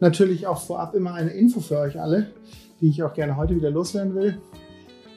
natürlich 0.00 0.46
auch 0.46 0.60
vorab 0.60 0.94
immer 0.94 1.14
eine 1.14 1.30
Info 1.30 1.60
für 1.60 1.78
euch 1.78 2.00
alle, 2.00 2.30
die 2.80 2.88
ich 2.88 3.02
auch 3.02 3.14
gerne 3.14 3.36
heute 3.36 3.56
wieder 3.56 3.70
loswerden 3.70 4.14
will. 4.14 4.38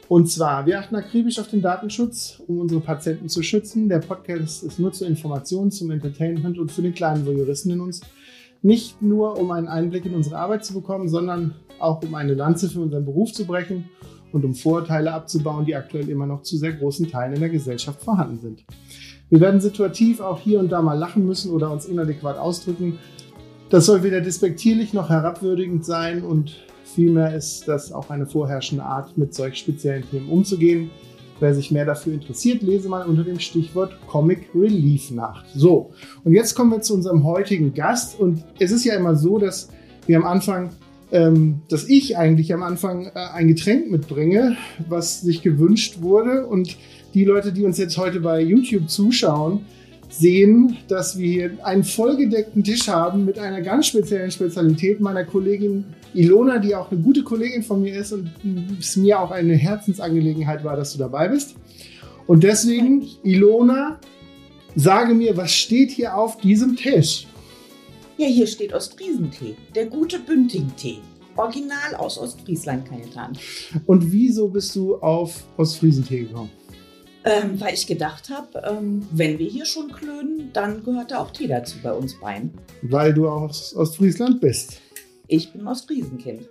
Und 0.08 0.30
zwar, 0.30 0.66
wir 0.66 0.80
achten 0.80 0.96
akribisch 0.96 1.38
auf 1.38 1.50
den 1.50 1.62
Datenschutz, 1.62 2.42
um 2.48 2.60
unsere 2.60 2.82
Patienten 2.82 3.30
zu 3.30 3.44
schützen. 3.44 3.90
Der 3.90 4.00
Podcast 4.00 4.64
ist 4.64 4.80
nur 4.80 4.92
zur 4.92 5.08
Information, 5.08 5.70
zum 5.70 5.92
Entertainment 5.92 6.58
und 6.58 6.72
für 6.72 6.82
den 6.82 6.96
kleinen 6.96 7.28
Voyeuristen 7.28 7.72
in 7.72 7.80
uns. 7.80 8.02
Nicht 8.64 9.02
nur, 9.04 9.40
um 9.40 9.52
einen 9.52 9.68
Einblick 9.68 10.06
in 10.06 10.16
unsere 10.16 10.38
Arbeit 10.38 10.66
zu 10.66 10.73
bekommen, 10.73 11.08
sondern 11.09 11.54
auch, 11.80 12.02
um 12.02 12.16
eine 12.16 12.34
Lanze 12.34 12.70
für 12.70 12.82
unseren 12.82 13.06
Beruf 13.06 13.34
zu 13.34 13.46
brechen 13.46 13.90
und 14.32 14.44
um 14.44 14.56
Vorurteile 14.56 15.14
abzubauen, 15.14 15.66
die 15.66 15.76
aktuell 15.76 16.09
immer 16.09 16.26
noch 16.26 16.42
zu 16.42 16.58
sehr 16.58 16.73
großen 16.73 17.09
Teilen 17.09 17.34
in 17.34 17.40
der 17.40 17.50
Gesellschaft 17.50 18.02
vorhanden 18.02 18.40
sind. 18.40 18.66
Wir 19.30 19.40
werden 19.40 19.62
situativ 19.62 20.22
auch 20.22 20.40
hier 20.40 20.59
und 20.59 20.72
da 20.72 20.82
mal 20.82 20.98
lachen 20.98 21.26
müssen 21.26 21.52
oder 21.52 21.72
uns 21.72 21.86
inadäquat 21.86 22.38
ausdrücken. 22.38 22.98
Das 23.70 23.86
soll 23.86 24.02
weder 24.02 24.20
despektierlich 24.20 24.94
noch 24.94 25.09
herabwürdigend 25.09 25.86
sein 25.86 26.23
und 26.23 26.55
vielmehr 26.84 27.36
ist 27.36 27.68
das 27.68 27.92
auch 27.92 28.09
eine 28.09 28.25
vorherrschende 28.25 28.84
Art, 28.84 29.16
mit 29.16 29.36
solch 29.36 29.59
speziellen 29.59 30.03
Themen 30.09 30.28
umzugehen. 30.28 30.89
Wer 31.39 31.53
sich 31.53 31.70
mehr 31.70 31.86
dafür 31.86 32.14
interessiert, 32.14 32.64
lese 32.64 32.90
mal 32.90 33.06
unter 33.06 33.23
dem 33.23 33.40
Stichwort 33.40 33.95
Comic 34.08 34.50
Relief 34.56 35.12
nach. 35.12 35.45
So, 35.53 35.92
und 36.23 36.34
jetzt 36.34 36.56
kommen 36.56 36.72
wir 36.72 36.81
zu 36.81 36.95
unserem 36.95 37.23
heutigen 37.23 37.75
Gast. 37.75 38.20
Und 38.20 38.44
es 38.59 38.72
ist 38.72 38.86
ja 38.86 38.95
immer 38.95 39.16
so, 39.16 39.38
dass 39.38 39.70
wir 40.08 40.17
am 40.17 40.25
Anfang 40.25 40.72
ähm, 41.12 41.62
dass 41.70 41.88
ich 41.88 42.17
eigentlich 42.17 42.53
am 42.53 42.62
Anfang 42.62 43.08
äh, 43.08 43.12
ein 43.34 43.47
Getränk 43.47 43.90
mitbringe, 43.90 44.58
was 44.88 45.22
sich 45.22 45.42
gewünscht 45.42 46.02
wurde. 46.02 46.45
Und 46.45 46.78
die 47.14 47.25
Leute, 47.25 47.52
die 47.52 47.66
uns 47.66 47.78
jetzt 47.78 47.97
heute 47.97 48.20
bei 48.20 48.42
YouTube 48.42 48.90
zuschauen, 48.90 49.66
sehen, 50.10 50.78
dass 50.88 51.18
wir 51.18 51.28
hier 51.28 51.52
einen 51.64 51.84
vollgedeckten 51.84 52.64
Tisch 52.64 52.88
haben 52.88 53.26
mit 53.26 53.38
einer 53.40 53.62
ganz 53.62 53.88
speziellen 53.88 54.32
Spezialität 54.32 55.00
meiner 55.00 55.24
Kollegin 55.24 55.86
Ilona, 56.14 56.58
die 56.58 56.76
auch 56.76 56.92
eine 56.92 57.00
gute 57.00 57.24
Kollegin 57.24 57.64
von 57.64 57.82
mir 57.82 57.96
ist 57.96 58.12
und 58.12 58.32
es 58.80 58.96
mir 58.98 59.20
auch 59.20 59.32
eine 59.32 59.56
Herzensangelegenheit 59.56 60.64
war, 60.64 60.76
dass 60.76 60.94
du 60.94 61.00
dabei 61.00 61.28
bist. 61.28 61.56
Und 62.26 62.44
deswegen, 62.44 63.08
Ilona, 63.24 64.00
sage 64.76 65.14
mir, 65.14 65.38
was 65.38 65.52
steht 65.54 65.92
hier 65.92 66.16
auf 66.16 66.38
diesem 66.38 66.76
Tisch? 66.76 67.28
Ja, 68.18 68.28
hier 68.28 68.48
steht 68.48 68.74
Ostfriesentee. 68.74 69.56
Der 69.76 69.86
gute 69.86 70.20
Bünding-Tee. 70.20 70.98
Original 71.38 71.96
aus 71.98 72.18
Ostfriesland, 72.18 72.86
Kajetan. 72.86 73.38
Und 73.86 74.12
wieso 74.12 74.50
bist 74.50 74.76
du 74.76 74.98
auf 74.98 75.46
Ostfriesentee 75.56 76.24
gekommen? 76.24 76.50
Ähm, 77.25 77.59
weil 77.59 77.73
ich 77.73 77.86
gedacht 77.86 78.30
habe, 78.30 78.64
ähm, 78.66 79.06
wenn 79.12 79.39
wir 79.39 79.48
hier 79.48 79.66
schon 79.66 79.92
klönen, 79.92 80.52
dann 80.53 80.84
gehört 80.84 81.12
da 81.12 81.20
auch 81.20 81.31
Tee 81.31 81.48
dazu 81.48 81.78
bei 81.84 81.92
uns 81.92 82.17
beiden. 82.20 82.52
Weil 82.81 83.14
du 83.14 83.28
aus 83.28 83.75
Ostfriesland 83.75 84.39
bist. 84.39 84.80
Ich 85.28 85.52
bin 85.52 85.67
Ostfriesenkind. 85.67 86.47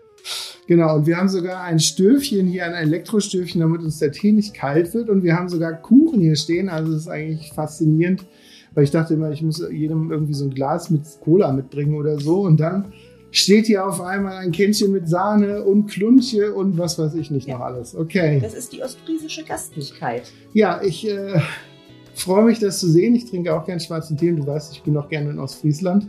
Genau, 0.66 0.96
und 0.96 1.06
wir 1.06 1.16
haben 1.16 1.30
sogar 1.30 1.62
ein 1.62 1.80
Stöfchen 1.80 2.46
hier, 2.46 2.66
ein 2.66 2.74
Elektrostöfchen, 2.74 3.62
damit 3.62 3.80
uns 3.80 3.98
der 3.98 4.12
Tee 4.12 4.33
nicht 4.33 4.52
kalt 4.52 4.92
wird. 4.92 5.08
Und 5.08 5.23
wir 5.23 5.34
haben 5.34 5.48
sogar 5.48 5.73
Kuchen 5.73 6.20
hier 6.20 6.36
stehen. 6.36 6.68
Also 6.68 6.92
es 6.92 7.02
ist 7.02 7.08
eigentlich 7.08 7.52
faszinierend, 7.55 8.27
weil 8.74 8.85
ich 8.85 8.90
dachte 8.90 9.14
immer, 9.14 9.30
ich 9.30 9.40
muss 9.40 9.64
jedem 9.73 10.11
irgendwie 10.11 10.35
so 10.35 10.45
ein 10.45 10.50
Glas 10.55 10.90
mit 10.90 11.02
Cola 11.20 11.52
mitbringen 11.52 11.95
oder 11.95 12.20
so. 12.20 12.42
Und 12.42 12.61
dann 12.61 12.92
steht 13.30 13.66
hier 13.66 13.86
auf 13.86 14.00
einmal 14.00 14.39
ein 14.39 14.52
Kännchen 14.52 14.92
mit 14.92 15.08
Sahne 15.08 15.62
und 15.64 15.86
Klunche 15.86 16.55
und 16.55 16.78
was 16.78 16.98
weiß 16.98 17.14
ich 17.14 17.30
nicht 17.30 17.48
ja. 17.48 17.58
noch 17.58 17.64
alles. 17.64 17.94
Okay. 17.94 18.40
Das 18.40 18.55
ist 18.55 18.72
die 18.72 18.83
ostfriesische 18.83 19.44
Gastlichkeit. 19.44 20.30
Ja, 20.52 20.80
ich 20.83 21.08
äh, 21.08 21.40
freue 22.14 22.44
mich, 22.44 22.58
das 22.58 22.80
zu 22.80 22.88
sehen. 22.88 23.14
Ich 23.14 23.30
trinke 23.30 23.55
auch 23.55 23.64
gern 23.64 23.80
schwarzen 23.80 24.17
Tee 24.17 24.30
und 24.30 24.36
du 24.36 24.46
weißt, 24.46 24.72
ich 24.72 24.83
bin 24.83 24.96
auch 24.96 25.08
gerne 25.08 25.30
in 25.30 25.38
Ostfriesland. 25.38 26.08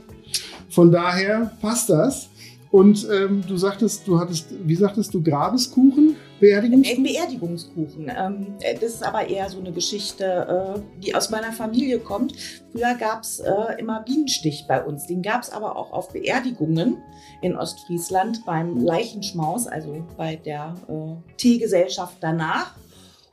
Von 0.70 0.92
daher 0.92 1.52
passt 1.62 1.90
das. 1.90 2.30
Und 2.72 3.08
ähm, 3.12 3.44
du 3.48 3.58
sagtest, 3.58 4.08
du 4.08 4.20
hattest, 4.20 4.54
wie 4.64 4.76
sagtest 4.76 5.14
du, 5.14 5.24
Grabeskuchen? 5.24 6.16
Beerdigungskuchen? 6.40 7.04
Beerdigungskuchen. 7.04 8.12
Ähm, 8.16 8.48
das 8.80 8.94
ist 8.94 9.04
aber 9.04 9.30
eher 9.30 9.50
so 9.50 9.60
eine 9.60 9.72
Geschichte, 9.72 10.76
äh, 10.78 11.02
die 11.04 11.16
aus 11.16 11.30
meiner 11.30 11.52
Familie 11.52 12.00
kommt. 12.00 12.34
Früher 12.72 12.96
gab 12.96 13.24
es 13.24 13.40
äh, 13.40 13.52
immer 13.78 14.02
Bienenstich 14.02 14.66
bei 14.68 14.84
uns. 14.84 15.08
Den 15.08 15.22
gab 15.22 15.44
es 15.44 15.50
aber 15.50 15.76
auch 15.76 15.92
auf 15.92 16.14
Beerdigungen 16.14 16.98
in 17.42 17.56
Ostfriesland 17.56 18.46
beim 18.46 18.78
Leichenschmaus, 18.78 19.68
also 19.68 20.06
bei 20.18 20.36
der 20.36 20.76
äh, 20.88 21.34
Teegesellschaft 21.38 22.18
danach. 22.22 22.76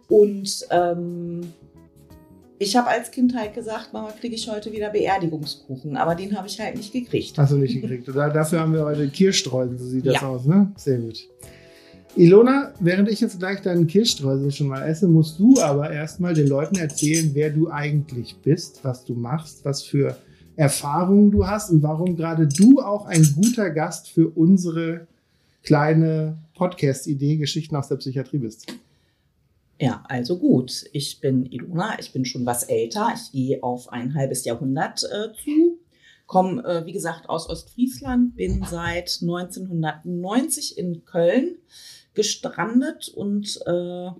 Und 0.08 0.66
ähm, 0.70 1.52
ich 2.58 2.74
habe 2.76 2.88
als 2.88 3.10
Kind 3.10 3.36
halt 3.36 3.54
gesagt, 3.54 3.92
Mama, 3.92 4.12
kriege 4.18 4.34
ich 4.34 4.48
heute 4.48 4.72
wieder 4.72 4.90
Beerdigungskuchen, 4.90 5.96
aber 5.96 6.14
den 6.14 6.36
habe 6.36 6.46
ich 6.46 6.58
halt 6.58 6.76
nicht 6.76 6.92
gekriegt. 6.92 7.36
Hast 7.36 7.52
du 7.52 7.56
nicht 7.56 7.80
gekriegt. 7.80 8.08
Dafür 8.08 8.60
haben 8.60 8.72
wir 8.72 8.84
heute 8.84 9.08
Kirschstreusel, 9.08 9.78
so 9.78 9.86
sieht 9.86 10.06
das 10.06 10.14
ja. 10.14 10.28
aus, 10.28 10.46
ne? 10.46 10.72
Sehr 10.76 10.98
gut. 10.98 11.18
Ilona, 12.16 12.72
während 12.80 13.10
ich 13.10 13.20
jetzt 13.20 13.38
gleich 13.38 13.60
deinen 13.60 13.86
Kirschstreusel 13.86 14.50
schon 14.50 14.68
mal 14.68 14.88
esse, 14.88 15.06
musst 15.06 15.38
du 15.38 15.60
aber 15.60 15.90
erstmal 15.90 16.32
den 16.32 16.48
Leuten 16.48 16.76
erzählen, 16.76 17.30
wer 17.34 17.50
du 17.50 17.70
eigentlich 17.70 18.36
bist, 18.36 18.82
was 18.82 19.04
du 19.04 19.14
machst, 19.14 19.66
was 19.66 19.82
für 19.82 20.16
Erfahrungen 20.56 21.30
du 21.30 21.46
hast 21.46 21.70
und 21.70 21.82
warum 21.82 22.16
gerade 22.16 22.48
du 22.48 22.80
auch 22.80 23.04
ein 23.04 23.22
guter 23.34 23.68
Gast 23.68 24.08
für 24.08 24.28
unsere 24.30 25.06
kleine 25.62 26.38
Podcast-Idee 26.54 27.36
Geschichten 27.36 27.76
aus 27.76 27.88
der 27.88 27.96
Psychiatrie 27.96 28.38
bist. 28.38 28.66
Ja, 29.78 30.02
also 30.08 30.38
gut. 30.38 30.86
Ich 30.92 31.20
bin 31.20 31.44
Ilona, 31.44 31.98
ich 32.00 32.14
bin 32.14 32.24
schon 32.24 32.46
was 32.46 32.62
älter. 32.62 33.12
Ich 33.14 33.32
gehe 33.32 33.62
auf 33.62 33.92
ein 33.92 34.14
halbes 34.14 34.46
Jahrhundert 34.46 35.02
äh, 35.04 35.34
zu. 35.44 35.78
Komme, 36.24 36.64
äh, 36.64 36.86
wie 36.86 36.92
gesagt, 36.92 37.28
aus 37.28 37.50
Ostfriesland, 37.50 38.36
bin 38.36 38.64
seit 38.64 39.18
1990 39.20 40.78
in 40.78 41.04
Köln 41.04 41.56
gestrandet 42.16 43.08
und 43.08 43.60
äh, 43.66 44.10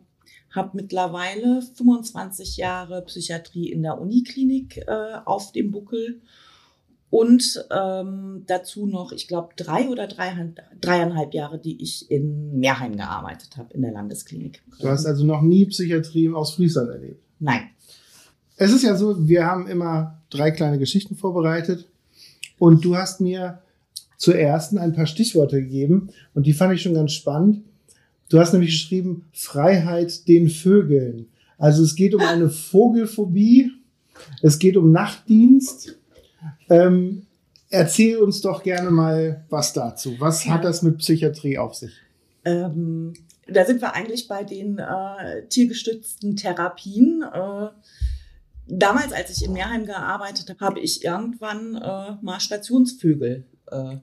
habe 0.50 0.70
mittlerweile 0.72 1.62
25 1.62 2.56
Jahre 2.56 3.02
Psychiatrie 3.02 3.70
in 3.72 3.82
der 3.82 4.00
Uniklinik 4.00 4.78
äh, 4.86 5.18
auf 5.24 5.52
dem 5.52 5.72
Buckel 5.72 6.20
und 7.10 7.64
ähm, 7.70 8.42
dazu 8.46 8.86
noch, 8.86 9.12
ich 9.12 9.28
glaube, 9.28 9.50
drei 9.56 9.88
oder 9.88 10.06
drei, 10.06 10.52
dreieinhalb 10.80 11.34
Jahre, 11.34 11.58
die 11.58 11.80
ich 11.82 12.10
in 12.10 12.58
Meerheim 12.58 12.96
gearbeitet 12.96 13.56
habe, 13.56 13.72
in 13.74 13.82
der 13.82 13.92
Landesklinik. 13.92 14.62
Du 14.80 14.88
hast 14.88 15.06
also 15.06 15.24
noch 15.24 15.40
nie 15.40 15.66
Psychiatrie 15.66 16.30
aus 16.30 16.54
Friesland 16.54 16.90
erlebt? 16.90 17.22
Nein. 17.38 17.70
Es 18.56 18.72
ist 18.72 18.82
ja 18.82 18.96
so, 18.96 19.28
wir 19.28 19.46
haben 19.46 19.68
immer 19.68 20.22
drei 20.30 20.50
kleine 20.50 20.78
Geschichten 20.78 21.14
vorbereitet 21.14 21.86
und 22.58 22.84
du 22.84 22.96
hast 22.96 23.20
mir 23.20 23.60
zur 24.16 24.34
ersten 24.34 24.78
ein 24.78 24.94
paar 24.94 25.06
Stichworte 25.06 25.62
gegeben 25.62 26.08
und 26.34 26.46
die 26.46 26.54
fand 26.54 26.74
ich 26.74 26.82
schon 26.82 26.94
ganz 26.94 27.12
spannend. 27.12 27.62
Du 28.28 28.38
hast 28.38 28.52
nämlich 28.52 28.70
geschrieben, 28.70 29.26
Freiheit 29.32 30.26
den 30.28 30.48
Vögeln. 30.48 31.28
Also 31.58 31.82
es 31.82 31.94
geht 31.94 32.14
um 32.14 32.20
eine 32.20 32.50
Vogelphobie, 32.50 33.72
es 34.42 34.58
geht 34.58 34.76
um 34.76 34.92
Nachtdienst 34.92 35.96
ähm, 36.68 37.26
erzähl 37.70 38.18
uns 38.18 38.40
doch 38.40 38.62
gerne 38.62 38.90
mal 38.90 39.44
was 39.48 39.72
dazu. 39.72 40.14
Was 40.18 40.46
hat 40.46 40.64
das 40.64 40.82
mit 40.82 40.98
Psychiatrie 40.98 41.58
auf 41.58 41.74
sich? 41.74 41.92
Ähm, 42.44 43.14
da 43.46 43.64
sind 43.64 43.80
wir 43.80 43.94
eigentlich 43.94 44.28
bei 44.28 44.44
den 44.44 44.78
äh, 44.78 45.46
tiergestützten 45.48 46.36
Therapien. 46.36 47.22
Äh, 47.22 47.68
damals, 48.66 49.12
als 49.12 49.30
ich 49.30 49.44
in 49.44 49.52
Meerheim 49.52 49.86
gearbeitet 49.86 50.48
habe, 50.50 50.64
habe 50.64 50.80
ich 50.80 51.04
irgendwann 51.04 51.76
äh, 51.76 52.16
mal 52.22 52.40
Stationsvögel 52.40 53.44
äh, 53.70 53.96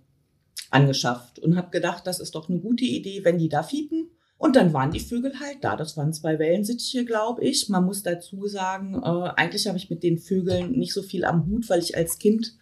angeschafft 0.70 1.40
und 1.40 1.56
habe 1.56 1.70
gedacht, 1.72 2.08
das 2.08 2.20
ist 2.20 2.36
doch 2.36 2.50
eine 2.50 2.60
gute 2.60 2.86
Idee, 2.86 3.24
wenn 3.24 3.38
die 3.38 3.50
da 3.50 3.64
fiepen. 3.64 4.10
Und 4.44 4.58
dann 4.58 4.74
waren 4.74 4.92
die 4.92 5.00
Vögel 5.00 5.40
halt 5.40 5.60
da. 5.62 5.78
Das 5.78 5.96
waren 5.96 6.12
zwei 6.12 6.38
Wellensittiche, 6.38 7.06
glaube 7.06 7.42
ich. 7.46 7.70
Man 7.70 7.86
muss 7.86 8.04
dazu 8.04 8.46
sagen, 8.46 8.96
äh, 9.02 9.30
eigentlich 9.38 9.68
habe 9.70 9.78
ich 9.78 9.90
mit 9.90 10.04
den 10.04 10.20
Vögeln 10.20 10.74
nicht 10.74 10.92
so 10.92 11.02
viel 11.02 11.24
am 11.24 11.48
Hut, 11.48 11.70
weil 11.70 11.80
ich 11.80 11.96
als 11.96 12.20
Kind 12.20 12.58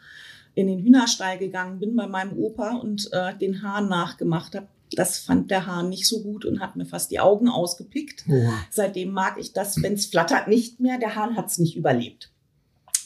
in 0.54 0.68
den 0.68 0.78
Hühnerstall 0.78 1.40
gegangen 1.40 1.80
bin 1.80 1.96
bei 1.96 2.06
meinem 2.06 2.38
Opa 2.38 2.76
und 2.76 3.10
äh, 3.14 3.36
den 3.36 3.64
Hahn 3.64 3.90
nachgemacht 3.90 4.54
habe. 4.54 4.68
Das 4.92 5.18
fand 5.18 5.50
der 5.50 5.66
Hahn 5.66 5.90
nicht 5.90 6.08
so 6.08 6.22
gut 6.22 6.46
und 6.46 6.60
hat 6.60 6.76
mir 6.76 6.86
fast 6.86 7.10
die 7.10 7.20
Augen 7.20 7.50
ausgepickt. 7.50 8.26
Oh. 8.30 8.50
Seitdem 8.70 9.10
mag 9.10 9.40
ich 9.40 9.52
das, 9.52 9.82
wenn 9.82 9.94
es 9.94 10.06
flattert, 10.06 10.48
nicht 10.48 10.80
mehr. 10.80 11.00
Der 11.00 11.16
Hahn 11.16 11.36
hat 11.36 11.48
es 11.48 11.58
nicht 11.58 11.76
überlebt. 11.76 12.32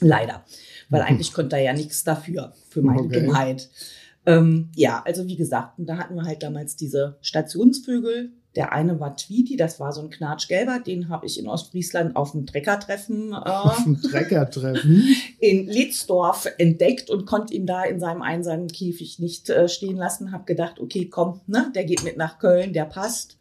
Leider. 0.02 0.44
Weil 0.90 1.02
eigentlich 1.04 1.32
konnte 1.32 1.56
er 1.56 1.62
ja 1.62 1.74
nichts 1.74 2.04
dafür, 2.04 2.52
für 2.68 2.82
meine 2.82 3.04
okay. 3.04 3.22
Dummheit. 3.22 3.70
Ähm, 4.26 4.70
ja, 4.76 5.02
also 5.06 5.26
wie 5.28 5.38
gesagt, 5.38 5.76
da 5.78 5.96
hatten 5.96 6.16
wir 6.16 6.24
halt 6.24 6.44
damals 6.44 6.76
diese 6.76 7.16
Stationsvögel. 7.22 8.34
Der 8.56 8.72
eine 8.72 9.00
war 9.00 9.18
Tweety, 9.18 9.58
das 9.58 9.80
war 9.80 9.92
so 9.92 10.02
ein 10.02 10.10
Knatschgelber, 10.10 10.80
den 10.80 11.10
habe 11.10 11.26
ich 11.26 11.40
in 11.40 11.48
Ostfriesland 11.48 12.16
auf 12.16 12.32
dem 12.32 12.46
Treckertreffen, 12.46 13.34
äh, 13.34 13.36
auf 13.36 13.84
dem 13.84 14.02
Treckertreffen 14.02 15.04
in 15.40 15.68
Litzdorf 15.68 16.48
entdeckt 16.58 17.10
und 17.10 17.26
konnte 17.26 17.54
ihn 17.54 17.66
da 17.66 17.84
in 17.84 18.00
seinem 18.00 18.22
einsamen 18.22 18.68
Käfig 18.68 19.20
nicht 19.20 19.50
äh, 19.50 19.68
stehen 19.68 19.98
lassen. 19.98 20.32
Habe 20.32 20.46
gedacht, 20.46 20.80
okay, 20.80 21.06
komm, 21.10 21.42
ne, 21.48 21.72
der 21.76 21.84
geht 21.84 22.04
mit 22.04 22.18
nach 22.18 22.40
Köln, 22.40 22.72
der 22.72 22.86
passt. 22.86 23.38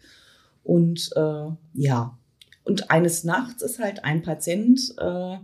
Und 0.64 1.11
äh, 1.14 1.46
ja, 1.75 2.19
und 2.64 2.90
eines 2.90 3.25
Nachts 3.25 3.62
ist 3.62 3.78
halt 3.78 4.05
ein 4.05 4.22
Patient, 4.22 4.94
äh, 4.99 5.37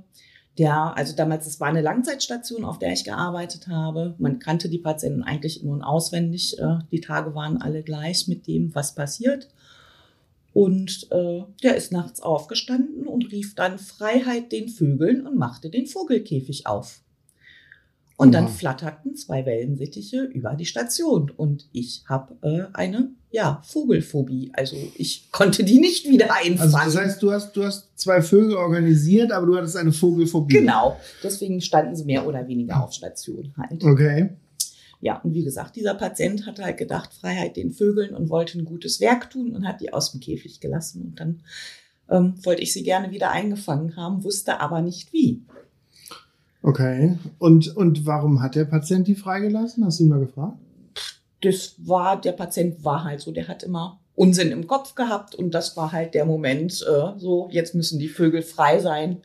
der, 0.61 0.95
also 0.95 1.17
damals, 1.17 1.47
es 1.47 1.59
war 1.59 1.69
eine 1.69 1.81
Langzeitstation, 1.81 2.67
auf 2.67 2.79
der 2.79 2.93
ich 2.93 3.05
gearbeitet 3.05 3.67
habe. 3.69 4.15
Man 4.19 4.39
kannte 4.39 4.69
die 4.69 4.79
Patienten 4.79 5.23
eigentlich 5.23 5.62
nun 5.62 5.81
auswendig. 5.81 6.59
Äh, 6.59 6.81
die 6.93 7.01
Tage 7.01 7.35
waren 7.35 7.62
alle 7.62 7.83
gleich 7.83 8.29
mit 8.29 8.47
dem, 8.47 8.75
was 8.75 8.95
passiert. 8.95 9.49
Und 10.53 11.09
äh, 11.12 11.45
der 11.62 11.77
ist 11.77 11.93
nachts 11.93 12.21
aufgestanden 12.21 13.07
und 13.07 13.33
rief 13.33 13.55
dann 13.55 13.79
Freiheit 13.79 14.53
den 14.53 14.69
Vögeln 14.69 15.27
und 15.27 15.39
machte 15.39 15.71
den 15.71 15.87
Vogelkäfig 15.87 16.67
auf. 16.67 17.01
Und 18.19 18.33
dann 18.33 18.49
flatterten 18.49 19.17
zwei 19.17 19.47
Wellensittiche 19.47 20.25
über 20.25 20.55
die 20.57 20.67
Station 20.67 21.31
und 21.31 21.71
ich 21.73 22.05
habe 22.07 22.37
äh, 22.43 22.67
eine 22.77 23.15
ja, 23.32 23.62
Vogelphobie. 23.65 24.50
Also 24.55 24.77
ich 24.97 25.31
konnte 25.31 25.62
die 25.62 25.79
nicht 25.79 26.09
wieder 26.09 26.35
einfangen. 26.35 26.75
Also 26.75 26.77
das 26.77 26.97
heißt, 26.97 27.23
du 27.23 27.32
hast, 27.32 27.56
du 27.56 27.65
hast 27.65 27.88
zwei 27.97 28.23
Vögel 28.23 28.56
organisiert, 28.56 29.31
aber 29.31 29.47
du 29.47 29.56
hattest 29.56 29.77
eine 29.77 29.93
Vogelphobie. 29.93 30.55
Genau. 30.55 30.99
Deswegen 31.23 31.61
standen 31.61 31.94
sie 31.94 32.05
mehr 32.05 32.27
oder 32.27 32.49
weniger 32.49 32.82
auf 32.82 32.93
Station 32.93 33.55
halt. 33.56 33.85
Okay. 33.85 34.31
Ja, 35.00 35.21
und 35.23 35.32
wie 35.32 35.44
gesagt, 35.44 35.77
dieser 35.77 35.94
Patient 35.94 36.47
hatte 36.47 36.65
halt 36.65 36.77
gedacht, 36.77 37.15
Freiheit 37.15 37.56
den 37.56 37.73
Vögeln 37.73 38.15
und 38.15 38.29
wollte 38.29 38.59
ein 38.59 38.65
gutes 38.65 39.00
Werk 39.00 39.31
tun 39.31 39.55
und 39.55 39.67
hat 39.67 39.81
die 39.81 39.93
aus 39.93 40.11
dem 40.11 40.21
Käfig 40.21 40.61
gelassen. 40.61 41.03
Und 41.03 41.21
dann 41.21 41.41
ähm, 42.11 42.35
wollte 42.44 42.62
ich 42.62 42.73
sie 42.73 42.83
gerne 42.83 43.11
wieder 43.11 43.31
eingefangen 43.31 43.97
haben, 43.97 44.25
wusste 44.25 44.61
aber 44.61 44.83
nicht 44.83 45.12
wie. 45.12 45.43
Okay. 46.62 47.17
Und, 47.38 47.75
und 47.76 48.05
warum 48.05 48.43
hat 48.43 48.56
der 48.56 48.67
Patient 48.67 49.06
die 49.06 49.15
freigelassen? 49.15 49.85
Hast 49.85 50.00
du 50.00 50.05
ihn 50.05 50.11
mal 50.11 50.21
gefragt? 50.21 50.59
Das 51.42 51.75
war, 51.78 52.20
der 52.20 52.32
Patient 52.32 52.84
war 52.84 53.04
halt 53.04 53.20
so, 53.20 53.32
der 53.32 53.48
hat 53.48 53.62
immer 53.62 54.00
Unsinn 54.14 54.50
im 54.52 54.66
Kopf 54.66 54.94
gehabt 54.94 55.34
und 55.34 55.54
das 55.54 55.76
war 55.76 55.92
halt 55.92 56.14
der 56.14 56.26
Moment, 56.26 56.72
äh, 56.87 57.19
so, 57.19 57.48
jetzt 57.50 57.75
müssen 57.75 57.98
die 57.98 58.08
Vögel 58.08 58.42
frei 58.42 58.78
sein. 58.78 59.22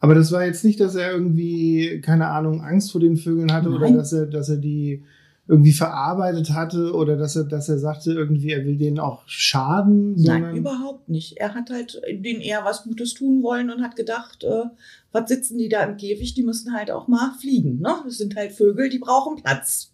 Aber 0.00 0.14
das 0.14 0.32
war 0.32 0.44
jetzt 0.44 0.64
nicht, 0.64 0.80
dass 0.80 0.94
er 0.94 1.12
irgendwie, 1.12 2.00
keine 2.00 2.28
Ahnung, 2.28 2.60
Angst 2.62 2.92
vor 2.92 3.00
den 3.00 3.16
Vögeln 3.16 3.52
hatte 3.52 3.68
Nein. 3.68 3.76
oder 3.76 3.90
dass 3.98 4.12
er, 4.12 4.26
dass 4.26 4.48
er 4.48 4.56
die 4.56 5.04
irgendwie 5.48 5.72
verarbeitet 5.72 6.50
hatte 6.54 6.92
oder 6.92 7.16
dass 7.16 7.36
er, 7.36 7.44
dass 7.44 7.68
er 7.68 7.78
sagte, 7.78 8.12
irgendwie, 8.12 8.50
er 8.50 8.64
will 8.64 8.76
denen 8.76 8.98
auch 8.98 9.22
schaden. 9.26 10.14
Nein, 10.16 10.56
überhaupt 10.56 11.08
nicht. 11.08 11.36
Er 11.36 11.54
hat 11.54 11.70
halt 11.70 12.00
denen 12.08 12.40
eher 12.40 12.64
was 12.64 12.82
Gutes 12.82 13.14
tun 13.14 13.42
wollen 13.42 13.70
und 13.70 13.82
hat 13.82 13.94
gedacht, 13.94 14.42
äh, 14.42 14.64
was 15.12 15.28
sitzen 15.28 15.58
die 15.58 15.68
da 15.68 15.84
im 15.84 15.96
Käfig? 15.96 16.34
Die 16.34 16.42
müssen 16.42 16.74
halt 16.74 16.90
auch 16.90 17.06
mal 17.06 17.32
fliegen. 17.40 17.78
Ne? 17.80 17.94
Das 18.04 18.18
sind 18.18 18.34
halt 18.34 18.52
Vögel, 18.52 18.88
die 18.88 18.98
brauchen 18.98 19.42
Platz. 19.42 19.92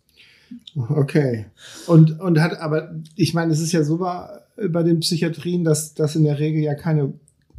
Okay. 0.75 1.47
Und, 1.87 2.21
und 2.21 2.41
hat, 2.41 2.61
aber 2.61 2.95
ich 3.17 3.35
meine, 3.35 3.53
es 3.53 3.61
ist 3.61 3.73
ja 3.73 3.83
so 3.85 3.99
bei, 3.99 4.29
bei 4.69 4.83
den 4.83 5.01
Psychiatrien, 5.01 5.65
dass, 5.65 5.95
dass 5.95 6.17
in 6.17 6.25
der 6.25 6.39
Regel 6.39 6.63
ja 6.63 6.75
keine 6.75 7.13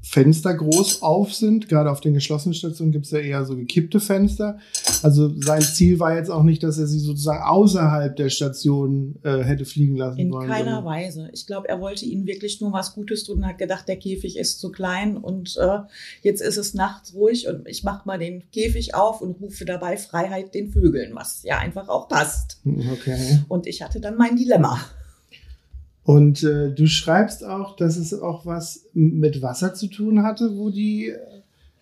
Fenster 0.06 0.54
groß 0.54 1.02
auf 1.02 1.34
sind. 1.34 1.70
Gerade 1.70 1.90
auf 1.90 2.02
den 2.02 2.14
geschlossenen 2.14 2.54
Stationen 2.54 2.92
gibt 2.92 3.06
es 3.06 3.12
ja 3.12 3.20
eher 3.20 3.46
so 3.46 3.56
gekippte 3.56 4.02
Fenster. 4.02 4.60
Also 5.02 5.32
sein 5.40 5.62
Ziel 5.62 5.98
war 6.00 6.14
jetzt 6.16 6.30
auch 6.30 6.44
nicht, 6.44 6.62
dass 6.62 6.78
er 6.78 6.88
sie 6.88 7.00
sozusagen 7.00 7.42
außerhalb 7.42 8.14
der 8.16 8.30
Station 8.30 9.16
äh, 9.24 9.40
hätte 9.44 9.64
fliegen 9.64 9.96
lassen 9.96 10.20
In 10.20 10.32
wollen. 10.32 10.50
keiner 10.50 10.76
sondern- 10.76 10.86
Weise. 10.86 11.30
Ich 11.34 11.48
glaube, 11.48 11.70
er 11.70 11.80
wollte 11.80 12.04
ihnen 12.06 12.28
wirklich 12.28 12.60
nur 12.60 12.74
was 12.74 12.94
Gutes 12.94 13.24
tun 13.24 13.38
und 13.38 13.48
hat 13.48 13.58
gedacht, 13.58 13.88
der 13.88 13.96
Käfig 13.96 14.38
ist 14.38 14.60
zu 14.60 14.72
klein 14.72 15.16
und 15.16 15.56
äh, 15.58 15.80
jetzt 16.22 16.42
ist 16.42 16.58
es 16.58 16.74
nachts 16.74 17.14
ruhig 17.14 17.48
und 17.48 17.66
ich 17.68 17.84
mache 17.86 18.06
mal 18.06 18.20
den 18.20 18.44
Käfig 18.52 18.96
auf 18.96 19.22
und 19.22 19.40
rufe 19.40 19.64
dabei 19.64 19.96
Freiheit 19.96 20.54
den 20.54 20.70
Vögeln, 20.70 21.16
was 21.16 21.44
ja 21.44 21.60
einfach 21.60 21.88
auch 21.88 22.10
passt. 22.10 22.60
Okay. 22.66 23.40
Und 23.48 23.68
ich 23.68 23.82
hatte 23.82 24.02
dann 24.02 24.18
mein 24.18 24.36
Dilemma. 24.36 24.80
Und 26.06 26.44
äh, 26.44 26.74
du 26.74 26.86
schreibst 26.88 27.46
auch, 27.46 27.76
dass 27.76 27.96
es 27.96 28.14
auch 28.14 28.46
was 28.46 28.86
mit 28.94 29.42
Wasser 29.42 29.74
zu 29.74 29.88
tun 29.88 30.24
hatte, 30.24 30.58
wo 30.58 30.70
die 30.70 31.10
äh, 31.10 31.18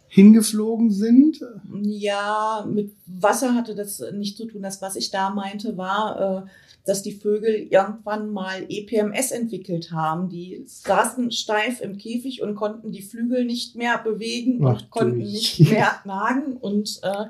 hingeflogen 0.08 0.92
sind. 0.92 1.40
Ja, 1.84 2.68
mit 2.70 2.94
Wasser 3.08 3.56
hatte 3.56 3.76
das 3.76 4.04
nicht 4.14 4.38
zu 4.38 4.46
tun. 4.46 4.62
Das, 4.62 4.82
was 4.82 4.96
ich 4.96 5.10
da 5.10 5.30
meinte, 5.30 5.78
war, 5.78 6.46
äh, 6.46 6.50
dass 6.86 7.02
die 7.02 7.14
Vögel 7.14 7.68
irgendwann 7.70 8.32
mal 8.32 8.66
EPMS 8.68 9.32
entwickelt 9.32 9.92
haben. 9.92 10.30
Die 10.30 10.64
saßen 10.66 11.32
steif 11.32 11.82
im 11.82 11.98
Käfig 11.98 12.42
und 12.42 12.56
konnten 12.56 12.92
die 12.92 13.02
Flügel 13.02 13.46
nicht 13.46 13.76
mehr 13.76 13.98
bewegen 14.04 14.66
Ach 14.66 14.82
und 14.82 14.90
konnten 14.90 15.18
nicht 15.18 15.60
mehr 15.60 15.92
nagen. 16.06 16.58
Und 16.58 17.00
äh, 17.04 17.26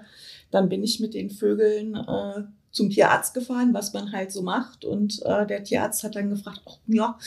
dann 0.49 0.67
bin 0.67 0.83
ich 0.83 0.99
mit 0.99 1.13
den 1.13 1.29
Vögeln 1.29 1.95
äh, 1.95 2.43
zum 2.71 2.89
Tierarzt 2.89 3.33
gefahren, 3.33 3.73
was 3.73 3.93
man 3.93 4.11
halt 4.11 4.31
so 4.31 4.41
macht. 4.41 4.85
Und 4.85 5.21
äh, 5.25 5.45
der 5.45 5.63
Tierarzt 5.63 6.03
hat 6.03 6.15
dann 6.15 6.29
gefragt, 6.29 6.61
ach 6.65 6.77
ja, 6.87 7.17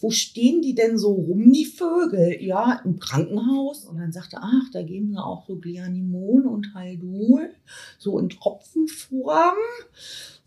wo 0.00 0.10
stehen 0.10 0.60
die 0.62 0.74
denn 0.74 0.98
so 0.98 1.12
rum, 1.12 1.52
die 1.52 1.64
Vögel? 1.64 2.42
Ja, 2.42 2.80
im 2.84 2.98
Krankenhaus. 2.98 3.84
Und 3.84 3.98
dann 3.98 4.12
sagte, 4.12 4.38
ach, 4.40 4.70
da 4.72 4.82
geben 4.82 5.10
sie 5.10 5.18
auch 5.18 5.46
so 5.46 5.56
Glianimon 5.56 6.46
und 6.46 6.74
Haldol, 6.74 7.50
so 7.98 8.18
in 8.18 8.28
Tropfenform. 8.28 9.56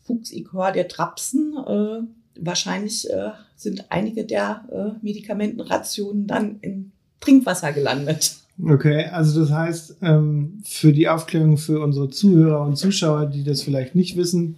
Fuchsikör 0.04 0.72
der 0.72 0.88
Trapsen. 0.88 1.56
Äh, 1.58 2.02
wahrscheinlich 2.40 3.10
äh, 3.10 3.32
sind 3.56 3.86
einige 3.90 4.26
der 4.26 4.66
äh, 4.72 5.06
Medikamentenrationen 5.06 6.28
dann 6.28 6.60
im 6.62 6.92
Trinkwasser 7.20 7.72
gelandet. 7.72 8.36
Okay, 8.64 9.06
also 9.06 9.42
das 9.42 9.52
heißt, 9.52 9.98
ähm, 10.02 10.60
für 10.64 10.94
die 10.94 11.08
Aufklärung 11.10 11.58
für 11.58 11.80
unsere 11.82 12.10
Zuhörer 12.10 12.62
und 12.66 12.78
Zuschauer, 12.78 13.26
die 13.26 13.44
das 13.44 13.64
vielleicht 13.64 13.96
nicht 13.96 14.18
wissen, 14.18 14.58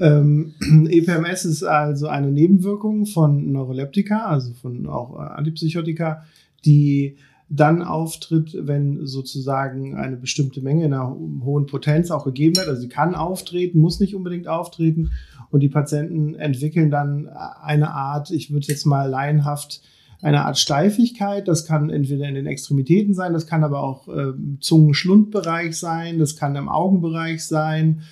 ähm, 0.00 0.54
EPMS 0.90 1.44
ist 1.44 1.62
also 1.62 2.08
eine 2.08 2.32
Nebenwirkung 2.32 3.06
von 3.06 3.52
Neuroleptika, 3.52 4.26
also 4.26 4.52
von 4.54 4.86
auch 4.86 5.18
äh, 5.18 5.22
Antipsychotika, 5.22 6.24
die 6.64 7.16
dann 7.48 7.82
auftritt, 7.82 8.56
wenn 8.60 9.06
sozusagen 9.06 9.94
eine 9.94 10.16
bestimmte 10.16 10.60
Menge 10.62 10.84
in 10.84 10.92
einer 10.94 11.08
ho- 11.10 11.30
hohen 11.44 11.66
Potenz 11.66 12.10
auch 12.10 12.24
gegeben 12.24 12.56
wird. 12.56 12.68
Also 12.68 12.80
sie 12.80 12.88
kann 12.88 13.14
auftreten, 13.14 13.78
muss 13.78 14.00
nicht 14.00 14.14
unbedingt 14.16 14.48
auftreten. 14.48 15.10
Und 15.50 15.60
die 15.60 15.68
Patienten 15.68 16.34
entwickeln 16.34 16.90
dann 16.90 17.28
eine 17.28 17.92
Art, 17.92 18.30
ich 18.32 18.50
würde 18.52 18.66
jetzt 18.66 18.84
mal 18.84 19.08
laienhaft, 19.08 19.80
eine 20.22 20.44
Art 20.44 20.58
Steifigkeit. 20.58 21.48
Das 21.48 21.66
kann 21.66 21.90
entweder 21.90 22.28
in 22.28 22.34
den 22.34 22.46
Extremitäten 22.46 23.14
sein, 23.14 23.32
das 23.32 23.46
kann 23.46 23.64
aber 23.64 23.80
auch 23.82 24.08
im 24.08 24.58
Zungen-Schlundbereich 24.60 25.76
sein, 25.78 26.18
das 26.18 26.36
kann 26.36 26.56
im 26.56 26.68
Augenbereich 26.68 27.44
sein 27.44 28.02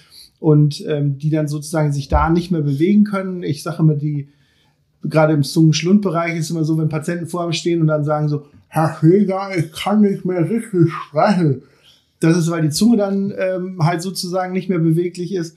und 0.41 0.85
ähm, 0.87 1.19
die 1.19 1.31
dann 1.31 1.49
sozusagen 1.49 1.93
sich 1.93 2.09
da 2.09 2.29
nicht 2.29 2.51
mehr 2.51 2.61
bewegen 2.61 3.05
können. 3.05 3.43
Ich 3.43 3.63
sage 3.63 3.79
immer, 3.79 3.95
die 3.95 4.29
gerade 5.03 5.33
im 5.33 5.43
Zungen-Schlundbereich 5.43 6.37
ist 6.37 6.51
immer 6.51 6.65
so, 6.65 6.79
wenn 6.79 6.89
Patienten 6.89 7.27
vor 7.27 7.43
einem 7.43 7.53
stehen 7.53 7.81
und 7.81 7.87
dann 7.87 8.05
sagen 8.05 8.29
so, 8.29 8.47
Herr 8.69 8.97
Schläger, 8.99 9.57
ich 9.57 9.73
kann 9.73 10.01
nicht 10.01 10.25
mehr 10.25 10.49
richtig 10.49 10.91
sprechen. 10.93 11.63
Das 12.21 12.37
ist, 12.37 12.51
weil 12.51 12.63
die 12.63 12.71
Zunge 12.71 12.97
dann 12.97 13.33
ähm, 13.37 13.79
halt 13.81 14.03
sozusagen 14.03 14.53
nicht 14.53 14.69
mehr 14.69 14.79
beweglich 14.79 15.35
ist. 15.35 15.57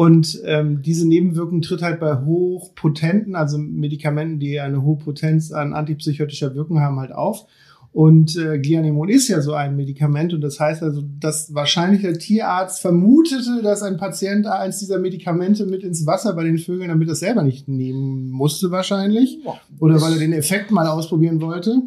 Und 0.00 0.40
ähm, 0.46 0.80
diese 0.80 1.06
Nebenwirkung 1.06 1.60
tritt 1.60 1.82
halt 1.82 2.00
bei 2.00 2.24
hochpotenten, 2.24 3.36
also 3.36 3.58
Medikamenten, 3.58 4.40
die 4.40 4.58
eine 4.58 4.82
hohe 4.82 4.96
Potenz 4.96 5.52
an 5.52 5.74
antipsychotischer 5.74 6.54
Wirkung 6.54 6.80
haben, 6.80 6.98
halt 6.98 7.12
auf. 7.12 7.44
Und 7.92 8.34
äh, 8.34 8.58
Glianimon 8.58 9.10
ist 9.10 9.28
ja 9.28 9.42
so 9.42 9.52
ein 9.52 9.76
Medikament 9.76 10.32
und 10.32 10.40
das 10.40 10.58
heißt 10.58 10.82
also, 10.82 11.02
dass 11.18 11.54
wahrscheinlich 11.54 12.00
der 12.00 12.18
Tierarzt 12.18 12.80
vermutete, 12.80 13.60
dass 13.62 13.82
ein 13.82 13.98
Patient 13.98 14.46
eins 14.46 14.78
dieser 14.78 14.98
Medikamente 14.98 15.66
mit 15.66 15.82
ins 15.82 16.06
Wasser 16.06 16.32
bei 16.32 16.44
den 16.44 16.56
Vögeln, 16.56 16.88
damit 16.88 17.08
er 17.08 17.12
es 17.12 17.20
selber 17.20 17.42
nicht 17.42 17.68
nehmen 17.68 18.30
musste 18.30 18.70
wahrscheinlich. 18.70 19.40
Oder 19.80 20.00
weil 20.00 20.14
er 20.14 20.18
den 20.18 20.32
Effekt 20.32 20.70
mal 20.70 20.86
ausprobieren 20.86 21.42
wollte. 21.42 21.82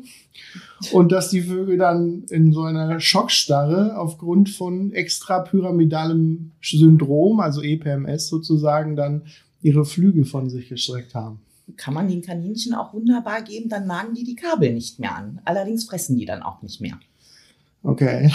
Und 0.92 1.12
dass 1.12 1.30
die 1.30 1.42
Vögel 1.42 1.78
dann 1.78 2.24
in 2.30 2.52
so 2.52 2.64
einer 2.64 3.00
Schockstarre 3.00 3.98
aufgrund 3.98 4.50
von 4.50 4.92
extrapyramidalem 4.92 6.52
Syndrom, 6.62 7.40
also 7.40 7.62
EPMS 7.62 8.28
sozusagen, 8.28 8.96
dann 8.96 9.24
ihre 9.62 9.86
Flügel 9.86 10.26
von 10.26 10.50
sich 10.50 10.70
gestreckt 10.70 11.16
haben. 11.16 11.40
Kann 11.78 11.94
man 11.94 12.08
den 12.10 12.22
Kaninchen 12.22 12.74
auch 12.74 12.94
wunderbar 12.94 13.42
geben, 13.42 13.70
dann 13.70 13.88
nagen 13.88 14.14
die 14.14 14.26
die 14.26 14.36
Kabel 14.36 14.74
nicht 14.74 15.00
mehr 15.00 15.16
an. 15.16 15.40
Allerdings 15.46 15.86
fressen 15.86 16.18
die 16.18 16.26
dann 16.26 16.44
auch 16.44 16.62
nicht 16.62 16.82
mehr. 16.82 17.00
Okay. 17.84 18.30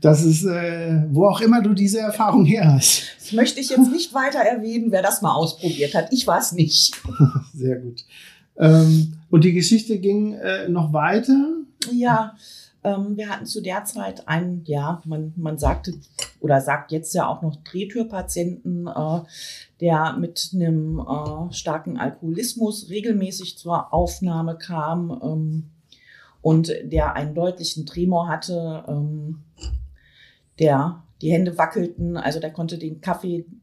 Das 0.00 0.22
ist, 0.24 0.44
äh, 0.44 1.04
wo 1.10 1.26
auch 1.26 1.40
immer 1.40 1.62
du 1.62 1.72
diese 1.72 2.00
Erfahrung 2.00 2.44
her 2.44 2.74
hast. 2.74 3.16
Das 3.18 3.32
möchte 3.32 3.60
ich 3.60 3.70
jetzt 3.70 3.90
nicht 3.90 4.12
weiter 4.12 4.40
erwähnen, 4.40 4.90
wer 4.90 5.02
das 5.02 5.22
mal 5.22 5.32
ausprobiert 5.32 5.94
hat. 5.94 6.12
Ich 6.12 6.26
war 6.26 6.38
es 6.38 6.52
nicht. 6.52 7.00
Sehr 7.54 7.76
gut. 7.76 8.04
Ähm, 8.58 9.14
und 9.30 9.44
die 9.44 9.52
Geschichte 9.52 9.98
ging 9.98 10.34
äh, 10.34 10.68
noch 10.68 10.92
weiter. 10.92 11.54
Ja, 11.92 12.34
ähm, 12.82 13.16
wir 13.16 13.28
hatten 13.28 13.46
zu 13.46 13.60
der 13.60 13.84
Zeit 13.84 14.26
einen, 14.28 14.64
ja, 14.64 15.02
man, 15.04 15.32
man 15.36 15.58
sagte 15.58 15.94
oder 16.40 16.60
sagt 16.60 16.92
jetzt 16.92 17.14
ja 17.14 17.26
auch 17.26 17.42
noch 17.42 17.56
Drehtürpatienten, 17.56 18.86
äh, 18.86 19.20
der 19.80 20.16
mit 20.18 20.50
einem 20.54 20.98
äh, 20.98 21.52
starken 21.52 21.98
Alkoholismus 21.98 22.88
regelmäßig 22.88 23.58
zur 23.58 23.92
Aufnahme 23.92 24.56
kam 24.56 25.20
ähm, 25.22 25.70
und 26.40 26.72
der 26.84 27.14
einen 27.14 27.34
deutlichen 27.34 27.84
Tremor 27.84 28.28
hatte, 28.28 28.84
ähm, 28.88 29.42
der 30.58 31.02
die 31.20 31.32
Hände 31.32 31.58
wackelten, 31.58 32.16
also 32.16 32.40
der 32.40 32.50
konnte 32.50 32.78
den 32.78 33.02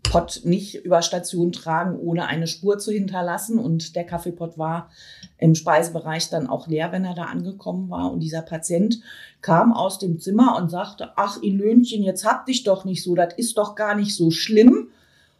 Kaffeepott 0.07 0.45
nicht 0.45 0.85
über 0.85 1.01
Station 1.01 1.51
tragen, 1.51 1.99
ohne 1.99 2.27
eine 2.27 2.47
Spur 2.47 2.79
zu 2.79 2.91
hinterlassen. 2.91 3.59
Und 3.59 3.95
der 3.95 4.05
Kaffeepott 4.05 4.57
war 4.57 4.89
im 5.37 5.55
Speisebereich 5.55 6.29
dann 6.29 6.47
auch 6.47 6.67
leer, 6.67 6.91
wenn 6.91 7.05
er 7.05 7.13
da 7.13 7.25
angekommen 7.25 7.89
war. 7.89 8.11
Und 8.11 8.21
dieser 8.21 8.41
Patient 8.41 8.99
kam 9.41 9.73
aus 9.73 9.99
dem 9.99 10.19
Zimmer 10.19 10.57
und 10.57 10.69
sagte, 10.69 11.11
ach, 11.15 11.41
Ilönchen, 11.41 12.03
jetzt 12.03 12.25
hab 12.25 12.45
dich 12.45 12.63
doch 12.63 12.85
nicht 12.85 13.03
so, 13.03 13.15
das 13.15 13.33
ist 13.35 13.57
doch 13.57 13.75
gar 13.75 13.95
nicht 13.95 14.15
so 14.15 14.31
schlimm. 14.31 14.89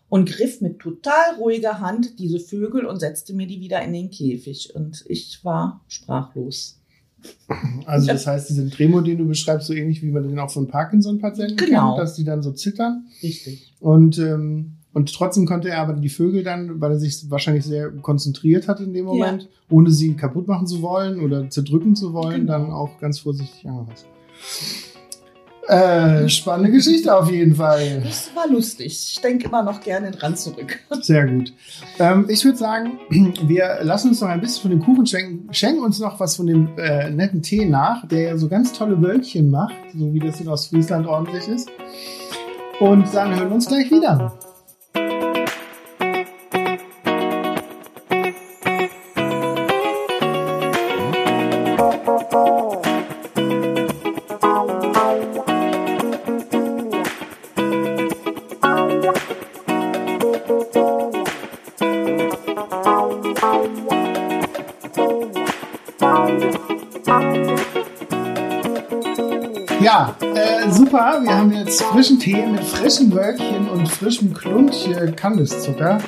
Und 0.10 0.30
griff 0.30 0.62
mit 0.62 0.80
total 0.80 1.36
ruhiger 1.38 1.82
Hand 1.82 2.18
diese 2.18 2.40
Vögel 2.40 2.86
und 2.86 2.98
setzte 3.00 3.34
mir 3.34 3.46
die 3.46 3.60
wieder 3.60 3.82
in 3.82 3.92
den 3.92 4.10
Käfig. 4.10 4.74
Und 4.74 5.04
ich 5.08 5.44
war 5.44 5.82
sprachlos. 5.88 6.77
Also 7.86 8.08
das 8.08 8.28
heißt, 8.28 8.50
diesen 8.50 8.70
Tremor, 8.72 9.04
den 9.04 9.18
du 9.18 9.26
beschreibst, 9.26 9.68
so 9.68 9.74
ähnlich 9.74 10.02
wie 10.04 10.12
man 10.12 10.28
den 10.28 10.38
auch 10.40 10.52
von 10.52 10.68
Parkinson-Patienten 10.68 11.56
Genau. 11.58 11.96
kennt, 11.96 12.00
dass 12.04 12.16
die 12.16 12.24
dann 12.26 12.42
so 12.44 12.52
zittern. 12.52 13.06
Richtig. 13.24 13.74
Und, 13.80 14.18
ähm, 14.20 14.74
und 14.94 15.14
trotzdem 15.14 15.46
konnte 15.46 15.70
er 15.70 15.80
aber 15.82 15.94
die 15.94 16.10
Vögel 16.10 16.44
dann, 16.44 16.82
weil 16.82 16.92
er 16.92 17.00
sich 17.00 17.30
wahrscheinlich 17.30 17.64
sehr 17.66 17.90
konzentriert 17.92 18.68
hat 18.68 18.80
in 18.82 18.94
dem 18.94 19.06
Moment, 19.06 19.48
ohne 19.70 19.92
sie 19.92 20.14
kaputt 20.16 20.48
machen 20.48 20.68
zu 20.68 20.82
wollen 20.82 21.20
oder 21.22 21.50
zerdrücken 21.50 21.96
zu 21.96 22.14
wollen, 22.14 22.42
Genau. 22.42 22.52
dann 22.54 22.72
auch 22.72 23.00
ganz 23.00 23.20
vorsichtig 23.20 23.66
angefassen. 23.68 24.08
Äh, 25.68 26.30
spannende 26.30 26.72
Geschichte 26.72 27.14
auf 27.14 27.30
jeden 27.30 27.56
Fall. 27.56 28.02
Das 28.02 28.32
war 28.34 28.48
lustig. 28.48 28.86
Ich 29.12 29.22
denke 29.22 29.48
immer 29.48 29.64
noch 29.64 29.82
gerne 29.82 30.12
dran 30.12 30.38
zurück. 30.38 30.80
Sehr 31.02 31.28
gut. 31.28 31.52
Ähm, 32.00 32.26
ich 32.30 32.46
würde 32.46 32.58
sagen, 32.58 33.00
wir 33.10 33.80
lassen 33.82 34.10
uns 34.10 34.22
noch 34.22 34.30
ein 34.30 34.40
bisschen 34.40 34.62
von 34.62 34.72
dem 34.72 34.80
Kuchen 34.80 35.06
schenken, 35.06 35.54
schenken 35.54 35.84
uns 35.84 36.00
noch 36.00 36.20
was 36.22 36.38
von 36.38 36.48
dem 36.48 36.70
äh, 36.78 37.10
netten 37.10 37.42
Tee 37.42 37.66
nach, 37.66 38.08
der 38.08 38.22
ja 38.22 38.38
so 38.38 38.48
ganz 38.48 38.72
tolle 38.72 39.02
Wölkchen 39.02 39.52
macht, 39.52 39.76
so 39.94 40.14
wie 40.14 40.20
das 40.20 40.40
in 40.40 40.48
Ostfriesland 40.48 41.06
ordentlich 41.06 41.48
ist. 41.50 41.70
Und 42.80 43.14
dann 43.14 43.36
hören 43.36 43.50
wir 43.50 43.56
uns 43.56 43.68
gleich 43.68 43.92
wieder. 43.92 44.37
Frischen 71.78 72.20
Tee 72.20 72.46
mit 72.46 72.64
frischen 72.64 73.14
Wölkchen 73.14 73.70
und 73.70 73.88
frischem 73.88 74.34
Kluntje 74.34 75.12
Kandiszucker. 75.12 76.00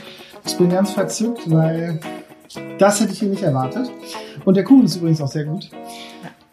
Ich 0.46 0.58
bin 0.58 0.70
ganz 0.70 0.92
verzückt, 0.92 1.50
weil 1.50 2.00
das 2.80 3.00
hätte 3.00 3.14
ich 3.14 3.20
hier 3.20 3.30
nicht 3.30 3.44
erwartet. 3.44 3.90
Und 4.46 4.58
der 4.58 4.64
Kuchen 4.64 4.86
ist 4.86 4.96
übrigens 4.96 5.22
auch 5.22 5.28
sehr 5.28 5.46
gut. 5.46 5.70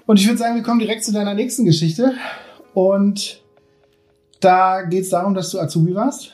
Und 0.05 0.21
ich 0.21 0.27
würde 0.27 0.39
sagen, 0.39 0.55
wir 0.55 0.63
kommen 0.63 0.81
direkt 0.81 1.03
zu 1.03 1.13
deiner 1.13 1.35
nächsten 1.35 1.65
Geschichte. 1.65 2.13
Und 2.75 3.43
da 4.41 4.83
geht 4.83 5.05
es 5.05 5.11
darum, 5.11 5.35
dass 5.35 5.51
du 5.51 5.61
Azubi 5.61 5.95
warst. 5.95 6.33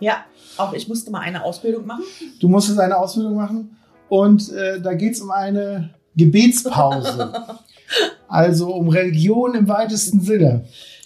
Ja, 0.00 0.24
auch 0.56 0.72
ich 0.72 0.88
musste 0.88 1.12
mal 1.12 1.20
eine 1.20 1.44
Ausbildung 1.44 1.86
machen. 1.86 2.04
Du 2.40 2.48
musstest 2.48 2.80
eine 2.80 2.96
Ausbildung 2.96 3.36
machen. 3.36 3.76
Und 4.08 4.52
äh, 4.52 4.80
da 4.80 4.94
geht 4.94 5.14
es 5.14 5.20
um 5.20 5.30
eine 5.30 5.94
Gebetspause. 6.16 7.32
also 8.28 8.74
um 8.74 8.88
Religion 8.88 9.54
im 9.54 9.68
weitesten 9.68 10.20
Sinne. 10.20 10.64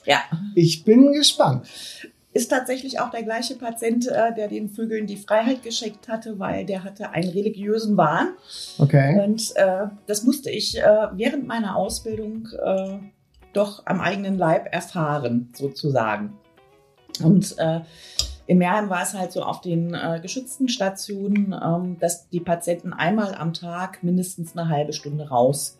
Ja, 0.08 0.22
Ich 0.54 0.84
bin 0.84 1.12
gespannt. 1.12 1.66
ist 2.32 2.48
tatsächlich 2.48 2.98
auch 2.98 3.10
der 3.10 3.22
gleiche 3.24 3.56
Patient, 3.56 4.06
äh, 4.08 4.34
der 4.34 4.48
den 4.48 4.70
Vögeln 4.70 5.06
die 5.06 5.16
Freiheit 5.16 5.62
geschenkt 5.62 6.08
hatte, 6.08 6.38
weil 6.38 6.64
der 6.64 6.82
hatte 6.82 7.10
einen 7.10 7.28
religiösen 7.30 7.96
Wahn. 7.96 8.28
Okay. 8.78 9.20
Und 9.22 9.54
äh, 9.56 9.88
das 10.06 10.24
musste 10.24 10.50
ich 10.50 10.78
äh, 10.78 10.82
während 11.12 11.46
meiner 11.46 11.76
Ausbildung 11.76 12.48
äh, 12.64 12.98
doch 13.52 13.82
am 13.86 14.00
eigenen 14.00 14.38
Leib 14.38 14.72
erfahren, 14.72 15.50
sozusagen. 15.54 16.38
Und 17.22 17.56
äh, 17.58 17.80
in 18.46 18.58
Meerheim 18.58 18.88
war 18.88 19.02
es 19.02 19.12
halt 19.14 19.32
so 19.32 19.42
auf 19.42 19.60
den 19.60 19.92
äh, 19.92 20.20
geschützten 20.22 20.68
Stationen, 20.68 21.54
ähm, 21.60 21.98
dass 22.00 22.30
die 22.30 22.40
Patienten 22.40 22.94
einmal 22.94 23.34
am 23.34 23.52
Tag 23.52 24.02
mindestens 24.02 24.56
eine 24.56 24.70
halbe 24.70 24.94
Stunde 24.94 25.28
raus 25.28 25.78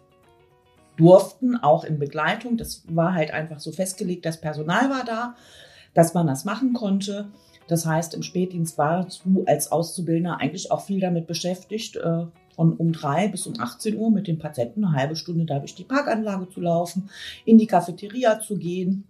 durften, 0.99 1.57
auch 1.57 1.85
in 1.85 1.99
Begleitung. 1.99 2.59
Das 2.59 2.83
war 2.89 3.15
halt 3.15 3.31
einfach 3.31 3.61
so 3.61 3.73
festgelegt, 3.73 4.27
das 4.27 4.41
Personal 4.41 4.91
war 4.91 5.05
da, 5.05 5.35
dass 5.95 6.13
man 6.13 6.27
das 6.27 6.45
machen 6.45 6.75
konnte. 6.75 7.29
Das 7.69 7.87
heißt, 7.87 8.15
im 8.15 8.23
Spätdienst 8.23 8.77
warst 8.79 9.23
du 9.25 9.45
als 9.47 9.73
Auszubildender 9.73 10.39
eigentlich 10.41 10.71
auch 10.71 10.83
viel 10.83 11.01
damit 11.01 11.27
beschäftigt, 11.27 11.97
äh, 11.97 12.25
von 12.55 12.73
um 12.73 12.93
drei 12.93 13.29
bis 13.29 13.47
um 13.47 13.55
18 13.59 13.97
Uhr 13.97 14.11
mit 14.11 14.27
den 14.27 14.39
Patienten 14.39 14.85
eine 14.85 14.97
halbe 14.97 15.17
Stunde 15.17 15.45
da 15.45 15.61
durch 15.61 15.75
die 15.75 15.85
Parkanlage 15.85 16.49
zu 16.49 16.61
laufen, 16.61 17.09
in 17.45 17.57
die 17.57 17.67
Cafeteria 17.67 18.41
zu 18.41 18.57
gehen 18.57 19.05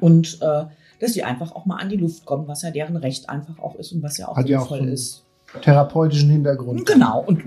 und 0.00 0.38
äh, 0.40 0.64
dass 1.00 1.12
sie 1.12 1.24
einfach 1.24 1.52
auch 1.52 1.66
mal 1.66 1.76
an 1.76 1.88
die 1.88 1.96
Luft 1.96 2.24
kommen, 2.24 2.48
was 2.48 2.62
ja 2.62 2.70
deren 2.70 2.96
Recht 2.96 3.28
einfach 3.28 3.58
auch 3.58 3.74
ist 3.74 3.92
und 3.92 4.02
was 4.02 4.16
ja 4.16 4.28
auch 4.28 4.36
Hat 4.36 4.48
ja 4.48 4.60
auch 4.60 4.68
sinnvoll 4.68 4.86
so 4.86 4.94
ist. 4.94 5.24
Therapeutischen 5.60 6.30
Hintergrund. 6.30 6.86
Genau. 6.86 7.22
Und 7.26 7.42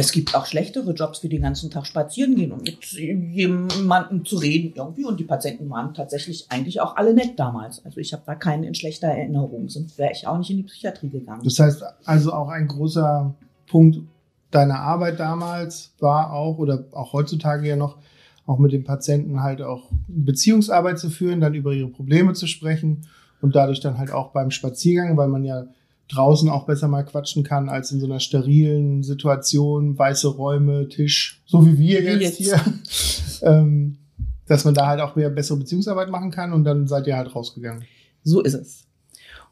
es 0.00 0.12
gibt 0.12 0.34
auch 0.34 0.46
schlechtere 0.46 0.92
Jobs, 0.92 1.22
wie 1.22 1.28
den 1.28 1.42
ganzen 1.42 1.70
Tag 1.70 1.86
spazieren 1.86 2.34
gehen 2.34 2.52
und 2.52 2.62
mit 2.62 2.82
jemandem 2.84 4.24
zu 4.24 4.36
reden 4.38 4.72
irgendwie. 4.74 5.04
Und 5.04 5.20
die 5.20 5.24
Patienten 5.24 5.68
waren 5.68 5.92
tatsächlich 5.92 6.46
eigentlich 6.48 6.80
auch 6.80 6.96
alle 6.96 7.12
nett 7.12 7.38
damals. 7.38 7.84
Also 7.84 8.00
ich 8.00 8.14
habe 8.14 8.22
da 8.24 8.34
keinen 8.34 8.64
in 8.64 8.74
schlechter 8.74 9.08
Erinnerung. 9.08 9.68
Sonst 9.68 9.98
wäre 9.98 10.12
ich 10.12 10.26
auch 10.26 10.38
nicht 10.38 10.50
in 10.50 10.56
die 10.56 10.62
Psychiatrie 10.62 11.10
gegangen. 11.10 11.42
Das 11.44 11.58
heißt 11.58 11.84
also 12.06 12.32
auch 12.32 12.48
ein 12.48 12.66
großer 12.66 13.34
Punkt 13.66 13.98
deiner 14.50 14.80
Arbeit 14.80 15.20
damals 15.20 15.92
war 16.00 16.32
auch 16.32 16.56
oder 16.56 16.86
auch 16.92 17.12
heutzutage 17.12 17.68
ja 17.68 17.76
noch 17.76 17.98
auch 18.46 18.58
mit 18.58 18.72
den 18.72 18.84
Patienten 18.84 19.42
halt 19.42 19.60
auch 19.60 19.90
Beziehungsarbeit 20.08 20.98
zu 20.98 21.10
führen, 21.10 21.40
dann 21.40 21.54
über 21.54 21.72
ihre 21.72 21.88
Probleme 21.88 22.32
zu 22.32 22.46
sprechen 22.46 23.06
und 23.42 23.54
dadurch 23.54 23.80
dann 23.80 23.98
halt 23.98 24.10
auch 24.10 24.32
beim 24.32 24.50
Spaziergang, 24.50 25.16
weil 25.16 25.28
man 25.28 25.44
ja 25.44 25.66
draußen 26.12 26.48
auch 26.48 26.66
besser 26.66 26.88
mal 26.88 27.04
quatschen 27.04 27.44
kann 27.44 27.68
als 27.68 27.92
in 27.92 28.00
so 28.00 28.06
einer 28.06 28.20
sterilen 28.20 29.02
Situation, 29.02 29.98
weiße 29.98 30.28
Räume, 30.28 30.88
Tisch, 30.88 31.42
so 31.46 31.64
wie 31.66 31.78
wir 31.78 32.02
jetzt, 32.02 32.38
jetzt. 32.38 32.38
hier, 32.38 32.60
ähm, 33.48 33.98
dass 34.46 34.64
man 34.64 34.74
da 34.74 34.86
halt 34.86 35.00
auch 35.00 35.16
mehr 35.16 35.30
bessere 35.30 35.58
Beziehungsarbeit 35.58 36.10
machen 36.10 36.30
kann 36.30 36.52
und 36.52 36.64
dann 36.64 36.86
seid 36.86 37.06
ihr 37.06 37.16
halt 37.16 37.34
rausgegangen. 37.34 37.84
So 38.24 38.40
ist 38.40 38.54
es. 38.54 38.86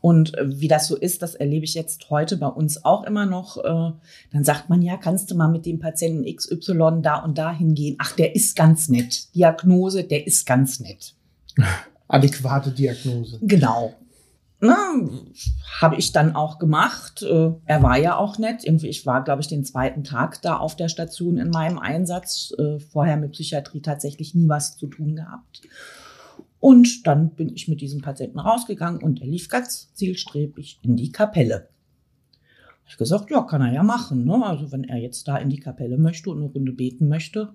Und 0.01 0.33
wie 0.45 0.69
das 0.69 0.87
so 0.87 0.97
ist, 0.97 1.23
das 1.23 1.35
erlebe 1.35 1.65
ich 1.65 1.75
jetzt 1.75 2.09
heute 2.11 2.37
bei 2.37 2.47
uns 2.47 2.85
auch 2.85 3.05
immer 3.05 3.27
noch. 3.27 3.57
Äh, 3.57 3.93
Dann 4.33 4.45
sagt 4.45 4.69
man, 4.69 4.81
ja, 4.81 4.97
kannst 4.97 5.31
du 5.31 5.35
mal 5.35 5.49
mit 5.49 5.67
dem 5.67 5.81
Patienten 5.81 6.25
XY 6.25 7.01
da 7.03 7.19
und 7.25 7.37
da 7.37 7.53
hingehen? 7.53 7.97
Ach, 7.99 8.13
der 8.13 8.37
ist 8.37 8.55
ganz 8.55 8.89
nett. 8.89 9.35
Diagnose, 9.35 10.05
der 10.05 10.27
ist 10.27 10.47
ganz 10.47 10.79
nett. 10.79 11.15
Adäquate 12.09 12.71
Diagnose. 12.71 13.39
Genau. 13.43 13.95
Na, 14.61 14.95
habe 15.81 15.97
ich 15.97 16.11
dann 16.11 16.35
auch 16.35 16.59
gemacht. 16.59 17.23
Äh, 17.23 17.53
Er 17.67 17.83
war 17.83 17.97
ja 17.97 18.17
auch 18.17 18.39
nett. 18.39 18.65
Irgendwie, 18.65 18.89
ich 18.89 19.07
war, 19.07 19.23
glaube 19.23 19.41
ich, 19.41 19.49
den 19.49 19.65
zweiten 19.65 20.03
Tag 20.03 20.43
da 20.43 20.57
auf 20.57 20.75
der 20.75 20.89
Station 20.89 21.39
in 21.39 21.51
meinem 21.51 21.79
Einsatz. 21.79 22.53
Äh, 22.59 22.81
Vorher 22.81 23.17
mit 23.17 23.33
Psychiatrie 23.33 23.81
tatsächlich 23.81 24.35
nie 24.35 24.49
was 24.49 24.77
zu 24.77 24.89
tun 24.89 25.15
gehabt. 25.15 25.63
Und 26.61 27.07
dann 27.07 27.31
bin 27.31 27.55
ich 27.55 27.69
mit 27.69 27.81
diesem 27.81 28.01
Patienten 28.01 28.41
rausgegangen 28.41 29.01
und 29.01 29.21
er 29.21 29.29
lief 29.29 29.49
ganz 29.49 29.93
zielstrebig 29.95 30.81
in 30.83 30.97
die 30.97 31.13
Kapelle. 31.13 31.69
Ich 32.89 32.97
gesagt, 32.97 33.31
ja, 33.31 33.43
kann 33.43 33.61
er 33.61 33.73
ja 33.73 33.83
machen. 33.85 34.25
Ne? 34.25 34.45
Also 34.45 34.73
wenn 34.73 34.83
er 34.83 34.97
jetzt 34.97 35.29
da 35.29 35.37
in 35.37 35.51
die 35.51 35.61
Kapelle 35.61 35.99
möchte 35.99 36.31
und 36.31 36.39
eine 36.39 36.51
Runde 36.51 36.73
beten 36.73 37.09
möchte, 37.09 37.55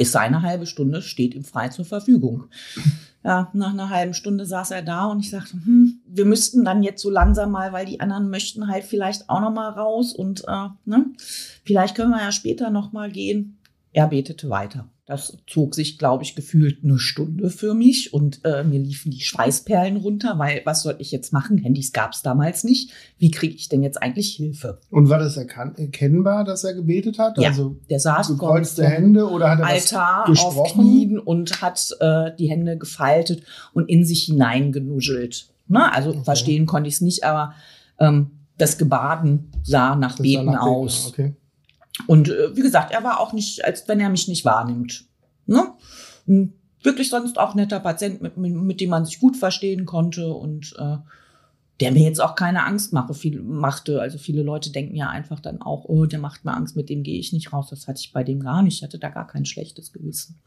ist 0.00 0.12
seine 0.12 0.42
halbe 0.42 0.66
Stunde, 0.66 1.02
steht 1.02 1.34
ihm 1.34 1.44
frei 1.44 1.68
zur 1.68 1.84
Verfügung. 1.84 2.44
Ja, 3.22 3.50
nach 3.52 3.74
einer 3.74 3.90
halben 3.90 4.14
Stunde 4.14 4.46
saß 4.46 4.70
er 4.70 4.80
da 4.80 5.04
und 5.04 5.20
ich 5.20 5.28
sagte, 5.28 5.52
hm, 5.52 6.00
wir 6.06 6.24
müssten 6.24 6.64
dann 6.64 6.82
jetzt 6.82 7.02
so 7.02 7.10
langsam 7.10 7.50
mal, 7.50 7.70
weil 7.70 7.84
die 7.84 8.00
anderen 8.00 8.30
möchten 8.30 8.66
halt 8.66 8.84
vielleicht 8.84 9.28
auch 9.28 9.42
noch 9.42 9.52
mal 9.52 9.68
raus 9.68 10.14
und 10.14 10.42
äh, 10.48 10.68
ne, 10.86 11.04
vielleicht 11.62 11.94
können 11.96 12.12
wir 12.12 12.22
ja 12.22 12.32
später 12.32 12.70
noch 12.70 12.92
mal 12.92 13.10
gehen. 13.10 13.58
Er 13.92 14.06
betete 14.06 14.48
weiter. 14.48 14.88
Das 15.10 15.36
zog 15.48 15.74
sich, 15.74 15.98
glaube 15.98 16.22
ich, 16.22 16.36
gefühlt 16.36 16.84
eine 16.84 17.00
Stunde 17.00 17.50
für 17.50 17.74
mich 17.74 18.14
und 18.14 18.44
äh, 18.44 18.62
mir 18.62 18.78
liefen 18.78 19.10
die 19.10 19.18
Schweißperlen 19.20 19.96
runter, 19.96 20.38
weil 20.38 20.62
was 20.64 20.82
soll 20.82 20.94
ich 21.00 21.10
jetzt 21.10 21.32
machen? 21.32 21.58
Handys 21.58 21.92
gab 21.92 22.12
es 22.12 22.22
damals 22.22 22.62
nicht. 22.62 22.92
Wie 23.18 23.32
kriege 23.32 23.56
ich 23.56 23.68
denn 23.68 23.82
jetzt 23.82 24.00
eigentlich 24.00 24.36
Hilfe? 24.36 24.78
Und 24.88 25.08
war 25.08 25.18
das 25.18 25.36
erkennbar, 25.36 26.44
dass 26.44 26.62
er 26.62 26.74
gebetet 26.74 27.18
hat? 27.18 27.38
Ja, 27.38 27.48
also 27.48 27.76
der 27.90 27.98
saß 27.98 28.28
gekreuzte 28.28 28.86
Hände 28.86 29.28
oder 29.28 29.50
hat 29.50 29.58
er 29.58 29.66
Altar 29.66 30.26
was 30.28 30.38
auf 30.38 30.54
gesprochen? 30.54 30.80
Knien 30.80 31.18
und 31.18 31.60
hat 31.60 31.88
äh, 31.98 32.30
die 32.38 32.48
Hände 32.48 32.78
gefaltet 32.78 33.42
und 33.72 33.88
in 33.88 34.04
sich 34.04 34.22
hineingenuschelt. 34.26 35.48
Ne? 35.66 35.92
Also 35.92 36.10
Okay. 36.10 36.20
verstehen 36.24 36.66
konnte 36.66 36.86
ich 36.88 36.94
es 36.94 37.00
nicht, 37.00 37.24
aber 37.24 37.54
ähm, 37.98 38.30
das 38.58 38.78
Gebaden 38.78 39.50
sah 39.64 39.96
nach 39.96 40.10
Das 40.10 40.18
sah 40.18 40.22
Beten 40.22 40.44
nach 40.52 40.62
aus. 40.62 41.08
Okay. 41.08 41.34
Und 42.06 42.28
äh, 42.28 42.56
wie 42.56 42.62
gesagt, 42.62 42.92
er 42.92 43.04
war 43.04 43.20
auch 43.20 43.32
nicht, 43.32 43.64
als 43.64 43.86
wenn 43.88 44.00
er 44.00 44.10
mich 44.10 44.28
nicht 44.28 44.44
wahrnimmt. 44.44 45.04
Ne? 45.46 45.72
Wirklich 46.82 47.10
sonst 47.10 47.38
auch 47.38 47.54
netter 47.54 47.80
Patient, 47.80 48.22
mit, 48.22 48.36
mit, 48.36 48.54
mit 48.54 48.80
dem 48.80 48.90
man 48.90 49.04
sich 49.04 49.20
gut 49.20 49.36
verstehen 49.36 49.84
konnte 49.86 50.32
und 50.32 50.74
äh, 50.78 50.96
der 51.80 51.92
mir 51.92 52.02
jetzt 52.02 52.20
auch 52.20 52.34
keine 52.34 52.64
Angst 52.64 52.92
mache, 52.92 53.14
viel, 53.14 53.40
machte. 53.40 54.00
Also 54.00 54.18
viele 54.18 54.42
Leute 54.42 54.70
denken 54.70 54.96
ja 54.96 55.08
einfach 55.08 55.40
dann 55.40 55.62
auch, 55.62 55.84
oh, 55.86 56.04
der 56.04 56.18
macht 56.18 56.44
mir 56.44 56.54
Angst, 56.54 56.76
mit 56.76 56.90
dem 56.90 57.02
gehe 57.02 57.18
ich 57.18 57.32
nicht 57.32 57.52
raus. 57.52 57.68
Das 57.70 57.88
hatte 57.88 58.00
ich 58.00 58.12
bei 58.12 58.22
dem 58.22 58.40
gar 58.40 58.62
nicht. 58.62 58.76
Ich 58.76 58.82
hatte 58.82 58.98
da 58.98 59.08
gar 59.08 59.26
kein 59.26 59.46
schlechtes 59.46 59.92
Gewissen. 59.92 60.38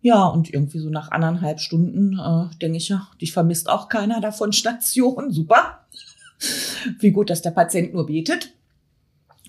Ja, 0.00 0.24
und 0.26 0.52
irgendwie 0.52 0.78
so 0.78 0.88
nach 0.88 1.10
anderthalb 1.10 1.60
Stunden 1.60 2.18
äh, 2.18 2.56
denke 2.58 2.78
ich, 2.78 2.88
ja, 2.88 3.08
dich 3.20 3.32
vermisst 3.32 3.68
auch 3.68 3.88
keiner 3.88 4.20
davon 4.20 4.52
Station. 4.52 5.30
Super. 5.30 5.86
Wie 7.00 7.10
gut, 7.10 7.28
dass 7.30 7.42
der 7.42 7.50
Patient 7.50 7.92
nur 7.92 8.06
betet. 8.06 8.52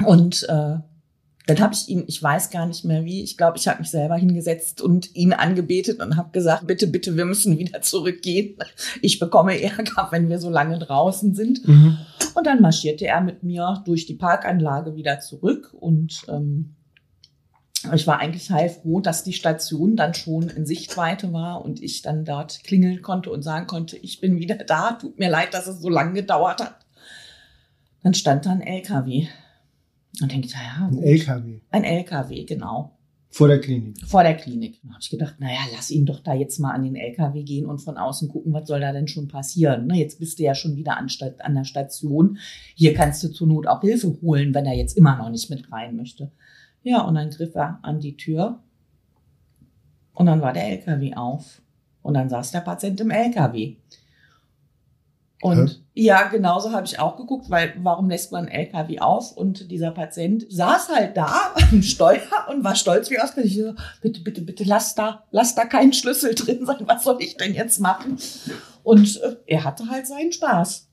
Und 0.05 0.43
äh, 0.49 0.77
dann 1.47 1.61
habe 1.61 1.73
ich 1.73 1.87
ihn, 1.87 2.03
ich 2.07 2.21
weiß 2.21 2.49
gar 2.49 2.65
nicht 2.65 2.83
mehr 2.83 3.05
wie, 3.05 3.23
ich 3.23 3.37
glaube, 3.37 3.57
ich 3.57 3.69
habe 3.69 3.79
mich 3.79 3.89
selber 3.89 4.17
hingesetzt 4.17 4.81
und 4.81 5.15
ihn 5.15 5.31
angebetet 5.31 6.01
und 6.01 6.17
habe 6.17 6.29
gesagt, 6.31 6.67
bitte, 6.67 6.87
bitte, 6.87 7.15
wir 7.15 7.23
müssen 7.23 7.57
wieder 7.57 7.81
zurückgehen. 7.81 8.57
Ich 9.01 9.17
bekomme 9.17 9.61
Ärger, 9.61 10.09
wenn 10.11 10.29
wir 10.29 10.39
so 10.39 10.49
lange 10.49 10.77
draußen 10.77 11.33
sind. 11.33 11.65
Mhm. 11.65 11.97
Und 12.35 12.45
dann 12.45 12.61
marschierte 12.61 13.07
er 13.07 13.21
mit 13.21 13.43
mir 13.43 13.81
durch 13.85 14.05
die 14.05 14.15
Parkanlage 14.15 14.95
wieder 14.95 15.21
zurück 15.21 15.73
und 15.73 16.23
ähm, 16.27 16.75
ich 17.93 18.07
war 18.07 18.19
eigentlich 18.19 18.49
heilfroh, 18.51 18.99
dass 18.99 19.23
die 19.23 19.33
Station 19.33 19.95
dann 19.95 20.13
schon 20.13 20.49
in 20.49 20.65
Sichtweite 20.65 21.31
war 21.31 21.63
und 21.63 21.81
ich 21.81 22.01
dann 22.01 22.25
dort 22.25 22.63
klingeln 22.63 23.01
konnte 23.01 23.31
und 23.31 23.43
sagen 23.43 23.67
konnte, 23.67 23.95
ich 23.97 24.19
bin 24.19 24.39
wieder 24.39 24.55
da, 24.55 24.93
tut 24.93 25.17
mir 25.17 25.29
leid, 25.29 25.53
dass 25.53 25.67
es 25.67 25.79
so 25.79 25.87
lange 25.87 26.13
gedauert 26.13 26.59
hat. 26.59 26.75
Dann 28.03 28.13
stand 28.13 28.45
da 28.45 28.51
ein 28.51 28.61
LKW. 28.61 29.27
Und 30.21 30.31
denke 30.31 30.47
ich, 30.47 30.53
ja, 30.53 30.87
Ein. 30.87 30.97
LKW 30.97 31.59
ein 31.69 31.83
LKW, 31.83 32.43
genau 32.45 32.97
vor 33.29 33.47
der 33.49 33.59
Klinik. 33.59 33.97
vor 34.07 34.23
der 34.23 34.35
Klinik. 34.35 34.79
Da 34.83 34.89
habe 34.89 34.99
ich 35.01 35.09
gedacht, 35.09 35.35
naja, 35.39 35.59
lass 35.75 35.91
ihn 35.91 36.05
doch 36.05 36.21
da 36.21 36.33
jetzt 36.33 36.59
mal 36.59 36.71
an 36.71 36.83
den 36.83 36.95
LKW 36.95 37.43
gehen 37.43 37.65
und 37.65 37.79
von 37.79 37.97
außen 37.97 38.29
gucken, 38.29 38.53
was 38.53 38.67
soll 38.67 38.79
da 38.79 38.91
denn 38.91 39.07
schon 39.07 39.27
passieren. 39.27 39.85
Ne, 39.87 39.99
jetzt 39.99 40.19
bist 40.19 40.39
du 40.39 40.43
ja 40.43 40.55
schon 40.55 40.75
wieder 40.75 40.97
an, 40.97 41.07
an 41.39 41.53
der 41.53 41.65
Station. 41.65 42.37
Hier 42.73 42.93
kannst 42.93 43.23
du 43.23 43.27
zur 43.27 43.47
Not 43.47 43.67
auch 43.67 43.81
Hilfe 43.81 44.17
holen, 44.21 44.53
wenn 44.53 44.65
er 44.65 44.73
jetzt 44.73 44.97
immer 44.97 45.17
noch 45.17 45.29
nicht 45.29 45.49
mit 45.49 45.71
rein 45.71 45.95
möchte. 45.95 46.31
Ja, 46.83 47.01
und 47.01 47.15
dann 47.15 47.29
griff 47.29 47.53
er 47.53 47.79
an 47.83 47.99
die 47.99 48.17
Tür 48.17 48.63
und 50.13 50.25
dann 50.25 50.41
war 50.41 50.53
der 50.53 50.69
LKW 50.69 51.13
auf 51.15 51.61
und 52.01 52.13
dann 52.13 52.29
saß 52.29 52.51
der 52.51 52.61
Patient 52.61 52.99
im 53.01 53.11
LKW. 53.11 53.75
Und 55.41 55.83
ja, 55.93 56.27
genauso 56.29 56.71
habe 56.71 56.87
ich 56.87 56.99
auch 56.99 57.15
geguckt, 57.15 57.49
weil 57.49 57.73
warum 57.77 58.09
lässt 58.09 58.31
man 58.31 58.47
einen 58.47 58.65
LKW 58.65 58.99
auf? 58.99 59.37
Und 59.37 59.69
dieser 59.69 59.91
Patient 59.91 60.45
saß 60.49 60.89
halt 60.89 61.15
da 61.15 61.53
am 61.71 61.83
Steuer 61.83 62.21
und 62.49 62.63
war 62.63 62.75
stolz 62.75 63.11
wie 63.11 63.19
ausgerechnet. 63.19 63.53
Ich 63.53 63.63
so, 63.63 63.73
bitte, 64.01 64.21
bitte, 64.21 64.41
bitte, 64.41 64.63
lass 64.63 64.95
da, 64.95 65.23
lass 65.29 65.53
da 65.53 65.65
keinen 65.65 65.93
Schlüssel 65.93 66.33
drin 66.35 66.65
sein. 66.65 66.83
Was 66.87 67.03
soll 67.03 67.17
ich 67.19 67.37
denn 67.37 67.53
jetzt 67.53 67.79
machen? 67.79 68.17
Und 68.83 69.21
äh, 69.21 69.35
er 69.45 69.63
hatte 69.63 69.87
halt 69.89 70.07
seinen 70.07 70.31
Spaß. 70.31 70.87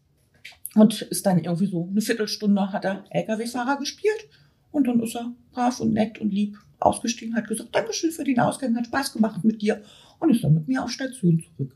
Und 0.74 1.02
ist 1.02 1.24
dann 1.24 1.38
irgendwie 1.38 1.66
so 1.66 1.88
eine 1.90 2.00
Viertelstunde 2.00 2.72
hat 2.72 2.84
er 2.84 3.04
LKW-Fahrer 3.10 3.78
gespielt. 3.78 4.28
Und 4.72 4.88
dann 4.88 5.00
ist 5.00 5.14
er 5.14 5.32
brav 5.52 5.80
und 5.80 5.92
nett 5.92 6.20
und 6.20 6.30
lieb 6.30 6.58
ausgestiegen, 6.80 7.36
hat 7.36 7.46
gesagt, 7.46 7.74
Dankeschön 7.74 8.10
für 8.10 8.24
den 8.24 8.40
Ausgang, 8.40 8.76
hat 8.76 8.86
Spaß 8.86 9.12
gemacht 9.12 9.42
mit 9.44 9.62
dir. 9.62 9.82
Und 10.18 10.30
ist 10.30 10.44
dann 10.44 10.54
mit 10.54 10.68
mir 10.68 10.82
auf 10.82 10.90
Station 10.90 11.42
zurück. 11.42 11.74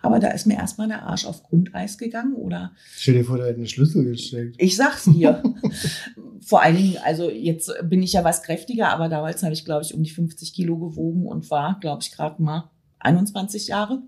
Aber 0.00 0.18
da 0.20 0.28
ist 0.28 0.46
mir 0.46 0.54
erstmal 0.56 0.88
der 0.88 1.02
Arsch 1.02 1.26
auf 1.26 1.42
Grundeis 1.42 1.98
gegangen 1.98 2.34
oder 2.34 2.72
Stell 2.96 3.14
dir 3.14 3.24
vor, 3.24 3.38
da 3.38 3.44
hätte 3.44 3.56
einen 3.56 3.66
Schlüssel 3.68 4.04
gesteckt. 4.04 4.56
ich 4.58 4.76
sag's 4.76 5.04
dir. 5.04 5.42
Vor 6.44 6.60
allen 6.62 6.76
Dingen, 6.76 6.96
also 7.04 7.30
jetzt 7.30 7.72
bin 7.84 8.02
ich 8.02 8.14
ja 8.14 8.24
was 8.24 8.42
kräftiger, 8.42 8.88
aber 8.88 9.08
damals 9.08 9.42
habe 9.44 9.52
ich, 9.52 9.64
glaube 9.64 9.84
ich, 9.84 9.94
um 9.94 10.02
die 10.02 10.10
50 10.10 10.52
Kilo 10.52 10.76
gewogen 10.76 11.26
und 11.26 11.48
war, 11.50 11.78
glaube 11.80 12.02
ich, 12.02 12.10
gerade 12.10 12.42
mal 12.42 12.70
21 12.98 13.68
Jahre. 13.68 14.02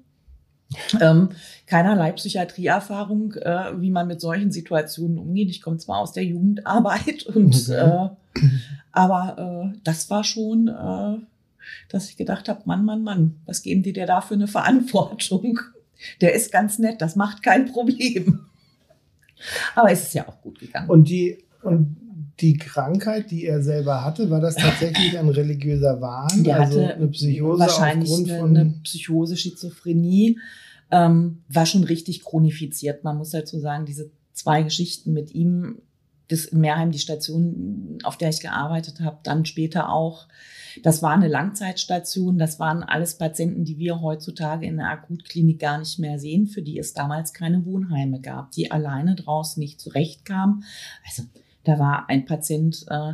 Ähm, 1.00 1.28
keinerlei 1.66 2.10
Psychiatrieerfahrung, 2.12 3.34
äh, 3.34 3.80
wie 3.80 3.90
man 3.92 4.08
mit 4.08 4.20
solchen 4.20 4.50
Situationen 4.50 5.18
umgeht. 5.18 5.48
Ich 5.50 5.62
komme 5.62 5.76
zwar 5.76 5.98
aus 5.98 6.12
der 6.12 6.24
Jugendarbeit 6.24 7.22
und 7.34 7.54
Okay. 7.54 8.08
äh, 8.36 8.46
aber 8.90 9.72
äh, 9.74 9.78
das 9.84 10.10
war 10.10 10.24
schon, 10.24 10.66
äh, 10.68 11.24
dass 11.88 12.08
ich 12.08 12.16
gedacht 12.16 12.48
habe, 12.48 12.62
Mann, 12.64 12.84
Mann, 12.84 13.02
Mann, 13.04 13.36
was 13.46 13.62
geben 13.62 13.82
die 13.84 13.92
dir 13.92 14.06
da 14.06 14.20
für 14.20 14.34
eine 14.34 14.48
Verantwortung? 14.48 15.60
Der 16.20 16.34
ist 16.34 16.52
ganz 16.52 16.78
nett, 16.78 17.00
das 17.00 17.16
macht 17.16 17.42
kein 17.42 17.66
Problem. 17.72 18.46
Aber 19.74 19.90
es 19.90 20.04
ist 20.04 20.14
ja 20.14 20.28
auch 20.28 20.40
gut 20.40 20.58
gegangen. 20.58 20.88
Und 20.88 21.08
die, 21.08 21.38
und 21.62 21.96
die 22.40 22.56
Krankheit, 22.56 23.30
die 23.30 23.46
er 23.46 23.62
selber 23.62 24.04
hatte, 24.04 24.30
war 24.30 24.40
das 24.40 24.56
tatsächlich 24.56 25.18
ein 25.18 25.28
religiöser 25.28 26.00
Wahn? 26.00 26.44
Der 26.44 26.60
also 26.60 26.82
hatte 26.82 26.94
eine 26.94 27.08
Psychose 27.08 27.60
wahrscheinlich 27.60 28.10
aufgrund 28.10 28.30
eine, 28.30 28.40
von. 28.40 28.56
eine 28.56 28.74
Psychose, 28.82 29.36
Schizophrenie, 29.36 30.38
ähm, 30.90 31.42
war 31.48 31.66
schon 31.66 31.84
richtig 31.84 32.24
chronifiziert. 32.24 33.04
Man 33.04 33.18
muss 33.18 33.30
dazu 33.30 33.58
sagen, 33.60 33.86
diese 33.86 34.10
zwei 34.32 34.62
Geschichten 34.62 35.12
mit 35.12 35.32
ihm, 35.32 35.78
das 36.28 36.46
in 36.46 36.60
Meerheim, 36.60 36.90
die 36.90 36.98
Station, 36.98 37.98
auf 38.02 38.16
der 38.16 38.30
ich 38.30 38.40
gearbeitet 38.40 39.00
habe, 39.00 39.18
dann 39.22 39.44
später 39.44 39.90
auch, 39.90 40.26
das 40.82 41.02
war 41.02 41.12
eine 41.12 41.28
Langzeitstation, 41.28 42.38
das 42.38 42.58
waren 42.58 42.82
alles 42.82 43.18
Patienten, 43.18 43.64
die 43.64 43.78
wir 43.78 44.00
heutzutage 44.00 44.66
in 44.66 44.78
der 44.78 44.88
Akutklinik 44.88 45.60
gar 45.60 45.78
nicht 45.78 45.98
mehr 45.98 46.18
sehen, 46.18 46.46
für 46.46 46.62
die 46.62 46.78
es 46.78 46.94
damals 46.94 47.32
keine 47.32 47.64
Wohnheime 47.64 48.20
gab, 48.20 48.52
die 48.52 48.70
alleine 48.70 49.14
draußen 49.14 49.60
nicht 49.60 49.80
zurechtkamen. 49.80 50.64
Also 51.06 51.24
da 51.64 51.78
war 51.78 52.08
ein 52.08 52.24
Patient, 52.24 52.84
äh, 52.88 53.12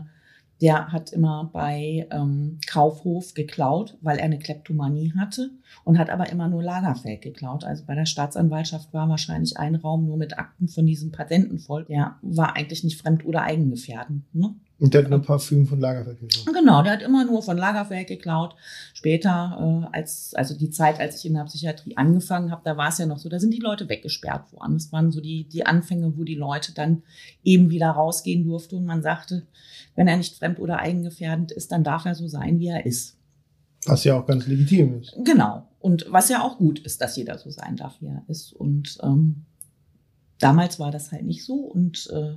der 0.60 0.92
hat 0.92 1.12
immer 1.12 1.50
bei 1.52 2.06
ähm, 2.10 2.58
Kaufhof 2.66 3.34
geklaut, 3.34 3.96
weil 4.02 4.18
er 4.18 4.24
eine 4.24 4.38
Kleptomanie 4.38 5.12
hatte 5.18 5.50
und 5.84 5.98
hat 5.98 6.10
aber 6.10 6.30
immer 6.30 6.48
nur 6.48 6.62
Lagerfeld 6.62 7.22
geklaut. 7.22 7.64
Also 7.64 7.84
bei 7.86 7.94
der 7.94 8.06
Staatsanwaltschaft 8.06 8.92
war 8.92 9.08
wahrscheinlich 9.08 9.56
ein 9.56 9.74
Raum 9.74 10.06
nur 10.06 10.16
mit 10.16 10.38
Akten 10.38 10.68
von 10.68 10.86
diesem 10.86 11.12
Patenten 11.12 11.58
voll. 11.58 11.84
Der 11.86 12.16
war 12.22 12.56
eigentlich 12.56 12.84
nicht 12.84 13.00
fremd- 13.00 13.24
oder 13.24 13.42
eigengefährdend. 13.42 14.34
Ne? 14.34 14.54
Und 14.80 14.94
der 14.94 15.02
hat 15.02 15.10
nur 15.10 15.20
Parfüm 15.20 15.66
von 15.66 15.78
Lagerfeld 15.78 16.20
gekauft. 16.20 16.48
Genau, 16.54 16.82
der 16.82 16.92
hat 16.92 17.02
immer 17.02 17.26
nur 17.26 17.42
von 17.42 17.58
Lagerfeld 17.58 18.08
geklaut. 18.08 18.56
Später, 18.94 19.88
äh, 19.92 19.96
als, 19.96 20.32
also 20.34 20.56
die 20.56 20.70
Zeit, 20.70 20.98
als 20.98 21.18
ich 21.18 21.26
in 21.26 21.34
der 21.34 21.44
Psychiatrie 21.44 21.98
angefangen 21.98 22.50
habe, 22.50 22.62
da 22.64 22.78
war 22.78 22.88
es 22.88 22.96
ja 22.96 23.04
noch 23.04 23.18
so, 23.18 23.28
da 23.28 23.38
sind 23.38 23.52
die 23.52 23.60
Leute 23.60 23.90
weggesperrt 23.90 24.52
worden. 24.54 24.74
Das 24.74 24.90
waren 24.90 25.12
so 25.12 25.20
die, 25.20 25.44
die 25.44 25.66
Anfänge, 25.66 26.16
wo 26.16 26.24
die 26.24 26.34
Leute 26.34 26.72
dann 26.72 27.02
eben 27.44 27.68
wieder 27.68 27.90
rausgehen 27.90 28.44
durften 28.44 28.76
und 28.76 28.86
man 28.86 29.02
sagte, 29.02 29.46
wenn 29.96 30.08
er 30.08 30.16
nicht 30.16 30.36
fremd- 30.36 30.58
oder 30.58 30.78
eigengefährdend 30.78 31.52
ist, 31.52 31.70
dann 31.72 31.84
darf 31.84 32.06
er 32.06 32.14
so 32.14 32.26
sein, 32.26 32.58
wie 32.58 32.68
er 32.68 32.86
ist. 32.86 33.18
Was 33.84 34.04
ja 34.04 34.18
auch 34.18 34.26
ganz 34.26 34.46
legitim 34.46 35.00
ist. 35.00 35.14
Genau. 35.24 35.68
Und 35.78 36.06
was 36.08 36.30
ja 36.30 36.42
auch 36.42 36.56
gut 36.56 36.78
ist, 36.78 37.02
dass 37.02 37.16
jeder 37.16 37.36
so 37.36 37.50
sein 37.50 37.76
darf, 37.76 38.00
wie 38.00 38.06
er 38.06 38.22
ist. 38.28 38.52
Und 38.52 38.98
ähm, 39.02 39.44
damals 40.38 40.78
war 40.78 40.90
das 40.90 41.12
halt 41.12 41.24
nicht 41.24 41.44
so. 41.44 41.54
Und 41.54 42.08
äh, 42.12 42.36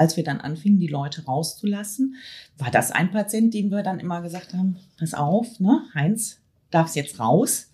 als 0.00 0.16
wir 0.16 0.24
dann 0.24 0.40
anfingen, 0.40 0.78
die 0.80 0.86
Leute 0.86 1.24
rauszulassen, 1.26 2.14
war 2.56 2.70
das 2.70 2.90
ein 2.90 3.10
Patient, 3.10 3.52
dem 3.52 3.70
wir 3.70 3.82
dann 3.82 4.00
immer 4.00 4.22
gesagt 4.22 4.54
haben, 4.54 4.76
pass 4.98 5.12
auf, 5.14 5.60
ne, 5.60 5.82
Heinz, 5.94 6.38
darfst 6.70 6.96
jetzt 6.96 7.20
raus, 7.20 7.70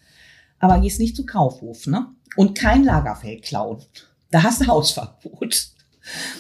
aber 0.59 0.81
gehst 0.81 0.99
nicht 0.99 1.15
zu 1.17 1.25
Kaufhof, 1.25 1.87
ne? 1.87 2.07
Und 2.37 2.59
kein 2.59 2.83
Lagerfeld 2.85 3.43
klauen. 3.43 3.79
Da 4.33 4.43
hast 4.43 4.61
du 4.61 4.67
Hausverbot. 4.67 5.69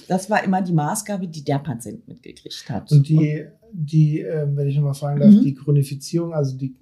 Das 0.08 0.28
war 0.28 0.42
immer 0.44 0.60
die 0.62 0.72
Maßgabe, 0.72 1.26
die 1.28 1.44
der 1.44 1.58
Patient 1.60 2.06
mitgekriegt 2.08 2.68
hat. 2.68 2.90
Und 2.92 3.08
die, 3.08 3.46
die, 3.72 4.20
äh, 4.22 4.46
wenn 4.54 4.68
ich 4.68 4.76
nochmal 4.76 4.94
fragen 4.94 5.20
darf, 5.20 5.32
Mhm. 5.34 5.42
die 5.42 5.54
Chronifizierung, 5.54 6.32
also 6.34 6.56
die, 6.56 6.74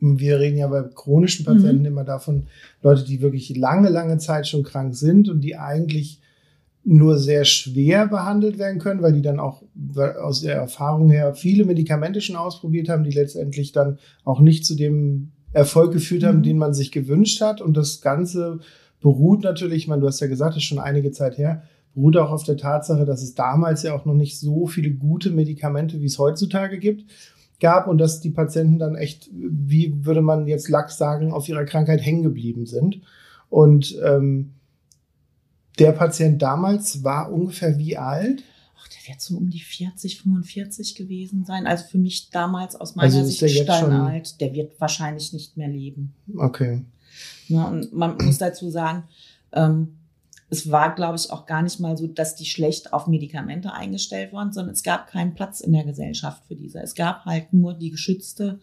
wir 0.00 0.38
reden 0.38 0.56
ja 0.58 0.66
bei 0.68 0.82
chronischen 0.94 1.44
Patienten 1.44 1.80
Mhm. 1.80 1.86
immer 1.86 2.04
davon, 2.04 2.46
Leute, 2.82 3.04
die 3.04 3.20
wirklich 3.20 3.54
lange, 3.56 3.88
lange 3.90 4.18
Zeit 4.18 4.46
schon 4.48 4.62
krank 4.64 4.94
sind 4.94 5.28
und 5.28 5.40
die 5.42 5.56
eigentlich 5.56 6.20
nur 6.88 7.18
sehr 7.18 7.44
schwer 7.44 8.06
behandelt 8.06 8.58
werden 8.58 8.78
können, 8.78 9.02
weil 9.02 9.12
die 9.12 9.22
dann 9.22 9.40
auch 9.40 9.62
aus 10.22 10.42
der 10.42 10.54
Erfahrung 10.54 11.10
her 11.10 11.34
viele 11.34 11.64
Medikamente 11.64 12.20
schon 12.20 12.36
ausprobiert 12.36 12.88
haben, 12.88 13.02
die 13.02 13.10
letztendlich 13.10 13.72
dann 13.72 13.98
auch 14.24 14.38
nicht 14.40 14.64
zu 14.64 14.76
dem 14.76 15.32
Erfolg 15.52 15.92
geführt 15.92 16.22
haben, 16.22 16.38
Mhm. 16.38 16.42
den 16.44 16.58
man 16.58 16.74
sich 16.74 16.92
gewünscht 16.92 17.40
hat. 17.40 17.60
Und 17.60 17.76
das 17.76 18.00
Ganze 18.02 18.60
beruht 19.00 19.42
natürlich, 19.42 19.82
ich 19.82 19.88
meine, 19.88 20.00
du 20.02 20.06
hast 20.06 20.20
ja 20.20 20.28
gesagt, 20.28 20.52
das 20.54 20.62
ist 20.62 20.68
schon 20.68 20.78
einige 20.78 21.10
Zeit 21.10 21.38
her, 21.38 21.62
beruht 21.94 22.16
auch 22.16 22.30
auf 22.30 22.44
der 22.44 22.56
Tatsache, 22.56 23.04
dass 23.04 23.22
es 23.22 23.34
damals 23.34 23.82
ja 23.82 23.92
auch 23.94 24.04
noch 24.04 24.14
nicht 24.14 24.38
so 24.38 24.66
viele 24.66 24.90
gute 24.92 25.30
Medikamente, 25.30 26.00
wie 26.00 26.06
es 26.06 26.18
heutzutage 26.18 26.78
gibt. 26.78 27.04
gab 27.58 27.88
und 27.88 27.96
dass 27.96 28.20
die 28.20 28.28
Patienten 28.28 28.78
dann 28.78 28.96
echt, 28.96 29.30
wie 29.32 30.04
würde 30.04 30.20
man 30.20 30.46
jetzt 30.46 30.68
lax 30.68 30.98
sagen, 30.98 31.32
auf 31.32 31.48
ihrer 31.48 31.64
Krankheit 31.64 32.04
hängen 32.04 32.22
geblieben 32.22 32.66
sind. 32.66 33.00
Und 33.48 33.98
ähm, 34.04 34.50
der 35.78 35.92
Patient 35.92 36.40
damals 36.40 37.04
war 37.04 37.32
ungefähr 37.32 37.78
wie 37.78 37.96
alt? 37.96 38.42
Ach, 38.78 38.88
der 38.88 39.12
wird 39.12 39.20
so 39.20 39.36
um 39.36 39.50
die 39.50 39.60
40, 39.60 40.20
45 40.22 40.94
gewesen 40.94 41.44
sein. 41.44 41.66
Also 41.66 41.84
für 41.84 41.98
mich 41.98 42.30
damals 42.30 42.76
aus 42.76 42.94
meiner 42.94 43.14
also 43.14 43.24
Sicht 43.24 43.42
der 43.42 43.48
steinalt. 43.48 44.40
Der 44.40 44.54
wird 44.54 44.80
wahrscheinlich 44.80 45.32
nicht 45.32 45.56
mehr 45.56 45.68
leben. 45.68 46.14
Okay. 46.36 46.82
Ja, 47.48 47.64
und 47.64 47.92
man 47.92 48.16
muss 48.16 48.38
dazu 48.38 48.70
sagen, 48.70 49.04
ähm, 49.52 49.96
es 50.48 50.70
war, 50.70 50.94
glaube 50.94 51.16
ich, 51.16 51.30
auch 51.30 51.46
gar 51.46 51.62
nicht 51.62 51.80
mal 51.80 51.96
so, 51.96 52.06
dass 52.06 52.36
die 52.36 52.44
schlecht 52.44 52.92
auf 52.92 53.06
Medikamente 53.06 53.72
eingestellt 53.72 54.32
waren, 54.32 54.52
sondern 54.52 54.74
es 54.74 54.82
gab 54.82 55.08
keinen 55.08 55.34
Platz 55.34 55.60
in 55.60 55.72
der 55.72 55.84
Gesellschaft 55.84 56.44
für 56.46 56.54
diese. 56.54 56.80
Es 56.80 56.94
gab 56.94 57.24
halt 57.24 57.52
nur 57.52 57.74
die 57.74 57.90
geschützte 57.90 58.60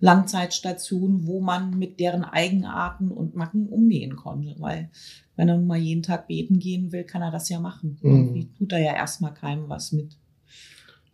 Langzeitstation, 0.00 1.26
wo 1.26 1.40
man 1.40 1.78
mit 1.78 2.00
deren 2.00 2.24
Eigenarten 2.24 3.10
und 3.10 3.36
Macken 3.36 3.68
umgehen 3.68 4.16
konnte. 4.16 4.56
Weil 4.58 4.90
wenn 5.36 5.48
er 5.48 5.56
nun 5.56 5.66
mal 5.66 5.78
jeden 5.78 6.02
Tag 6.02 6.26
beten 6.26 6.58
gehen 6.58 6.90
will, 6.90 7.04
kann 7.04 7.22
er 7.22 7.30
das 7.30 7.48
ja 7.48 7.60
machen. 7.60 7.98
Mhm. 8.02 8.10
Irgendwie 8.10 8.48
tut 8.58 8.72
er 8.72 8.80
ja 8.80 8.94
erstmal 8.94 9.34
keinem 9.34 9.68
was 9.68 9.92
mit. 9.92 10.16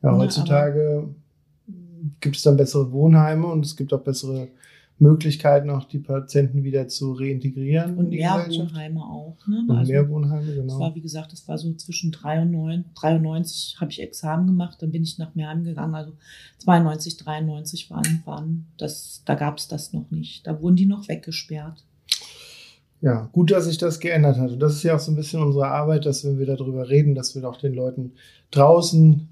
Ja, 0.03 0.17
heutzutage 0.17 1.15
gibt 2.21 2.37
es 2.37 2.43
dann 2.43 2.57
bessere 2.57 2.93
Wohnheime 2.93 3.47
und 3.47 3.65
es 3.65 3.77
gibt 3.77 3.93
auch 3.93 4.03
bessere 4.03 4.49
Möglichkeiten, 4.99 5.69
auch 5.69 5.85
die 5.85 5.99
Patienten 5.99 6.65
wieder 6.65 6.89
zu 6.89 7.13
reintegrieren. 7.13 7.99
Und 7.99 8.11
mehr 8.11 8.47
Wohnheime 8.49 9.03
auch. 9.03 9.37
Ne? 9.47 9.65
Und 9.69 9.77
also, 9.77 9.93
mehr 9.93 10.09
Wohnheime, 10.09 10.55
genau. 10.55 10.73
Das 10.73 10.79
war, 10.79 10.95
wie 10.95 11.03
gesagt, 11.03 11.33
das 11.33 11.47
war 11.47 11.59
so 11.59 11.73
zwischen 11.75 12.13
3 12.13 12.43
und 12.43 12.51
9. 12.53 12.85
93 12.95 13.77
habe 13.79 13.91
ich 13.91 14.01
Examen 14.01 14.47
gemacht, 14.47 14.81
dann 14.81 14.93
bin 14.93 15.03
ich 15.03 15.19
nach 15.19 15.35
Meerheim 15.35 15.65
gegangen. 15.65 15.95
Also 15.95 16.13
92, 16.59 17.19
93 17.19 17.91
waren, 17.91 18.23
waren 18.25 18.67
das, 18.79 19.23
da 19.27 19.35
gab 19.35 19.59
es 19.59 19.69
das 19.69 19.93
noch 19.93 20.11
nicht. 20.11 20.47
Da 20.47 20.63
wurden 20.63 20.77
die 20.77 20.87
noch 20.87 21.09
weggesperrt. 21.09 21.85
Ja, 23.03 23.29
gut, 23.33 23.51
dass 23.51 23.67
sich 23.67 23.77
das 23.77 24.01
geändert 24.01 24.39
hat. 24.39 24.53
Und 24.53 24.61
das 24.61 24.77
ist 24.77 24.83
ja 24.83 24.97
auch 24.97 25.01
so 25.01 25.13
ein 25.13 25.17
bisschen 25.17 25.43
unsere 25.43 25.69
Arbeit, 25.69 26.07
dass 26.07 26.25
wenn 26.25 26.39
wir 26.39 26.47
darüber 26.47 26.89
reden, 26.89 27.15
dass 27.15 27.35
wir 27.35 27.47
auch 27.47 27.59
den 27.59 27.75
Leuten 27.75 28.13
draußen 28.51 29.29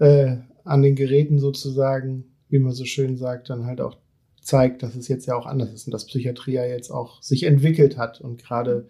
äh, 0.00 0.38
an 0.64 0.82
den 0.82 0.96
Geräten 0.96 1.38
sozusagen, 1.38 2.24
wie 2.48 2.58
man 2.58 2.72
so 2.72 2.84
schön 2.84 3.16
sagt, 3.16 3.50
dann 3.50 3.66
halt 3.66 3.80
auch 3.80 3.96
zeigt, 4.44 4.82
dass 4.82 4.94
es 4.94 5.08
jetzt 5.08 5.26
ja 5.26 5.34
auch 5.34 5.46
anders 5.46 5.72
ist 5.72 5.86
und 5.86 5.92
dass 5.92 6.06
Psychiatrie 6.06 6.52
ja 6.52 6.64
jetzt 6.64 6.90
auch 6.90 7.22
sich 7.22 7.44
entwickelt 7.44 7.96
hat. 7.96 8.20
Und 8.20 8.42
gerade 8.42 8.86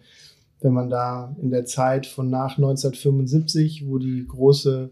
wenn 0.61 0.73
man 0.73 0.89
da 0.89 1.35
in 1.41 1.49
der 1.49 1.65
Zeit 1.65 2.05
von 2.05 2.29
nach 2.29 2.57
1975, 2.57 3.87
wo 3.87 3.97
die 3.97 4.25
große 4.27 4.89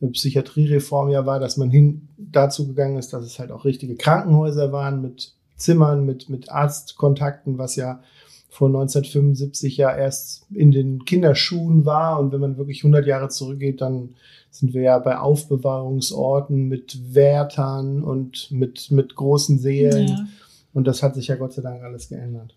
äh, 0.00 0.06
Psychiatriereform 0.08 1.10
ja 1.10 1.26
war, 1.26 1.40
dass 1.40 1.56
man 1.56 1.70
hin 1.70 2.08
dazu 2.16 2.66
gegangen 2.66 2.98
ist, 2.98 3.12
dass 3.12 3.24
es 3.24 3.38
halt 3.38 3.50
auch 3.50 3.64
richtige 3.64 3.96
Krankenhäuser 3.96 4.72
waren 4.72 5.02
mit 5.02 5.34
Zimmern, 5.56 6.06
mit, 6.06 6.28
mit 6.28 6.50
Arztkontakten, 6.50 7.58
was 7.58 7.76
ja 7.76 8.00
vor 8.48 8.68
1975 8.68 9.76
ja 9.76 9.94
erst 9.94 10.46
in 10.52 10.72
den 10.72 11.04
Kinderschuhen 11.04 11.84
war. 11.84 12.18
Und 12.18 12.32
wenn 12.32 12.40
man 12.40 12.56
wirklich 12.56 12.78
100 12.80 13.06
Jahre 13.06 13.28
zurückgeht, 13.28 13.80
dann 13.80 14.14
sind 14.50 14.74
wir 14.74 14.82
ja 14.82 14.98
bei 14.98 15.18
Aufbewahrungsorten 15.18 16.68
mit 16.68 17.14
Wärtern 17.14 18.02
und 18.02 18.50
mit, 18.50 18.90
mit 18.90 19.14
großen 19.14 19.58
Seelen. 19.58 20.08
Ja. 20.08 20.26
Und 20.72 20.86
das 20.86 21.02
hat 21.02 21.14
sich 21.14 21.28
ja 21.28 21.36
Gott 21.36 21.52
sei 21.52 21.62
Dank 21.62 21.82
alles 21.82 22.08
geändert. 22.08 22.54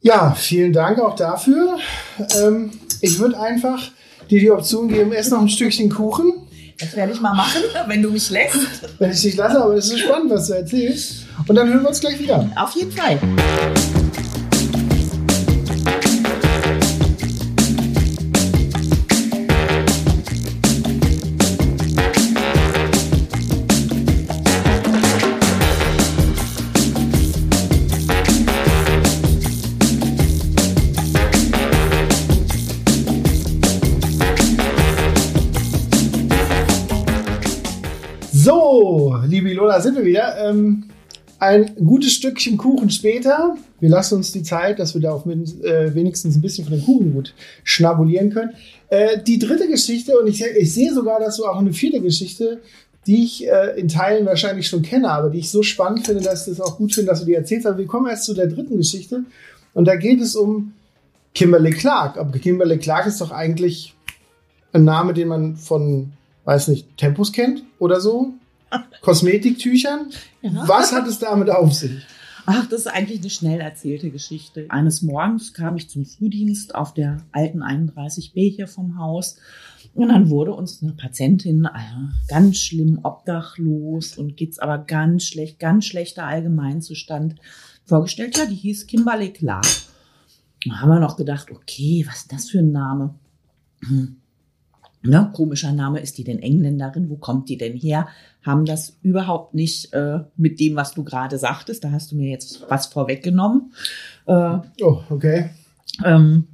Ja, 0.00 0.34
vielen 0.36 0.72
Dank 0.72 1.00
auch 1.00 1.16
dafür. 1.16 1.78
Ähm, 2.36 2.70
ich 3.00 3.18
würde 3.18 3.40
einfach 3.40 3.90
dir 4.30 4.40
die 4.40 4.50
Option 4.50 4.88
geben, 4.88 5.12
erst 5.12 5.30
noch 5.30 5.40
ein 5.40 5.48
Stückchen 5.48 5.90
Kuchen. 5.90 6.32
Das 6.78 6.94
werde 6.94 7.12
ich 7.12 7.20
mal 7.20 7.34
machen, 7.34 7.62
wenn 7.86 8.02
du 8.02 8.10
mich 8.10 8.30
lässt. 8.30 8.98
Wenn 8.98 9.10
ich 9.10 9.22
dich 9.22 9.36
lasse, 9.36 9.62
aber 9.62 9.74
es 9.74 9.90
ist 9.90 10.00
spannend, 10.00 10.30
was 10.30 10.48
du 10.48 10.54
erzählst. 10.54 11.26
Und 11.48 11.56
dann 11.56 11.68
hören 11.68 11.82
wir 11.82 11.88
uns 11.88 12.00
gleich 12.00 12.18
wieder. 12.18 12.50
Auf 12.56 12.72
jeden 12.72 12.92
Fall. 12.92 13.18
Ilona, 39.66 39.80
sind 39.80 39.96
wir 39.96 40.04
wieder. 40.04 40.36
Ähm, 40.38 40.84
ein 41.38 41.74
gutes 41.84 42.12
Stückchen 42.12 42.56
Kuchen 42.56 42.88
später. 42.88 43.56
Wir 43.80 43.88
lassen 43.88 44.14
uns 44.14 44.30
die 44.30 44.44
Zeit, 44.44 44.78
dass 44.78 44.94
wir 44.94 45.00
da 45.00 45.12
auch 45.12 45.24
mit, 45.24 45.62
äh, 45.64 45.92
wenigstens 45.94 46.36
ein 46.36 46.40
bisschen 46.40 46.64
von 46.64 46.74
dem 46.74 46.84
Kuchen 46.84 47.12
gut 47.12 47.34
schnabulieren 47.64 48.30
können. 48.30 48.52
Äh, 48.90 49.20
die 49.22 49.38
dritte 49.40 49.68
Geschichte, 49.68 50.18
und 50.18 50.28
ich, 50.28 50.42
ich, 50.42 50.72
sehe 50.72 50.94
sogar, 50.94 51.18
dass 51.18 51.36
du 51.36 51.46
auch 51.46 51.58
eine 51.58 51.72
vierte 51.72 52.00
Geschichte, 52.00 52.60
die 53.08 53.24
ich 53.24 53.46
äh, 53.48 53.78
in 53.78 53.88
Teilen 53.88 54.24
wahrscheinlich 54.24 54.68
schon 54.68 54.82
kenne, 54.82 55.10
aber 55.10 55.30
die 55.30 55.40
ich 55.40 55.50
so 55.50 55.62
spannend 55.62 56.06
finde, 56.06 56.22
dass 56.22 56.46
ich 56.46 56.54
es 56.54 56.60
auch 56.60 56.78
gut 56.78 56.94
finde, 56.94 57.10
dass 57.10 57.20
du 57.20 57.26
die 57.26 57.34
erzählst. 57.34 57.66
Aber 57.66 57.78
wir 57.78 57.86
kommen 57.86 58.06
erst 58.08 58.24
zu 58.24 58.34
der 58.34 58.46
dritten 58.46 58.76
Geschichte. 58.76 59.24
Und 59.74 59.86
da 59.86 59.96
geht 59.96 60.20
es 60.20 60.36
um 60.36 60.74
Kimberly 61.34 61.72
Clark. 61.72 62.18
Aber 62.18 62.38
Kimberly 62.38 62.78
Clark 62.78 63.06
ist 63.06 63.20
doch 63.20 63.32
eigentlich 63.32 63.94
ein 64.72 64.84
Name, 64.84 65.12
den 65.12 65.28
man 65.28 65.56
von, 65.56 66.12
weiß 66.44 66.68
nicht, 66.68 66.96
Tempus 66.96 67.32
kennt 67.32 67.64
oder 67.80 68.00
so. 68.00 68.32
Kosmetiktüchern. 69.00 70.10
Ja. 70.42 70.50
Was 70.66 70.92
hat 70.92 71.06
es 71.06 71.18
damit 71.18 71.50
auf 71.50 71.72
sich? 71.72 72.02
Ach, 72.48 72.66
das 72.68 72.80
ist 72.80 72.86
eigentlich 72.86 73.20
eine 73.20 73.30
schnell 73.30 73.60
erzählte 73.60 74.10
Geschichte. 74.10 74.66
Eines 74.68 75.02
Morgens 75.02 75.52
kam 75.52 75.76
ich 75.76 75.90
zum 75.90 76.06
Frühdienst 76.06 76.76
auf 76.76 76.94
der 76.94 77.18
alten 77.32 77.62
31b 77.62 78.54
hier 78.54 78.68
vom 78.68 78.98
Haus. 78.98 79.38
Und 79.94 80.10
dann 80.10 80.30
wurde 80.30 80.52
uns 80.52 80.82
eine 80.82 80.92
Patientin 80.92 81.64
äh, 81.64 81.70
ganz 82.28 82.58
schlimm 82.58 83.00
obdachlos 83.02 84.16
und 84.16 84.36
geht's 84.36 84.58
aber 84.58 84.78
ganz 84.78 85.24
schlecht, 85.24 85.58
ganz 85.58 85.86
schlechter 85.86 86.24
Allgemeinzustand 86.24 87.36
vorgestellt. 87.84 88.36
Ja, 88.36 88.46
die 88.46 88.54
hieß 88.54 88.86
Kimberly 88.86 89.32
Clark. 89.32 89.66
Da 90.66 90.80
haben 90.80 90.90
wir 90.90 91.00
noch 91.00 91.16
gedacht, 91.16 91.50
okay, 91.50 92.04
was 92.08 92.18
ist 92.18 92.32
das 92.32 92.50
für 92.50 92.58
ein 92.58 92.72
Name? 92.72 93.14
Hm. 93.86 94.16
Ne, 95.02 95.30
komischer 95.32 95.72
Name, 95.72 96.00
ist 96.00 96.18
die 96.18 96.24
denn 96.24 96.40
Engländerin? 96.40 97.08
Wo 97.08 97.16
kommt 97.16 97.48
die 97.48 97.56
denn 97.56 97.76
her? 97.76 98.08
Haben 98.46 98.64
das 98.64 98.96
überhaupt 99.02 99.54
nicht 99.54 99.92
äh, 99.92 100.20
mit 100.36 100.60
dem, 100.60 100.76
was 100.76 100.94
du 100.94 101.04
gerade 101.04 101.36
sagtest. 101.36 101.82
Da 101.84 101.90
hast 101.90 102.12
du 102.12 102.16
mir 102.16 102.30
jetzt 102.30 102.64
was 102.68 102.86
vorweggenommen. 102.86 103.72
Äh, 104.26 104.58
oh, 104.82 105.02
okay. 105.10 105.50
Ähm, 106.04 106.46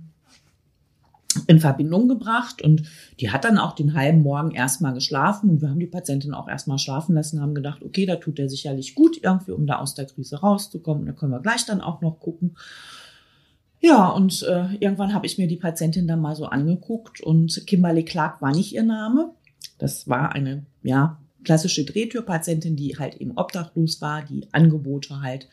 in 1.47 1.61
Verbindung 1.61 2.09
gebracht 2.09 2.63
und 2.63 2.83
die 3.21 3.31
hat 3.31 3.45
dann 3.45 3.59
auch 3.59 3.75
den 3.75 3.95
halben 3.95 4.23
Morgen 4.23 4.51
erstmal 4.51 4.93
geschlafen 4.93 5.49
und 5.49 5.63
wir 5.63 5.71
haben 5.71 5.81
die 5.81 5.87
Patientin 5.87 6.35
auch 6.35 6.49
erstmal 6.49 6.79
schlafen 6.79 7.15
lassen, 7.15 7.41
haben 7.41 7.55
gedacht, 7.55 7.83
okay, 7.83 8.07
da 8.07 8.17
tut 8.17 8.39
er 8.39 8.49
sicherlich 8.49 8.95
gut 8.95 9.19
irgendwie, 9.23 9.53
um 9.53 9.67
da 9.67 9.79
aus 9.79 9.95
der 9.95 10.07
Krise 10.07 10.41
rauszukommen. 10.41 11.07
Da 11.07 11.13
können 11.13 11.33
wir 11.33 11.41
gleich 11.41 11.65
dann 11.65 11.81
auch 11.81 12.01
noch 12.01 12.21
gucken. 12.21 12.57
Ja, 13.81 14.09
und 14.11 14.43
äh, 14.45 14.75
irgendwann 14.77 15.15
habe 15.15 15.27
ich 15.27 15.39
mir 15.39 15.49
die 15.49 15.57
Patientin 15.57 16.07
dann 16.07 16.21
mal 16.21 16.37
so 16.37 16.47
angeguckt 16.47 17.21
und 17.21 17.67
Kimberly 17.67 18.05
Clark 18.05 18.41
war 18.41 18.55
nicht 18.55 18.73
ihr 18.75 18.85
Name. 18.85 19.33
Das 19.79 20.09
war 20.09 20.33
eine, 20.33 20.67
ja, 20.83 21.19
klassische 21.45 21.85
Drehtürpatientin, 21.85 22.77
die 22.77 22.99
halt 22.99 23.17
eben 23.17 23.37
obdachlos 23.37 24.01
war, 24.01 24.23
die 24.23 24.47
Angebote 24.53 25.21
halt 25.21 25.49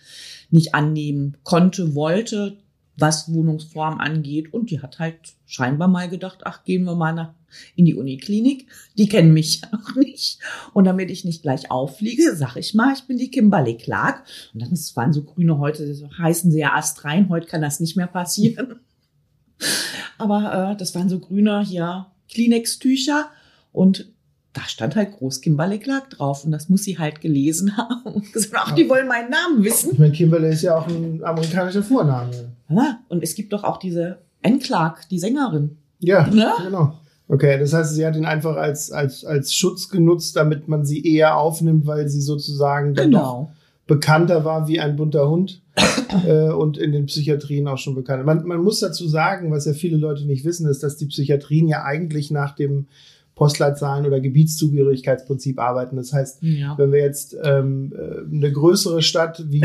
nicht 0.50 0.76
annehmen 0.76 1.38
konnte, 1.44 1.96
wollte, 1.96 2.58
was 2.98 3.32
Wohnungsform 3.34 4.00
angeht. 4.00 4.54
Und 4.54 4.72
die 4.72 4.82
hat 4.82 5.00
halt 5.00 5.16
scheinbar 5.46 5.88
mal 5.88 6.10
gedacht, 6.10 6.40
ach, 6.44 6.64
gehen 6.64 6.84
wir 6.84 6.96
mal 6.96 7.14
nach, 7.14 7.34
in 7.76 7.86
die 7.86 7.96
Uniklinik. 7.96 8.68
Die 8.98 9.08
kennen 9.08 9.34
mich 9.34 9.62
ja 9.62 9.70
noch 9.72 9.96
nicht. 9.96 10.40
Und 10.74 10.86
damit 10.86 11.10
ich 11.10 11.26
nicht 11.26 11.42
gleich 11.42 11.72
auffliege, 11.72 12.36
sag 12.36 12.56
ich 12.56 12.74
mal, 12.74 12.94
ich 12.94 13.04
bin 13.04 13.18
die 13.18 13.32
Kimberly 13.32 13.78
Clark. 13.78 14.24
Und 14.54 14.62
dann 14.62 14.72
waren 14.96 15.14
so 15.14 15.24
grüne 15.24 15.58
heute, 15.58 16.10
heißen 16.18 16.52
sie 16.52 16.60
ja 16.60 16.76
astrein. 16.76 17.30
Heute 17.30 17.48
kann 17.48 17.62
das 17.62 17.80
nicht 17.80 17.96
mehr 17.96 18.08
passieren. 18.08 18.80
Aber 20.18 20.72
äh, 20.72 20.78
das 20.78 20.96
waren 20.96 21.10
so 21.10 21.20
grüne 21.20 21.62
hier 21.64 22.08
Kleenex-Tücher. 22.30 23.30
Und 23.72 24.12
da 24.54 24.62
stand 24.68 24.96
halt 24.96 25.12
groß 25.14 25.42
Kimberly 25.42 25.80
Clark 25.80 26.10
drauf 26.10 26.44
und 26.44 26.52
das 26.52 26.70
muss 26.70 26.84
sie 26.84 26.98
halt 26.98 27.22
gelesen 27.22 27.78
haben 27.78 28.14
und 28.14 28.34
gesagt, 28.34 28.54
ach, 28.58 28.76
die 28.76 28.90
wollen 28.90 29.08
meinen 29.08 29.30
Namen 29.30 29.64
wissen. 29.64 29.94
Ich 29.94 30.00
meine, 30.00 30.12
Kimberly 30.12 30.50
ist 30.50 30.64
ja 30.64 30.78
auch 30.78 30.88
ein 30.88 31.24
amerikanischer 31.24 31.84
Vorname. 31.84 32.32
Ja, 32.70 33.00
und 33.10 33.24
es 33.24 33.36
gibt 33.36 33.54
doch 33.54 33.64
auch 33.64 33.78
diese 33.78 34.20
Anne 34.44 34.60
Clark, 34.60 35.08
die 35.10 35.20
Sängerin. 35.20 35.78
Ja, 36.00 36.28
ne? 36.28 36.52
genau. 36.64 37.00
Okay, 37.28 37.60
das 37.60 37.74
heißt, 37.74 37.94
sie 37.94 38.06
hat 38.06 38.16
ihn 38.16 38.26
einfach 38.26 38.56
als, 38.56 38.92
als, 38.92 39.24
als 39.24 39.54
Schutz 39.54 39.90
genutzt, 39.90 40.36
damit 40.36 40.68
man 40.68 40.86
sie 40.86 41.06
eher 41.06 41.38
aufnimmt, 41.38 41.86
weil 41.86 42.10
sie 42.10 42.22
sozusagen 42.22 42.96
dann 42.96 43.12
genau. 43.12 43.50
doch 43.52 43.60
bekannter 43.90 44.46
war 44.46 44.68
wie 44.68 44.80
ein 44.80 44.96
bunter 44.96 45.30
Hund 45.30 45.62
äh, 46.26 46.50
und 46.50 46.78
in 46.78 46.92
den 46.92 47.08
Psychiatrien 47.08 47.68
auch 47.68 47.78
schon 47.78 47.96
bekannt. 47.96 48.26
Man, 48.26 48.46
man 48.46 48.62
muss 48.62 48.80
dazu 48.80 49.08
sagen, 49.08 49.52
was 49.52 49.66
ja 49.66 49.74
viele 49.74 49.98
Leute 49.98 50.26
nicht 50.26 50.46
wissen, 50.46 50.68
ist, 50.70 50.84
dass 50.84 50.96
die 50.96 51.08
Psychiatrien 51.08 51.68
ja 51.68 51.84
eigentlich 51.84 52.32
nach 52.32 52.56
dem 52.56 52.88
Postleitzahlen 53.40 54.06
oder 54.06 54.20
Gebietszugehörigkeitsprinzip 54.20 55.60
arbeiten. 55.60 55.96
Das 55.96 56.12
heißt, 56.12 56.44
ja. 56.44 56.78
wenn 56.78 56.92
wir 56.92 57.00
jetzt 57.00 57.38
ähm, 57.42 57.94
äh, 57.98 58.36
eine 58.36 58.52
größere 58.52 59.02
Stadt 59.02 59.46
wie 59.48 59.64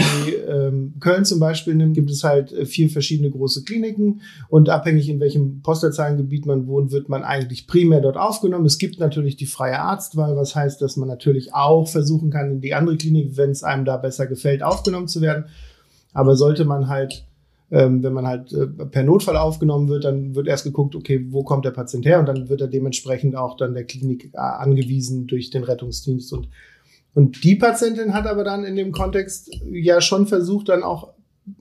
ähm, 0.48 0.94
Köln 1.00 1.24
zum 1.24 1.40
Beispiel 1.40 1.74
nehmen, 1.74 1.92
gibt 1.92 2.08
es 2.08 2.22
halt 2.22 2.52
äh, 2.52 2.66
vier 2.66 2.88
verschiedene 2.88 3.32
große 3.32 3.64
Kliniken 3.64 4.20
und 4.48 4.68
abhängig 4.68 5.08
in 5.08 5.18
welchem 5.18 5.60
Postleitzahlengebiet 5.62 6.46
man 6.46 6.68
wohnt, 6.68 6.92
wird 6.92 7.08
man 7.08 7.24
eigentlich 7.24 7.66
primär 7.66 8.00
dort 8.00 8.16
aufgenommen. 8.16 8.64
Es 8.64 8.78
gibt 8.78 9.00
natürlich 9.00 9.34
die 9.34 9.46
freie 9.46 9.80
Arztwahl, 9.80 10.36
was 10.36 10.54
heißt, 10.54 10.80
dass 10.80 10.96
man 10.96 11.08
natürlich 11.08 11.52
auch 11.52 11.88
versuchen 11.88 12.30
kann, 12.30 12.52
in 12.52 12.60
die 12.60 12.74
andere 12.74 12.96
Klinik, 12.96 13.36
wenn 13.36 13.50
es 13.50 13.64
einem 13.64 13.84
da 13.84 13.96
besser 13.96 14.28
gefällt, 14.28 14.62
aufgenommen 14.62 15.08
zu 15.08 15.20
werden. 15.20 15.46
Aber 16.12 16.36
sollte 16.36 16.64
man 16.64 16.86
halt 16.88 17.26
wenn 17.70 18.12
man 18.12 18.26
halt 18.26 18.52
äh, 18.52 18.66
per 18.66 19.02
Notfall 19.02 19.36
aufgenommen 19.36 19.88
wird, 19.88 20.04
dann 20.04 20.34
wird 20.34 20.46
erst 20.46 20.64
geguckt, 20.64 20.94
okay, 20.94 21.26
wo 21.30 21.42
kommt 21.42 21.64
der 21.64 21.70
Patient 21.70 22.04
her 22.04 22.20
und 22.20 22.26
dann 22.26 22.48
wird 22.48 22.60
er 22.60 22.68
dementsprechend 22.68 23.36
auch 23.36 23.56
dann 23.56 23.74
der 23.74 23.84
Klinik 23.84 24.30
äh, 24.34 24.38
angewiesen 24.38 25.26
durch 25.26 25.50
den 25.50 25.64
Rettungsdienst 25.64 26.32
und 26.32 26.48
und 27.14 27.44
die 27.44 27.54
Patientin 27.54 28.12
hat 28.12 28.26
aber 28.26 28.42
dann 28.42 28.64
in 28.64 28.74
dem 28.74 28.90
Kontext 28.90 29.48
ja 29.70 30.00
schon 30.00 30.26
versucht, 30.26 30.68
dann 30.68 30.82
auch 30.82 31.14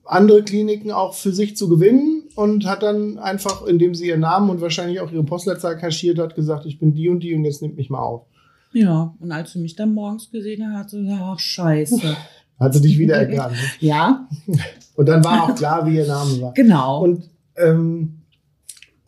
andere 0.04 0.44
Kliniken 0.44 0.92
auch 0.92 1.13
für 1.13 1.32
sich 1.32 1.56
zu 1.56 1.70
gewinnen 1.70 2.24
und 2.36 2.66
hat 2.66 2.84
dann 2.84 3.20
einfach, 3.20 3.66
indem 3.66 3.94
sie 3.94 4.08
ihren 4.08 4.22
Namen 4.22 4.50
und 4.50 4.62
wahrscheinlich 4.62 5.00
auch 5.00 5.12
ihre 5.12 5.24
Postleitzahl 5.24 5.78
kaschiert 5.78 6.20
hat, 6.20 6.36
gesagt, 6.36 6.66
ich 6.66 6.80
bin 6.80 6.94
die 6.94 7.10
und 7.10 7.20
die 7.20 7.36
und 7.36 7.46
jetzt 7.46 7.62
nimmt 7.62 7.78
mich 7.78 7.89
mal 7.89 8.02
auf. 8.02 8.26
Ja, 8.72 9.13
und 9.20 9.32
als 9.32 9.52
sie 9.52 9.60
mich 9.60 9.76
dann 9.76 9.94
morgens 9.94 10.32
gesehen 10.32 10.68
hat, 10.68 10.80
hat 10.80 10.89
sie 10.89 11.04
gesagt, 11.04 11.22
ach 11.22 11.39
scheiße. 11.39 12.18
Hat 12.60 12.74
sie 12.74 12.82
dich 12.82 12.98
wiedererkannt. 12.98 13.56
ja. 13.80 14.28
Und 14.95 15.08
dann 15.08 15.23
war 15.23 15.43
auch 15.43 15.56
klar, 15.56 15.86
wie 15.86 15.97
ihr 15.97 16.08
Name 16.08 16.41
war. 16.41 16.53
Genau. 16.53 17.03
Und, 17.03 17.29
ähm, 17.58 18.21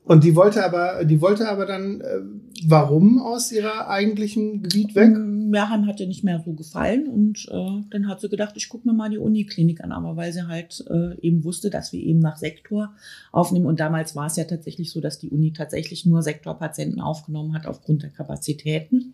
und 0.04 0.24
die 0.24 0.36
wollte 0.36 0.64
aber, 0.64 1.04
die 1.06 1.22
wollte 1.22 1.50
aber 1.50 1.66
dann, 1.66 2.02
äh, 2.02 2.20
warum 2.68 3.22
aus 3.22 3.52
ihrer 3.52 3.88
eigentlichen 3.88 4.64
Gebiet 4.64 4.96
weg? 4.96 5.16
Mehrheim 5.18 5.86
hat 5.88 6.00
ihr 6.00 6.08
nicht 6.08 6.24
mehr 6.24 6.42
so 6.44 6.54
gefallen 6.54 7.08
und 7.08 7.48
äh, 7.52 7.84
dann 7.90 8.08
hat 8.08 8.22
sie 8.22 8.30
gedacht, 8.30 8.54
ich 8.56 8.70
gucke 8.70 8.88
mir 8.88 8.94
mal 8.94 9.10
die 9.10 9.18
Uniklinik 9.18 9.84
an, 9.84 9.92
aber 9.92 10.16
weil 10.16 10.34
sie 10.34 10.48
halt 10.48 10.84
äh, 10.90 11.20
eben 11.22 11.44
wusste, 11.44 11.70
dass 11.70 11.94
wir 11.94 12.02
eben 12.02 12.20
nach 12.20 12.38
Sektor 12.38 12.94
aufnehmen 13.32 13.66
und 13.66 13.80
damals 13.80 14.16
war 14.16 14.28
es 14.28 14.36
ja 14.36 14.44
tatsächlich 14.44 14.92
so, 14.92 15.02
dass 15.02 15.20
die 15.20 15.30
Uni 15.30 15.54
tatsächlich 15.54 16.06
nur 16.06 16.22
Sektorpatienten 16.22 17.00
aufgenommen 17.00 17.54
hat 17.54 17.68
aufgrund 17.68 18.04
der 18.04 18.10
Kapazitäten. 18.10 19.14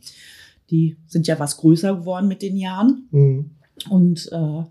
Die 0.69 0.97
sind 1.07 1.27
ja 1.27 1.37
was 1.39 1.57
größer 1.57 1.95
geworden 1.97 2.27
mit 2.27 2.41
den 2.41 2.57
Jahren. 2.57 3.07
Mhm. 3.11 3.51
Und 3.89 4.29
äh, 4.31 4.63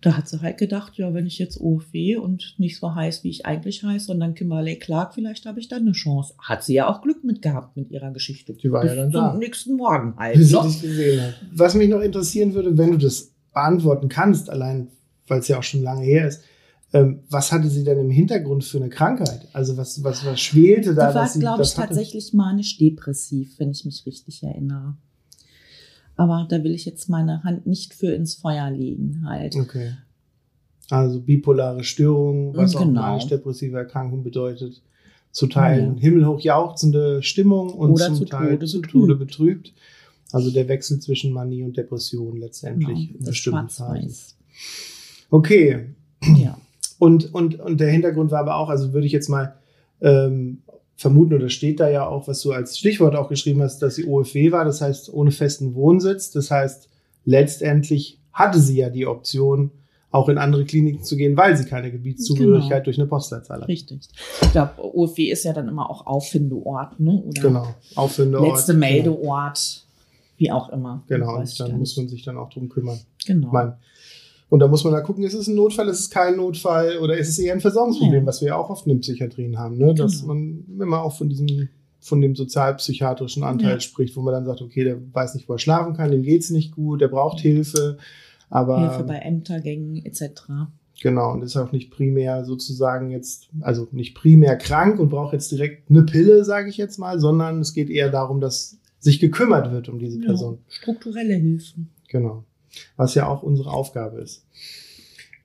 da 0.00 0.16
hat 0.16 0.28
sie 0.28 0.40
halt 0.40 0.56
gedacht, 0.56 0.96
ja, 0.96 1.12
wenn 1.12 1.26
ich 1.26 1.38
jetzt 1.38 1.60
OFW 1.60 2.16
und 2.16 2.54
nicht 2.58 2.78
so 2.78 2.94
heiß, 2.94 3.22
wie 3.22 3.30
ich 3.30 3.44
eigentlich 3.44 3.82
heiße, 3.82 4.06
sondern 4.06 4.34
Kimberley 4.34 4.78
Clark, 4.78 5.14
vielleicht 5.14 5.44
habe 5.44 5.60
ich 5.60 5.68
dann 5.68 5.82
eine 5.82 5.92
Chance. 5.92 6.34
Hat 6.38 6.64
sie 6.64 6.74
ja 6.74 6.88
auch 6.88 7.02
Glück 7.02 7.22
mit 7.22 7.42
gehabt 7.42 7.76
mit 7.76 7.90
ihrer 7.90 8.10
Geschichte. 8.10 8.54
Die 8.54 8.72
war 8.72 8.82
Bis 8.82 8.92
ja 8.92 8.96
dann 8.96 9.10
da. 9.10 9.34
nächsten 9.34 9.74
Morgen 9.74 10.14
halt. 10.16 10.36
Bis 10.36 10.48
sie 10.48 10.60
dich 10.62 10.80
gesehen 10.80 11.20
hat. 11.20 11.34
Was 11.52 11.74
mich 11.74 11.88
noch 11.88 12.00
interessieren 12.00 12.54
würde, 12.54 12.78
wenn 12.78 12.92
du 12.92 12.96
das 12.96 13.32
beantworten 13.52 14.08
kannst, 14.08 14.48
allein 14.48 14.88
weil 15.26 15.40
es 15.40 15.48
ja 15.48 15.58
auch 15.58 15.62
schon 15.62 15.82
lange 15.82 16.04
her 16.04 16.26
ist, 16.26 16.42
ähm, 16.92 17.20
was 17.30 17.52
hatte 17.52 17.68
sie 17.68 17.84
denn 17.84 17.98
im 17.98 18.10
Hintergrund 18.10 18.64
für 18.64 18.78
eine 18.78 18.88
Krankheit? 18.88 19.46
Also 19.52 19.76
was, 19.76 20.02
was, 20.02 20.24
was 20.26 20.40
schwelte 20.40 20.94
da? 20.94 21.10
Sie 21.10 21.40
war, 21.40 21.56
glaube 21.56 21.62
ich, 21.62 21.74
tatsächlich 21.74 22.32
manisch-depressiv, 22.32 23.58
wenn 23.58 23.70
ich 23.70 23.84
mich 23.84 24.04
richtig 24.06 24.42
erinnere. 24.42 24.96
Aber 26.20 26.46
da 26.50 26.62
will 26.62 26.74
ich 26.74 26.84
jetzt 26.84 27.08
meine 27.08 27.44
Hand 27.44 27.66
nicht 27.66 27.94
für 27.94 28.12
ins 28.12 28.34
Feuer 28.34 28.70
legen 28.70 29.22
halt. 29.26 29.56
Okay. 29.56 29.92
Also 30.90 31.18
bipolare 31.18 31.82
Störung, 31.82 32.54
was 32.54 32.72
genau. 32.72 33.00
auch 33.00 33.06
manisch-depressive 33.06 33.78
Erkrankung 33.78 34.22
bedeutet. 34.22 34.82
Zu 35.30 35.46
Teilen 35.46 35.96
ja. 35.96 36.02
himmelhoch 36.02 36.40
jauchzende 36.40 37.22
Stimmung 37.22 37.70
und 37.70 37.92
Oder 37.92 38.08
zum 38.08 38.16
zu 38.16 38.24
Teil 38.26 38.50
Tode 38.50 38.66
zu 38.66 38.82
Tode 38.82 39.14
betrübt. 39.14 39.72
Also 40.30 40.50
der 40.50 40.68
Wechsel 40.68 41.00
zwischen 41.00 41.32
Manie 41.32 41.62
und 41.62 41.78
Depression 41.78 42.36
letztendlich 42.36 43.08
genau, 43.08 43.18
in 43.18 43.24
bestimmten 43.24 43.68
Phasen. 43.70 44.36
Okay. 45.30 45.86
Ja. 46.36 46.58
Und, 46.98 47.32
und, 47.32 47.58
und 47.58 47.80
der 47.80 47.90
Hintergrund 47.90 48.30
war 48.30 48.40
aber 48.40 48.56
auch, 48.56 48.68
also 48.68 48.92
würde 48.92 49.06
ich 49.06 49.12
jetzt 49.12 49.30
mal 49.30 49.54
ähm, 50.02 50.58
vermuten, 51.00 51.32
oder 51.32 51.48
steht 51.48 51.80
da 51.80 51.88
ja 51.88 52.06
auch, 52.06 52.28
was 52.28 52.42
du 52.42 52.52
als 52.52 52.78
Stichwort 52.78 53.16
auch 53.16 53.30
geschrieben 53.30 53.62
hast, 53.62 53.78
dass 53.78 53.94
sie 53.94 54.04
OFW 54.04 54.52
war, 54.52 54.66
das 54.66 54.82
heißt 54.82 55.10
ohne 55.10 55.30
festen 55.30 55.74
Wohnsitz. 55.74 56.30
Das 56.30 56.50
heißt, 56.50 56.90
letztendlich 57.24 58.18
hatte 58.34 58.60
sie 58.60 58.76
ja 58.76 58.90
die 58.90 59.06
Option, 59.06 59.70
auch 60.10 60.28
in 60.28 60.36
andere 60.36 60.66
Kliniken 60.66 61.02
zu 61.02 61.16
gehen, 61.16 61.38
weil 61.38 61.56
sie 61.56 61.64
keine 61.64 61.90
Gebietszugehörigkeit 61.90 62.70
genau. 62.70 62.84
durch 62.84 62.98
eine 62.98 63.06
Postleitzahl 63.06 63.62
hat. 63.62 63.68
Richtig. 63.68 64.00
Ich 64.42 64.52
glaube, 64.52 64.72
OFW 64.76 65.30
ist 65.30 65.44
ja 65.44 65.54
dann 65.54 65.68
immer 65.68 65.88
auch 65.88 66.06
Auffindeort, 66.06 67.00
ne? 67.00 67.22
Oder 67.26 67.40
genau, 67.40 67.74
Auffindeort. 67.94 68.48
Letzte 68.48 68.74
genau. 68.74 68.86
Meldeort, 68.86 69.86
genau. 69.86 70.36
wie 70.36 70.52
auch 70.52 70.68
immer. 70.68 71.02
Genau, 71.08 71.38
und 71.38 71.60
dann 71.60 71.78
muss 71.78 71.96
man 71.96 72.08
sich 72.08 72.24
dann 72.24 72.36
auch 72.36 72.50
drum 72.50 72.68
kümmern. 72.68 73.00
Genau. 73.24 73.48
Mein, 73.50 73.72
und 74.50 74.58
da 74.58 74.66
muss 74.66 74.82
man 74.82 74.92
da 74.92 75.00
gucken, 75.00 75.22
ist 75.22 75.34
es 75.34 75.46
ein 75.46 75.54
Notfall, 75.54 75.88
ist 75.88 76.00
es 76.00 76.10
kein 76.10 76.36
Notfall 76.36 76.98
oder 76.98 77.16
ist 77.16 77.28
es 77.28 77.38
eher 77.38 77.54
ein 77.54 77.60
Versorgungsproblem, 77.60 78.22
ja. 78.22 78.26
was 78.26 78.40
wir 78.40 78.48
ja 78.48 78.56
auch 78.56 78.68
oft 78.68 78.84
in 78.84 78.94
den 78.94 79.00
Psychiatrien 79.00 79.56
haben, 79.58 79.78
ne? 79.78 79.94
dass 79.94 80.22
genau. 80.22 80.34
man 80.34 80.64
immer 80.78 81.02
auch 81.02 81.16
von 81.16 81.28
diesem 81.28 81.68
von 82.02 82.22
dem 82.22 82.34
sozialpsychiatrischen 82.34 83.44
Anteil 83.44 83.74
ja. 83.74 83.80
spricht, 83.80 84.16
wo 84.16 84.22
man 84.22 84.32
dann 84.32 84.46
sagt, 84.46 84.62
okay, 84.62 84.84
der 84.84 84.96
weiß 85.12 85.34
nicht, 85.34 85.48
wo 85.48 85.52
er 85.52 85.58
schlafen 85.58 85.94
kann, 85.94 86.10
dem 86.10 86.22
geht's 86.22 86.50
nicht 86.50 86.74
gut, 86.74 87.02
der 87.02 87.08
braucht 87.08 87.40
Hilfe, 87.40 87.98
aber 88.48 88.80
Hilfe 88.80 89.04
bei 89.04 89.18
Ämtergängen 89.18 90.04
etc. 90.04 90.42
Genau, 91.02 91.32
und 91.32 91.42
ist 91.42 91.56
auch 91.56 91.72
nicht 91.72 91.90
primär 91.90 92.44
sozusagen 92.44 93.10
jetzt, 93.10 93.50
also 93.60 93.86
nicht 93.92 94.14
primär 94.14 94.56
krank 94.56 94.98
und 94.98 95.10
braucht 95.10 95.34
jetzt 95.34 95.52
direkt 95.52 95.90
eine 95.90 96.02
Pille, 96.02 96.42
sage 96.44 96.70
ich 96.70 96.78
jetzt 96.78 96.98
mal, 96.98 97.20
sondern 97.20 97.60
es 97.60 97.74
geht 97.74 97.90
eher 97.90 98.10
darum, 98.10 98.40
dass 98.40 98.78
sich 98.98 99.20
gekümmert 99.20 99.70
wird 99.70 99.90
um 99.90 99.98
diese 99.98 100.18
Person. 100.18 100.54
Ja, 100.54 100.74
strukturelle 100.74 101.34
Hilfen. 101.34 101.90
Genau 102.08 102.44
was 102.96 103.14
ja 103.14 103.26
auch 103.26 103.42
unsere 103.42 103.70
Aufgabe 103.70 104.18
ist. 104.20 104.44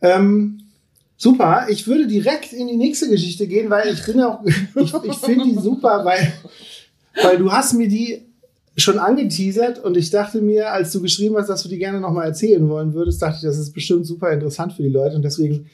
Ähm, 0.02 0.60
super, 1.18 1.68
ich 1.70 1.88
würde 1.88 2.08
direkt 2.08 2.54
in 2.54 2.68
die 2.68 2.78
nächste 2.78 3.10
Geschichte 3.10 3.48
gehen, 3.48 3.70
weil 3.70 3.94
ich 3.94 4.06
bin 4.06 4.22
auch, 4.22 4.40
ich, 4.76 4.94
ich 5.04 5.18
finde 5.18 5.46
die 5.46 5.56
super, 5.56 6.04
weil, 6.06 6.34
weil 7.22 7.38
du 7.38 7.52
hast 7.52 7.74
mir 7.74 7.88
die 7.88 8.22
schon 8.78 9.00
angeteasert 9.00 9.84
und 9.84 9.96
ich 9.96 10.10
dachte 10.10 10.42
mir, 10.42 10.72
als 10.72 10.92
du 10.92 11.02
geschrieben 11.02 11.38
hast, 11.38 11.48
dass 11.48 11.64
du 11.64 11.70
die 11.70 11.78
gerne 11.78 12.02
nochmal 12.02 12.28
erzählen 12.28 12.68
wollen 12.68 12.94
würdest, 12.94 13.22
dachte 13.22 13.38
ich, 13.38 13.44
das 13.44 13.58
ist 13.58 13.72
bestimmt 13.72 14.06
super 14.06 14.32
interessant 14.32 14.74
für 14.74 14.84
die 14.84 14.90
Leute 14.90 15.16
und 15.16 15.22
deswegen 15.24 15.70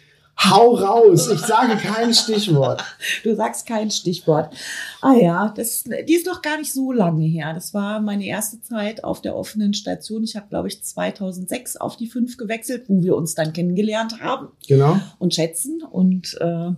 Hau 0.49 0.75
raus, 0.75 1.29
ich 1.31 1.39
sage 1.39 1.75
kein 1.75 2.13
Stichwort. 2.13 2.83
Du 3.23 3.35
sagst 3.35 3.67
kein 3.67 3.91
Stichwort. 3.91 4.53
Ah 5.01 5.13
ja, 5.13 5.53
das, 5.55 5.83
die 5.83 6.13
ist 6.13 6.25
doch 6.25 6.41
gar 6.41 6.57
nicht 6.57 6.73
so 6.73 6.91
lange 6.91 7.25
her. 7.25 7.53
Das 7.53 7.73
war 7.73 8.01
meine 8.01 8.25
erste 8.25 8.59
Zeit 8.61 9.03
auf 9.03 9.21
der 9.21 9.35
offenen 9.35 9.73
Station. 9.73 10.23
Ich 10.23 10.35
habe, 10.35 10.47
glaube 10.49 10.67
ich, 10.67 10.83
2006 10.83 11.77
auf 11.77 11.95
die 11.95 12.07
5 12.07 12.37
gewechselt, 12.37 12.85
wo 12.87 13.03
wir 13.03 13.15
uns 13.15 13.35
dann 13.35 13.53
kennengelernt 13.53 14.19
haben. 14.19 14.47
Genau. 14.67 14.99
Und 15.19 15.35
schätzen. 15.35 15.83
Und 15.83 16.37
äh, 16.41 16.71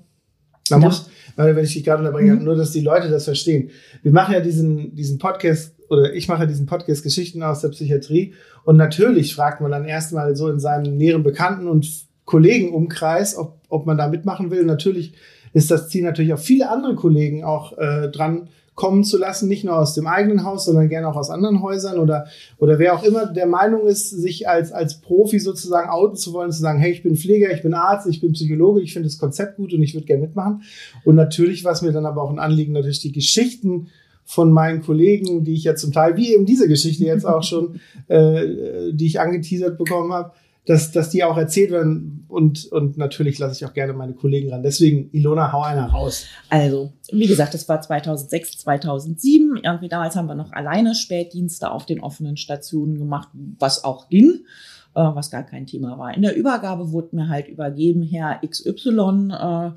man 0.70 0.80
muss, 0.80 1.10
weil 1.36 1.56
wenn 1.56 1.64
ich 1.64 1.74
dich 1.74 1.84
gerade 1.84 2.00
unterbringe, 2.00 2.36
mhm. 2.36 2.44
nur 2.44 2.56
dass 2.56 2.72
die 2.72 2.82
Leute 2.82 3.10
das 3.10 3.26
verstehen. 3.26 3.70
Wir 4.02 4.12
machen 4.12 4.34
ja 4.34 4.42
diesen, 4.42 4.96
diesen 4.96 5.20
Podcast 5.20 5.76
oder 5.90 6.14
ich 6.14 6.28
mache 6.28 6.48
diesen 6.48 6.66
Podcast 6.66 7.04
Geschichten 7.04 7.44
aus 7.44 7.62
der 7.62 7.70
Psychiatrie 7.70 8.34
und 8.64 8.78
natürlich 8.78 9.36
fragt 9.36 9.62
man 9.62 9.72
dann 9.72 9.86
erstmal 9.86 10.36
so 10.36 10.50
in 10.50 10.60
seinem 10.60 10.98
näheren 10.98 11.24
Bekannten 11.24 11.68
und 11.68 11.86
Kollegenumkreis, 12.26 13.38
ob, 13.38 13.60
ob 13.70 13.86
man 13.86 13.98
da 13.98 14.08
mitmachen 14.08 14.52
will. 14.52 14.64
Natürlich 14.64 15.14
ist 15.54 15.72
das 15.72 15.90
Ziel 15.90 16.04
natürlich 16.04 16.34
auch 16.34 16.40
viele 16.40 16.70
andere 16.70 16.96
Kollegen 16.96 17.44
auch 17.44 17.78
äh, 17.78 18.10
dran 18.10 18.50
kommen 18.76 19.04
zu 19.04 19.20
lassen, 19.20 19.48
nicht 19.48 19.64
nur 19.64 19.78
aus 19.78 19.94
dem 19.94 20.08
eigenen 20.08 20.44
Haus, 20.44 20.66
sondern 20.66 20.90
gerne 20.90 21.08
auch 21.08 21.16
aus 21.16 21.30
anderen 21.30 21.62
Häusern 21.62 22.00
oder, 22.00 22.26
oder 22.58 22.80
wer 22.80 22.96
auch 22.96 23.04
immer 23.04 23.28
der 23.28 23.46
Meinung 23.46 23.86
ist, 23.86 24.10
sich 24.10 24.50
als, 24.50 24.72
als 24.72 25.00
Profi 25.00 25.40
sozusagen 25.40 25.90
outen 25.90 26.16
zu 26.16 26.34
wollen, 26.34 26.52
zu 26.52 26.60
sagen, 26.60 26.80
hey, 26.80 26.92
ich 26.92 27.04
bin 27.04 27.16
Pfleger, 27.16 27.54
ich 27.54 27.62
bin 27.62 27.76
Arzt, 27.76 28.08
ich 28.08 28.20
bin 28.20 28.34
Psychologe, 28.34 28.82
ich 28.82 28.94
finde 28.94 29.10
das 29.10 29.20
Konzept 29.20 29.58
gut 29.58 29.74
und 29.74 29.84
ich 29.84 29.94
würde 29.94 30.08
gerne 30.08 30.24
mitmachen. 30.24 30.64
Und 31.06 31.16
natürlich 31.16 31.64
was 31.64 31.84
mir 31.84 31.92
dann 31.92 32.08
aber 32.08 32.24
auch 32.24 32.32
ein 32.32 32.40
Anliegen, 32.40 32.74
natürlich 32.74 33.02
die 33.02 33.12
Geschichten 33.12 33.90
von 34.26 34.52
meinen 34.52 34.82
Kollegen, 34.82 35.44
die 35.44 35.54
ich 35.54 35.66
ja 35.66 35.76
zum 35.76 35.92
Teil, 35.92 36.18
wie 36.18 36.34
eben 36.34 36.46
diese 36.46 36.68
Geschichte 36.68 37.04
jetzt 37.04 37.26
auch 37.26 37.44
schon, 37.44 37.80
äh, 38.08 38.92
die 38.92 39.06
ich 39.06 39.20
angeteasert 39.20 39.78
bekommen 39.78 40.14
habe, 40.14 40.32
dass, 40.66 40.92
dass 40.92 41.10
die 41.10 41.24
auch 41.24 41.38
erzählt 41.38 41.72
werden 41.72 42.26
und, 42.30 42.66
und 42.72 42.98
natürlich 42.98 43.38
lasse 43.38 43.56
ich 43.56 43.66
auch 43.70 43.74
gerne 43.74 43.94
meine 43.94 44.14
Kollegen 44.14 44.50
ran. 44.52 44.64
Deswegen, 44.64 45.10
Ilona, 45.12 45.52
hau 45.52 45.62
einer 45.62 45.88
raus. 45.88 46.26
Also, 46.50 46.94
wie 47.12 47.28
gesagt, 47.28 47.54
das 47.54 47.68
war 47.68 47.82
2006, 47.82 48.60
2007. 48.60 49.60
Irgendwie 49.62 49.90
damals 49.90 50.16
haben 50.16 50.28
wir 50.28 50.36
noch 50.36 50.54
alleine 50.54 50.96
Spätdienste 50.96 51.70
auf 51.70 51.86
den 51.86 52.00
offenen 52.00 52.38
Stationen 52.38 52.98
gemacht, 52.98 53.28
was 53.60 53.84
auch 53.84 54.08
ging, 54.10 54.46
äh, 54.96 55.02
was 55.02 55.32
gar 55.32 55.44
kein 55.44 55.68
Thema 55.68 55.98
war. 55.98 56.16
In 56.16 56.22
der 56.22 56.36
Übergabe 56.36 56.92
wurde 56.92 57.16
mir 57.16 57.28
halt 57.28 57.50
übergeben, 57.50 58.02
Herr 58.02 58.40
XY, 58.48 59.32
äh, 59.32 59.72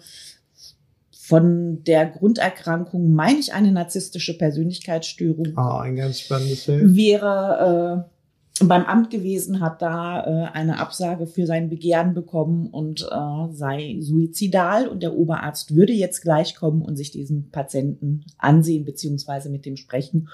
von 1.10 1.82
der 1.82 2.06
Grunderkrankung 2.06 3.12
meine 3.12 3.40
ich 3.40 3.52
eine 3.52 3.72
narzisstische 3.72 4.38
Persönlichkeitsstörung. 4.38 5.58
Ah, 5.58 5.80
ein 5.80 5.96
ganz 5.96 6.20
spannendes 6.20 6.62
Feld. 6.62 6.94
Wäre 6.94 8.06
äh, 8.08 8.15
beim 8.64 8.84
Amt 8.84 9.10
gewesen, 9.10 9.60
hat 9.60 9.82
da 9.82 10.24
äh, 10.24 10.50
eine 10.52 10.78
Absage 10.78 11.26
für 11.26 11.46
sein 11.46 11.68
Begehren 11.68 12.14
bekommen 12.14 12.68
und 12.68 13.02
äh, 13.02 13.52
sei 13.52 13.98
suizidal. 14.00 14.88
Und 14.88 15.02
der 15.02 15.14
Oberarzt 15.14 15.74
würde 15.74 15.92
jetzt 15.92 16.22
gleich 16.22 16.54
kommen 16.54 16.80
und 16.80 16.96
sich 16.96 17.10
diesen 17.10 17.50
Patienten 17.50 18.24
ansehen 18.38 18.84
beziehungsweise 18.84 19.50
mit 19.50 19.66
dem 19.66 19.76
sprechen, 19.76 20.28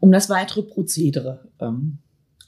um 0.00 0.10
das 0.10 0.30
weitere 0.30 0.62
Prozedere 0.62 1.48
ähm, 1.60 1.98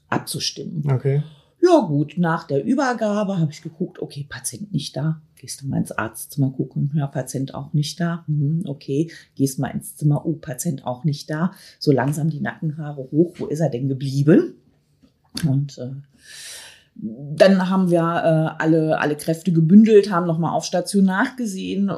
abzustimmen. 0.08 0.90
Okay. 0.90 1.22
Ja 1.60 1.80
gut, 1.80 2.14
nach 2.16 2.46
der 2.46 2.64
Übergabe 2.64 3.38
habe 3.38 3.50
ich 3.50 3.62
geguckt, 3.62 4.00
okay, 4.00 4.24
Patient 4.26 4.72
nicht 4.72 4.96
da. 4.96 5.20
Gehst 5.36 5.60
du 5.60 5.66
mal 5.66 5.78
ins 5.78 5.92
Arztzimmer 5.92 6.50
gucken, 6.50 6.92
ja, 6.94 7.06
Patient 7.06 7.54
auch 7.54 7.72
nicht 7.72 8.00
da. 8.00 8.24
Hm, 8.26 8.62
okay, 8.66 9.10
gehst 9.34 9.58
mal 9.58 9.68
ins 9.68 9.96
Zimmer, 9.96 10.24
oh, 10.24 10.34
Patient 10.34 10.86
auch 10.86 11.04
nicht 11.04 11.28
da. 11.28 11.52
So 11.78 11.92
langsam 11.92 12.30
die 12.30 12.40
Nackenhaare 12.40 13.08
hoch, 13.10 13.34
wo 13.38 13.46
ist 13.46 13.60
er 13.60 13.68
denn 13.68 13.88
geblieben? 13.88 14.54
Und 15.46 15.78
äh, 15.78 15.90
dann 17.00 17.70
haben 17.70 17.90
wir 17.90 18.00
äh, 18.00 18.62
alle, 18.62 18.98
alle 18.98 19.16
Kräfte 19.16 19.52
gebündelt, 19.52 20.10
haben 20.10 20.26
nochmal 20.26 20.54
auf 20.54 20.64
Station 20.64 21.04
nachgesehen, 21.04 21.90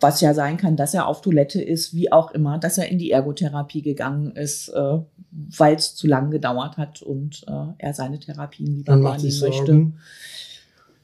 was 0.00 0.20
ja 0.20 0.32
sein 0.34 0.56
kann, 0.56 0.76
dass 0.76 0.94
er 0.94 1.06
auf 1.06 1.20
Toilette 1.20 1.60
ist, 1.60 1.94
wie 1.94 2.10
auch 2.10 2.30
immer, 2.30 2.58
dass 2.58 2.78
er 2.78 2.88
in 2.88 2.98
die 2.98 3.10
Ergotherapie 3.10 3.82
gegangen 3.82 4.32
ist, 4.32 4.68
äh, 4.68 4.98
weil 5.30 5.76
es 5.76 5.94
zu 5.94 6.06
lang 6.06 6.30
gedauert 6.30 6.78
hat 6.78 7.02
und 7.02 7.44
äh, 7.48 7.72
er 7.78 7.92
seine 7.92 8.18
Therapien 8.18 8.76
lieber 8.76 9.02
wahrnehmen 9.02 9.40
möchte. 9.40 9.92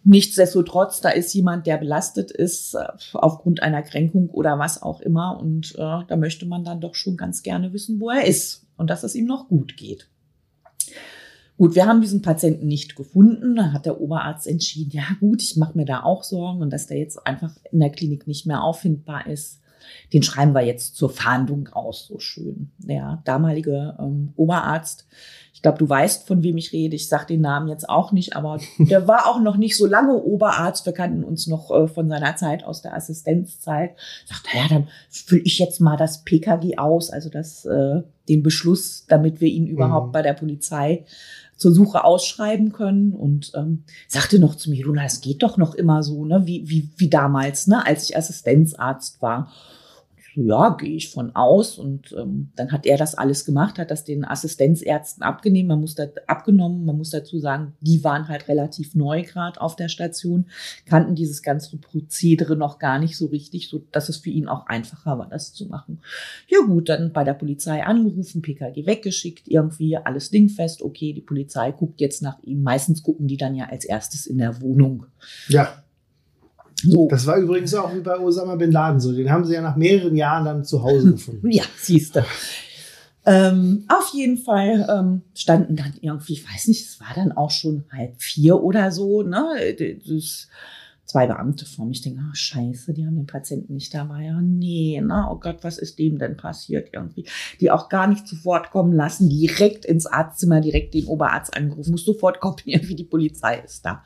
Nichtsdestotrotz, 0.04 1.00
da 1.00 1.10
ist 1.10 1.32
jemand, 1.32 1.66
der 1.66 1.76
belastet 1.76 2.30
ist 2.30 2.74
äh, 2.74 2.86
aufgrund 3.12 3.62
einer 3.62 3.82
Kränkung 3.82 4.30
oder 4.30 4.58
was 4.58 4.82
auch 4.82 5.00
immer. 5.00 5.38
Und 5.38 5.74
äh, 5.76 6.00
da 6.06 6.16
möchte 6.16 6.46
man 6.46 6.64
dann 6.64 6.80
doch 6.80 6.94
schon 6.94 7.16
ganz 7.16 7.42
gerne 7.42 7.72
wissen, 7.72 8.00
wo 8.00 8.10
er 8.10 8.24
ist 8.24 8.66
und 8.76 8.90
dass 8.90 9.04
es 9.04 9.14
ihm 9.14 9.26
noch 9.26 9.48
gut 9.48 9.76
geht. 9.76 10.08
Gut, 11.62 11.76
wir 11.76 11.86
haben 11.86 12.00
diesen 12.00 12.22
Patienten 12.22 12.66
nicht 12.66 12.96
gefunden. 12.96 13.54
Da 13.54 13.70
hat 13.70 13.86
der 13.86 14.00
Oberarzt 14.00 14.48
entschieden, 14.48 14.90
ja 14.90 15.04
gut, 15.20 15.40
ich 15.40 15.56
mache 15.56 15.78
mir 15.78 15.84
da 15.84 16.02
auch 16.02 16.24
Sorgen 16.24 16.60
und 16.60 16.70
dass 16.70 16.88
der 16.88 16.98
jetzt 16.98 17.24
einfach 17.24 17.52
in 17.70 17.78
der 17.78 17.90
Klinik 17.90 18.26
nicht 18.26 18.46
mehr 18.46 18.64
auffindbar 18.64 19.28
ist. 19.28 19.60
Den 20.12 20.24
schreiben 20.24 20.54
wir 20.54 20.62
jetzt 20.62 20.96
zur 20.96 21.10
Fahndung 21.10 21.68
aus, 21.68 22.08
so 22.08 22.18
schön. 22.18 22.72
Der 22.78 23.22
damalige 23.24 23.96
ähm, 24.00 24.32
Oberarzt, 24.34 25.06
ich 25.54 25.62
glaube, 25.62 25.78
du 25.78 25.88
weißt, 25.88 26.26
von 26.26 26.42
wem 26.42 26.56
ich 26.56 26.72
rede. 26.72 26.96
Ich 26.96 27.08
sage 27.08 27.26
den 27.26 27.42
Namen 27.42 27.68
jetzt 27.68 27.88
auch 27.88 28.10
nicht, 28.10 28.34
aber 28.34 28.58
der 28.78 29.06
war 29.06 29.28
auch 29.28 29.40
noch 29.40 29.56
nicht 29.56 29.76
so 29.76 29.86
lange 29.86 30.14
Oberarzt. 30.14 30.84
Wir 30.84 30.92
kannten 30.92 31.22
uns 31.22 31.46
noch 31.46 31.70
äh, 31.70 31.86
von 31.86 32.08
seiner 32.08 32.34
Zeit 32.34 32.64
aus 32.64 32.82
der 32.82 32.96
Assistenzzeit. 32.96 33.94
Sagt, 34.26 34.48
ja, 34.52 34.66
dann 34.68 34.88
fülle 35.08 35.42
ich 35.44 35.60
jetzt 35.60 35.80
mal 35.80 35.96
das 35.96 36.24
PKG 36.24 36.78
aus, 36.78 37.10
also 37.10 37.28
das, 37.28 37.64
äh, 37.66 38.02
den 38.28 38.42
Beschluss, 38.42 39.06
damit 39.06 39.40
wir 39.40 39.48
ihn 39.48 39.68
überhaupt 39.68 40.08
mhm. 40.08 40.12
bei 40.12 40.22
der 40.22 40.34
Polizei 40.34 41.04
zur 41.56 41.72
Suche 41.72 42.04
ausschreiben 42.04 42.72
können. 42.72 43.12
Und 43.12 43.52
ähm, 43.54 43.84
sagte 44.08 44.38
noch 44.38 44.54
zu 44.54 44.70
mir, 44.70 44.84
Luna, 44.84 45.02
das 45.02 45.20
geht 45.20 45.42
doch 45.42 45.56
noch 45.56 45.74
immer 45.74 46.02
so, 46.02 46.24
ne, 46.24 46.46
wie, 46.46 46.68
wie, 46.68 46.90
wie 46.96 47.10
damals, 47.10 47.66
ne, 47.66 47.86
als 47.86 48.08
ich 48.08 48.16
Assistenzarzt 48.16 49.22
war 49.22 49.50
ja, 50.34 50.70
gehe 50.70 50.96
ich 50.96 51.10
von 51.10 51.34
aus. 51.34 51.78
Und 51.78 52.12
ähm, 52.18 52.50
dann 52.56 52.72
hat 52.72 52.86
er 52.86 52.96
das 52.96 53.14
alles 53.14 53.44
gemacht, 53.44 53.78
hat 53.78 53.90
das 53.90 54.04
den 54.04 54.24
Assistenzärzten 54.24 55.22
abgenommen. 55.22 55.66
Man 55.66 55.80
muss 55.80 55.94
da, 55.94 56.06
abgenommen. 56.26 56.84
Man 56.84 56.96
muss 56.96 57.10
dazu 57.10 57.38
sagen, 57.38 57.74
die 57.80 58.02
waren 58.04 58.28
halt 58.28 58.48
relativ 58.48 58.94
neu 58.94 59.22
gerade 59.22 59.60
auf 59.60 59.76
der 59.76 59.88
Station, 59.88 60.46
kannten 60.86 61.14
dieses 61.14 61.42
ganze 61.42 61.76
Prozedere 61.76 62.56
noch 62.56 62.78
gar 62.78 62.98
nicht 62.98 63.16
so 63.16 63.26
richtig, 63.26 63.68
so 63.68 63.82
dass 63.92 64.08
es 64.08 64.18
für 64.18 64.30
ihn 64.30 64.48
auch 64.48 64.66
einfacher 64.66 65.18
war, 65.18 65.28
das 65.28 65.52
zu 65.52 65.66
machen. 65.66 66.00
Ja 66.48 66.60
gut, 66.66 66.88
dann 66.88 67.12
bei 67.12 67.24
der 67.24 67.34
Polizei 67.34 67.84
angerufen, 67.84 68.42
PKG 68.42 68.86
weggeschickt, 68.86 69.48
irgendwie 69.48 69.96
alles 69.96 70.30
dingfest. 70.30 70.82
Okay, 70.82 71.12
die 71.12 71.20
Polizei 71.20 71.72
guckt 71.72 72.00
jetzt 72.00 72.22
nach 72.22 72.42
ihm. 72.42 72.62
Meistens 72.62 73.02
gucken 73.02 73.28
die 73.28 73.36
dann 73.36 73.54
ja 73.54 73.66
als 73.66 73.84
erstes 73.84 74.26
in 74.26 74.38
der 74.38 74.60
Wohnung. 74.60 75.06
Ja. 75.48 75.81
So. 76.82 77.08
Das 77.08 77.26
war 77.26 77.36
übrigens 77.36 77.74
auch 77.74 77.94
wie 77.94 78.00
bei 78.00 78.18
Osama 78.18 78.56
Bin 78.56 78.72
Laden 78.72 79.00
so. 79.00 79.12
Den 79.12 79.30
haben 79.30 79.44
sie 79.44 79.54
ja 79.54 79.62
nach 79.62 79.76
mehreren 79.76 80.16
Jahren 80.16 80.44
dann 80.44 80.64
zu 80.64 80.82
Hause 80.82 81.12
gefunden. 81.12 81.50
ja, 81.50 81.64
siehst 81.76 82.16
du. 82.16 82.24
Ähm, 83.24 83.84
auf 83.88 84.12
jeden 84.12 84.36
Fall 84.38 84.86
ähm, 84.90 85.22
standen 85.34 85.76
dann 85.76 85.94
irgendwie, 86.00 86.32
ich 86.32 86.44
weiß 86.44 86.66
nicht, 86.66 86.84
es 86.84 87.00
war 87.00 87.14
dann 87.14 87.30
auch 87.30 87.50
schon 87.52 87.84
halb 87.92 88.20
vier 88.20 88.60
oder 88.60 88.90
so, 88.90 89.22
ne? 89.22 89.76
Das, 90.06 90.48
zwei 91.12 91.26
Beamte 91.26 91.66
vor 91.66 91.84
mich 91.84 92.00
denken, 92.00 92.26
oh, 92.26 92.34
scheiße, 92.34 92.94
die 92.94 93.06
haben 93.06 93.16
den 93.16 93.26
Patienten 93.26 93.74
nicht 93.74 93.92
dabei. 93.92 94.24
Ja, 94.24 94.40
nee, 94.40 95.00
na, 95.04 95.30
oh 95.30 95.38
Gott, 95.38 95.58
was 95.62 95.76
ist 95.76 95.98
dem 95.98 96.18
denn 96.18 96.38
passiert 96.38 96.88
irgendwie? 96.92 97.26
Die 97.60 97.70
auch 97.70 97.90
gar 97.90 98.06
nicht 98.06 98.26
zu 98.26 98.42
Wort 98.46 98.70
kommen 98.70 98.94
lassen, 98.94 99.28
direkt 99.28 99.84
ins 99.84 100.06
Arztzimmer, 100.06 100.62
direkt 100.62 100.94
den 100.94 101.04
Oberarzt 101.04 101.54
angerufen, 101.54 101.92
muss 101.92 102.06
sofort 102.06 102.40
kommen, 102.40 102.56
irgendwie 102.64 102.94
die 102.94 103.04
Polizei 103.04 103.58
ist 103.58 103.84
da. 103.84 104.02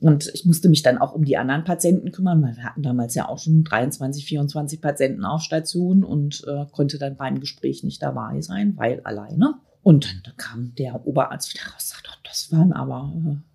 Und 0.00 0.30
ich 0.34 0.44
musste 0.44 0.68
mich 0.68 0.82
dann 0.82 0.98
auch 0.98 1.14
um 1.14 1.24
die 1.24 1.36
anderen 1.36 1.62
Patienten 1.62 2.10
kümmern, 2.10 2.42
weil 2.42 2.56
wir 2.56 2.64
hatten 2.64 2.82
damals 2.82 3.14
ja 3.14 3.28
auch 3.28 3.38
schon 3.38 3.62
23, 3.62 4.24
24 4.24 4.80
Patienten 4.80 5.24
auf 5.24 5.42
Station 5.42 6.02
und 6.02 6.44
äh, 6.48 6.66
konnte 6.72 6.98
dann 6.98 7.16
beim 7.16 7.38
Gespräch 7.38 7.84
nicht 7.84 8.02
dabei 8.02 8.40
sein, 8.40 8.76
weil 8.76 9.00
alleine. 9.04 9.54
Und 9.84 10.26
dann 10.26 10.36
kam 10.36 10.74
der 10.74 11.06
Oberarzt 11.06 11.54
wieder 11.54 11.72
raus, 11.72 11.90
sagt, 11.90 12.08
oh, 12.10 12.20
das 12.24 12.50
waren 12.50 12.72
aber 12.72 13.12
äh, 13.14 13.51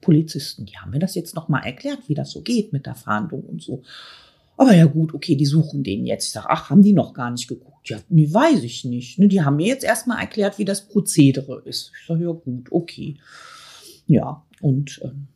Polizisten, 0.00 0.64
die 0.64 0.78
haben 0.78 0.90
mir 0.90 0.98
das 0.98 1.14
jetzt 1.14 1.34
nochmal 1.34 1.64
erklärt, 1.64 2.08
wie 2.08 2.14
das 2.14 2.30
so 2.30 2.40
geht 2.40 2.72
mit 2.72 2.86
der 2.86 2.94
Fahndung 2.94 3.42
und 3.42 3.62
so. 3.62 3.82
Aber 4.56 4.74
ja 4.74 4.84
gut, 4.84 5.14
okay, 5.14 5.36
die 5.36 5.46
suchen 5.46 5.82
den 5.82 6.04
jetzt. 6.04 6.26
Ich 6.26 6.32
sage, 6.32 6.48
ach, 6.50 6.68
haben 6.68 6.82
die 6.82 6.92
noch 6.92 7.14
gar 7.14 7.30
nicht 7.30 7.48
geguckt? 7.48 7.88
Ja, 7.88 7.98
nee, 8.10 8.32
weiß 8.32 8.62
ich 8.62 8.84
nicht. 8.84 9.18
Ne, 9.18 9.28
die 9.28 9.42
haben 9.42 9.56
mir 9.56 9.66
jetzt 9.66 9.84
erstmal 9.84 10.20
erklärt, 10.20 10.58
wie 10.58 10.66
das 10.66 10.86
Prozedere 10.86 11.62
ist. 11.64 11.92
Ich 11.98 12.06
sage, 12.06 12.24
ja 12.24 12.32
gut, 12.32 12.70
okay. 12.70 13.16
Ja, 14.06 14.44
und 14.60 15.00
ähm, 15.02 15.28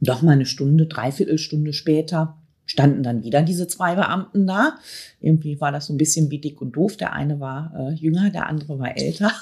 doch 0.00 0.22
mal 0.22 0.32
eine 0.32 0.46
Stunde, 0.46 0.86
dreiviertel 0.86 1.38
Stunde 1.38 1.72
später 1.72 2.38
standen 2.66 3.02
dann 3.02 3.22
wieder 3.22 3.42
diese 3.42 3.66
zwei 3.66 3.94
Beamten 3.94 4.46
da. 4.46 4.78
Irgendwie 5.20 5.60
war 5.60 5.72
das 5.72 5.86
so 5.86 5.94
ein 5.94 5.98
bisschen 5.98 6.30
wie 6.30 6.40
dick 6.40 6.60
und 6.60 6.72
doof. 6.72 6.96
Der 6.96 7.12
eine 7.12 7.40
war 7.40 7.72
äh, 7.74 7.94
jünger, 7.94 8.30
der 8.30 8.46
andere 8.46 8.78
war 8.78 8.96
älter 8.96 9.32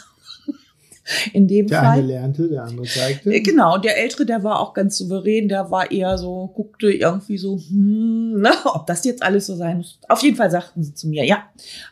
in 1.33 1.49
dem 1.49 1.66
der 1.66 1.79
Fall. 1.79 1.85
Der 1.85 1.92
eine 1.92 2.07
lernte, 2.07 2.49
der 2.49 2.64
andere 2.64 2.87
zeigte. 2.87 3.33
Äh, 3.33 3.40
genau, 3.40 3.79
der 3.79 3.99
Ältere, 3.99 4.27
der 4.27 4.42
war 4.42 4.61
auch 4.61 4.75
ganz 4.75 4.99
souverän, 4.99 5.49
der 5.49 5.71
war 5.71 5.90
eher 5.90 6.19
so, 6.19 6.53
guckte 6.55 6.90
irgendwie 6.90 7.38
so, 7.38 7.59
hm, 7.59 8.40
na, 8.40 8.53
ob 8.64 8.87
das 8.87 9.05
jetzt 9.05 9.23
alles 9.23 9.47
so 9.47 9.57
sein 9.57 9.79
muss. 9.79 9.99
Auf 10.09 10.23
jeden 10.23 10.37
Fall 10.37 10.51
sagten 10.51 10.83
sie 10.83 10.95
zu 10.95 11.09
mir, 11.09 11.25
ja, 11.25 11.45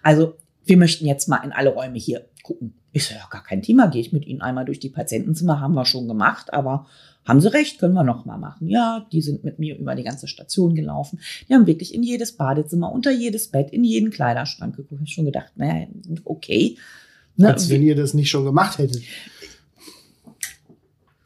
also 0.02 0.34
wir 0.64 0.76
möchten 0.76 1.06
jetzt 1.06 1.28
mal 1.28 1.44
in 1.44 1.52
alle 1.52 1.70
Räume 1.70 1.98
hier 1.98 2.24
gucken. 2.42 2.74
Ist 2.92 3.10
ja 3.10 3.16
gar 3.28 3.42
kein 3.42 3.62
Thema, 3.62 3.88
gehe 3.88 4.00
ich 4.00 4.12
mit 4.12 4.24
Ihnen 4.24 4.40
einmal 4.40 4.64
durch 4.64 4.78
die 4.78 4.88
Patientenzimmer, 4.88 5.60
haben 5.60 5.74
wir 5.74 5.84
schon 5.84 6.06
gemacht, 6.06 6.54
aber 6.54 6.86
haben 7.24 7.40
Sie 7.40 7.52
recht, 7.52 7.80
können 7.80 7.94
wir 7.94 8.04
noch 8.04 8.24
mal 8.24 8.38
machen. 8.38 8.68
Ja, 8.68 9.06
die 9.10 9.20
sind 9.20 9.42
mit 9.42 9.58
mir 9.58 9.76
über 9.76 9.94
die 9.94 10.04
ganze 10.04 10.28
Station 10.28 10.74
gelaufen. 10.74 11.18
Die 11.48 11.54
haben 11.54 11.66
wirklich 11.66 11.92
in 11.92 12.02
jedes 12.02 12.32
Badezimmer, 12.32 12.92
unter 12.92 13.10
jedes 13.10 13.48
Bett, 13.48 13.70
in 13.70 13.82
jeden 13.82 14.10
Kleiderschrank 14.10 14.76
geguckt. 14.76 14.92
Ich 14.92 15.00
habe 15.00 15.08
schon 15.08 15.24
gedacht, 15.24 15.52
naja, 15.56 15.86
okay, 16.24 16.76
Ne? 17.36 17.48
Als 17.48 17.68
wenn 17.68 17.82
ihr 17.82 17.96
das 17.96 18.14
nicht 18.14 18.30
schon 18.30 18.44
gemacht 18.44 18.78
hättet. 18.78 19.02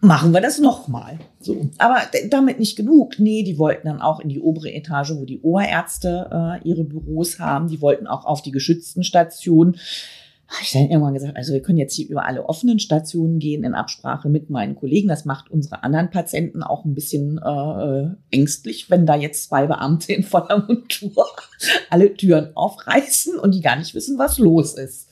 Machen 0.01 0.33
wir 0.33 0.40
das 0.40 0.61
nochmal. 0.61 1.18
So. 1.40 1.71
Aber 1.79 1.99
damit 2.31 2.61
nicht 2.61 2.77
genug. 2.77 3.18
Nee, 3.18 3.42
die 3.42 3.59
wollten 3.59 3.88
dann 3.88 4.01
auch 4.01 4.21
in 4.21 4.29
die 4.29 4.38
obere 4.38 4.73
Etage, 4.73 5.12
wo 5.16 5.25
die 5.25 5.40
Oberärzte 5.40 6.61
äh, 6.62 6.68
ihre 6.68 6.85
Büros 6.85 7.40
haben. 7.40 7.66
Die 7.66 7.81
wollten 7.81 8.07
auch 8.07 8.25
auf 8.25 8.40
die 8.40 8.53
geschützten 8.53 9.03
Stationen. 9.03 9.77
Habe 10.47 10.62
ich 10.62 10.73
dann 10.73 10.88
irgendwann 10.88 11.14
gesagt, 11.14 11.37
also 11.37 11.53
wir 11.53 11.61
können 11.61 11.79
jetzt 11.79 11.94
hier 11.94 12.09
über 12.09 12.25
alle 12.25 12.49
offenen 12.49 12.79
Stationen 12.79 13.38
gehen 13.40 13.64
in 13.64 13.75
Absprache 13.75 14.29
mit 14.29 14.51
meinen 14.51 14.77
Kollegen. 14.77 15.09
Das 15.09 15.25
macht 15.25 15.51
unsere 15.51 15.83
anderen 15.83 16.11
Patienten 16.11 16.62
auch 16.62 16.85
ein 16.85 16.94
bisschen 16.94 17.38
äh, 17.38 18.09
ängstlich, 18.31 18.88
wenn 18.88 19.05
da 19.05 19.16
jetzt 19.16 19.44
zwei 19.44 19.66
Beamte 19.66 20.12
in 20.12 20.23
voller 20.23 20.64
Montur 20.66 21.27
alle 21.90 22.14
Türen 22.14 22.57
aufreißen 22.57 23.37
und 23.38 23.53
die 23.53 23.61
gar 23.61 23.77
nicht 23.77 23.94
wissen, 23.94 24.16
was 24.16 24.38
los 24.38 24.75
ist. 24.75 25.09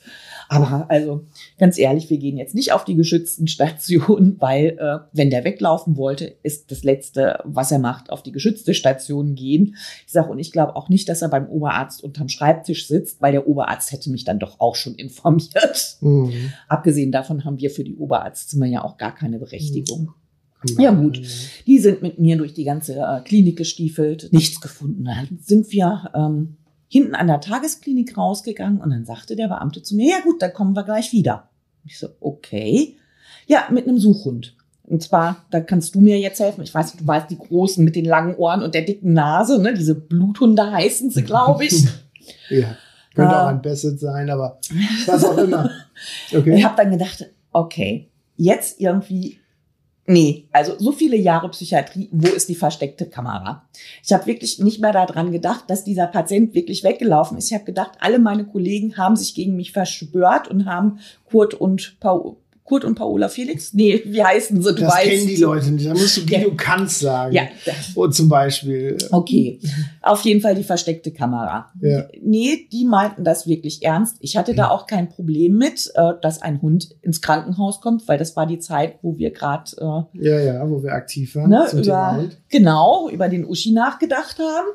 Aber 0.49 0.85
also 0.89 1.25
ganz 1.57 1.77
ehrlich, 1.77 2.09
wir 2.09 2.17
gehen 2.17 2.37
jetzt 2.37 2.55
nicht 2.55 2.71
auf 2.71 2.85
die 2.85 2.95
geschützten 2.95 3.47
Stationen, 3.47 4.37
weil 4.39 4.77
äh, 4.79 4.99
wenn 5.13 5.29
der 5.29 5.43
weglaufen 5.43 5.97
wollte, 5.97 6.25
ist 6.43 6.71
das 6.71 6.83
Letzte, 6.83 7.39
was 7.43 7.71
er 7.71 7.79
macht, 7.79 8.09
auf 8.09 8.23
die 8.23 8.31
geschützte 8.31 8.73
Station 8.73 9.35
gehen. 9.35 9.75
Ich 10.05 10.13
sage, 10.13 10.29
und 10.29 10.39
ich 10.39 10.51
glaube 10.51 10.75
auch 10.75 10.89
nicht, 10.89 11.09
dass 11.09 11.21
er 11.21 11.29
beim 11.29 11.47
Oberarzt 11.47 12.03
unterm 12.03 12.29
Schreibtisch 12.29 12.87
sitzt, 12.87 13.21
weil 13.21 13.31
der 13.31 13.47
Oberarzt 13.47 13.91
hätte 13.91 14.09
mich 14.09 14.23
dann 14.23 14.39
doch 14.39 14.59
auch 14.59 14.75
schon 14.75 14.95
informiert. 14.95 15.97
Mhm. 16.01 16.53
Abgesehen 16.67 17.11
davon 17.11 17.45
haben 17.45 17.59
wir 17.59 17.69
für 17.69 17.83
die 17.83 17.95
Oberarztzimmer 17.95 18.65
ja 18.65 18.83
auch 18.83 18.97
gar 18.97 19.13
keine 19.13 19.39
Berechtigung. 19.39 20.13
Mhm. 20.63 20.79
Ja 20.79 20.91
gut, 20.91 21.21
die 21.67 21.77
sind 21.79 22.01
mit 22.01 22.19
mir 22.19 22.37
durch 22.37 22.53
die 22.53 22.63
ganze 22.63 22.95
äh, 22.95 23.21
Klinik 23.21 23.57
gestiefelt, 23.57 24.29
nichts 24.31 24.59
gefunden. 24.59 25.05
Dann 25.05 25.39
sind 25.41 25.71
wir 25.71 26.11
ähm, 26.15 26.57
hinten 26.87 27.15
an 27.15 27.27
der 27.27 27.41
Tagesklinik 27.41 28.17
rausgegangen 28.17 28.79
und 28.79 28.89
dann 28.89 29.05
sagte 29.05 29.35
der 29.35 29.47
Beamte 29.47 29.81
zu 29.83 29.95
mir, 29.95 30.09
ja 30.09 30.19
gut, 30.23 30.41
dann 30.41 30.53
kommen 30.53 30.75
wir 30.75 30.83
gleich 30.83 31.11
wieder. 31.11 31.49
Ich 31.85 31.99
so, 31.99 32.09
okay. 32.19 32.97
Ja, 33.45 33.67
mit 33.71 33.87
einem 33.87 33.97
Suchhund. 33.97 34.55
Und 34.83 35.03
zwar, 35.03 35.45
da 35.51 35.59
kannst 35.59 35.95
du 35.95 35.99
mir 35.99 36.17
jetzt 36.17 36.39
helfen. 36.39 36.63
Ich 36.63 36.73
weiß, 36.73 36.95
du 36.95 37.05
weißt, 37.05 37.29
die 37.29 37.37
großen 37.37 37.83
mit 37.83 37.95
den 37.95 38.05
langen 38.05 38.35
Ohren 38.35 38.61
und 38.61 38.73
der 38.73 38.83
dicken 38.83 39.13
Nase, 39.13 39.61
ne? 39.61 39.73
Diese 39.73 39.95
Bluthunde 39.95 40.71
heißen 40.71 41.11
sie, 41.11 41.23
glaube 41.23 41.65
ich. 41.65 41.83
ja, 42.49 42.77
könnte 43.13 43.35
äh, 43.35 43.37
auch 43.37 43.47
ein 43.47 43.61
Basset 43.61 43.99
sein, 43.99 44.29
aber 44.29 44.59
was 45.05 45.23
auch 45.25 45.37
immer. 45.37 45.69
Okay. 46.31 46.55
Ich 46.55 46.63
habe 46.63 46.75
dann 46.77 46.91
gedacht, 46.91 47.25
okay, 47.53 48.07
jetzt 48.35 48.79
irgendwie 48.79 49.39
Nee, 50.09 50.47
also 50.53 50.79
so 50.79 50.93
viele 50.93 51.17
Jahre 51.17 51.49
Psychiatrie, 51.49 52.07
wo 52.13 52.29
ist 52.29 52.47
die 52.47 52.55
versteckte 52.55 53.07
Kamera? 53.07 53.67
Ich 54.01 54.13
habe 54.13 54.25
wirklich 54.25 54.57
nicht 54.57 54.79
mehr 54.79 54.93
daran 54.93 55.33
gedacht, 55.33 55.65
dass 55.67 55.83
dieser 55.83 56.07
Patient 56.07 56.53
wirklich 56.53 56.85
weggelaufen 56.85 57.37
ist. 57.37 57.49
Ich 57.49 57.53
habe 57.53 57.65
gedacht, 57.65 57.91
alle 57.99 58.17
meine 58.17 58.45
Kollegen 58.45 58.95
haben 58.95 59.17
sich 59.17 59.35
gegen 59.35 59.57
mich 59.57 59.73
verspürt 59.73 60.47
und 60.47 60.65
haben 60.65 60.99
Kurt 61.29 61.55
und 61.55 61.97
Paul, 61.99 62.37
Kurt 62.67 62.83
und 62.83 62.95
Paola 62.95 63.29
Felix? 63.29 63.73
Nee, 63.73 64.01
wie 64.05 64.21
heißen 64.21 64.61
sie? 64.61 64.75
Du 64.75 64.81
das 64.81 64.93
weißt. 64.93 65.09
kennen 65.09 65.27
die 65.27 65.37
Leute 65.37 65.71
nicht. 65.71 65.87
Da 65.87 65.91
musst 65.91 66.17
du, 66.17 66.27
wie 66.27 66.33
ja. 66.33 66.41
du 66.41 66.53
kannst 66.57 66.99
sagen. 66.99 67.33
Ja. 67.33 67.43
Und 67.95 68.13
zum 68.13 68.27
Beispiel. 68.27 68.97
Okay. 69.09 69.61
Auf 70.01 70.21
jeden 70.21 70.41
Fall 70.41 70.53
die 70.53 70.65
versteckte 70.65 71.11
Kamera. 71.11 71.71
Ja. 71.79 72.07
Nee, 72.21 72.67
die 72.69 72.83
meinten 72.83 73.23
das 73.23 73.47
wirklich 73.47 73.83
ernst. 73.83 74.17
Ich 74.19 74.35
hatte 74.35 74.53
da 74.53 74.69
auch 74.69 74.85
kein 74.85 75.07
Problem 75.07 75.57
mit, 75.57 75.89
äh, 75.95 76.11
dass 76.21 76.41
ein 76.41 76.61
Hund 76.61 76.89
ins 77.01 77.21
Krankenhaus 77.21 77.79
kommt, 77.79 78.05
weil 78.09 78.17
das 78.17 78.35
war 78.35 78.45
die 78.45 78.59
Zeit, 78.59 78.99
wo 79.01 79.17
wir 79.17 79.31
gerade. 79.31 79.71
Äh, 80.13 80.27
ja, 80.27 80.39
ja, 80.39 80.69
wo 80.69 80.83
wir 80.83 80.91
aktiv 80.91 81.37
waren. 81.37 81.49
Ne, 81.49 81.67
über, 81.71 82.25
genau, 82.49 83.09
über 83.09 83.29
den 83.29 83.45
Uschi 83.45 83.71
nachgedacht 83.71 84.39
haben. 84.39 84.67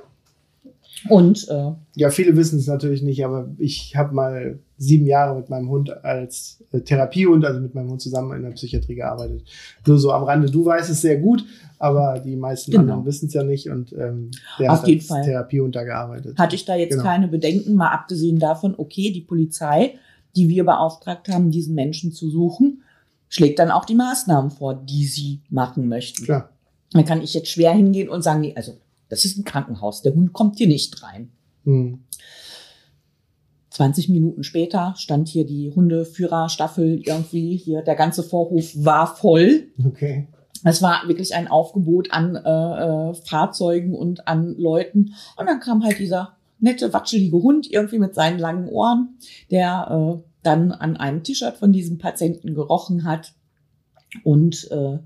Und 1.08 1.48
äh, 1.48 1.72
ja, 1.94 2.10
viele 2.10 2.36
wissen 2.36 2.58
es 2.58 2.66
natürlich 2.66 3.02
nicht, 3.02 3.24
aber 3.24 3.48
ich 3.58 3.96
habe 3.96 4.14
mal 4.14 4.58
sieben 4.76 5.06
Jahre 5.06 5.36
mit 5.36 5.50
meinem 5.50 5.68
Hund 5.68 6.04
als 6.04 6.62
äh, 6.72 6.80
Therapiehund, 6.80 7.44
also 7.44 7.60
mit 7.60 7.74
meinem 7.74 7.90
Hund 7.90 8.00
zusammen 8.00 8.36
in 8.36 8.42
der 8.42 8.50
Psychiatrie 8.50 8.94
gearbeitet. 8.94 9.44
Nur 9.86 9.98
so 9.98 10.12
am 10.12 10.24
Rande. 10.24 10.50
Du 10.50 10.64
weißt 10.64 10.90
es 10.90 11.00
sehr 11.00 11.18
gut, 11.18 11.44
aber 11.78 12.20
die 12.20 12.36
meisten 12.36 12.70
genau. 12.70 12.82
anderen 12.82 13.04
wissen 13.04 13.26
es 13.26 13.34
ja 13.34 13.42
nicht 13.42 13.68
und 13.68 13.92
ähm, 13.92 14.30
der 14.58 14.72
Auf 14.72 14.82
hat 14.82 14.88
als 14.88 15.06
Fall. 15.06 15.24
Therapiehund 15.24 15.74
da 15.74 15.84
gearbeitet. 15.84 16.38
Hatte 16.38 16.56
ich 16.56 16.64
da 16.64 16.76
jetzt 16.76 16.92
genau. 16.92 17.04
keine 17.04 17.28
Bedenken, 17.28 17.74
mal 17.74 17.90
abgesehen 17.90 18.38
davon, 18.38 18.74
okay, 18.76 19.12
die 19.12 19.22
Polizei, 19.22 19.94
die 20.36 20.48
wir 20.48 20.64
beauftragt 20.64 21.28
haben, 21.28 21.50
diesen 21.50 21.74
Menschen 21.74 22.12
zu 22.12 22.30
suchen, 22.30 22.82
schlägt 23.28 23.58
dann 23.58 23.70
auch 23.70 23.84
die 23.84 23.94
Maßnahmen 23.94 24.50
vor, 24.50 24.74
die 24.74 25.06
sie 25.06 25.40
machen 25.48 25.88
möchten. 25.88 26.24
Klar. 26.24 26.50
Dann 26.92 27.04
kann 27.04 27.22
ich 27.22 27.34
jetzt 27.34 27.48
schwer 27.48 27.72
hingehen 27.72 28.08
und 28.08 28.22
sagen, 28.22 28.40
nee, 28.40 28.52
also 28.54 28.72
das 29.12 29.26
ist 29.26 29.36
ein 29.36 29.44
Krankenhaus. 29.44 30.00
Der 30.00 30.14
Hund 30.14 30.32
kommt 30.32 30.56
hier 30.56 30.66
nicht 30.66 31.02
rein. 31.02 31.32
Mhm. 31.64 32.04
20 33.68 34.08
Minuten 34.08 34.42
später 34.42 34.94
stand 34.96 35.28
hier 35.28 35.44
die 35.44 35.70
Hundeführerstaffel 35.70 37.02
irgendwie 37.04 37.58
hier. 37.58 37.82
Der 37.82 37.94
ganze 37.94 38.22
Vorhof 38.22 38.72
war 38.74 39.14
voll. 39.14 39.66
Okay. 39.84 40.28
Es 40.64 40.80
war 40.80 41.06
wirklich 41.08 41.34
ein 41.34 41.46
Aufgebot 41.46 42.10
an 42.10 42.36
äh, 42.36 43.10
äh, 43.10 43.14
Fahrzeugen 43.14 43.94
und 43.94 44.26
an 44.26 44.54
Leuten. 44.56 45.12
Und 45.36 45.44
dann 45.44 45.60
kam 45.60 45.84
halt 45.84 45.98
dieser 45.98 46.38
nette, 46.58 46.94
watschelige 46.94 47.36
Hund 47.36 47.70
irgendwie 47.70 47.98
mit 47.98 48.14
seinen 48.14 48.38
langen 48.38 48.66
Ohren, 48.66 49.18
der 49.50 49.90
äh, 50.16 50.22
dann 50.42 50.72
an 50.72 50.96
einem 50.96 51.22
T-Shirt 51.22 51.58
von 51.58 51.70
diesem 51.70 51.98
Patienten 51.98 52.54
gerochen 52.54 53.04
hat 53.04 53.34
und 54.24 54.70
äh, 54.70 55.00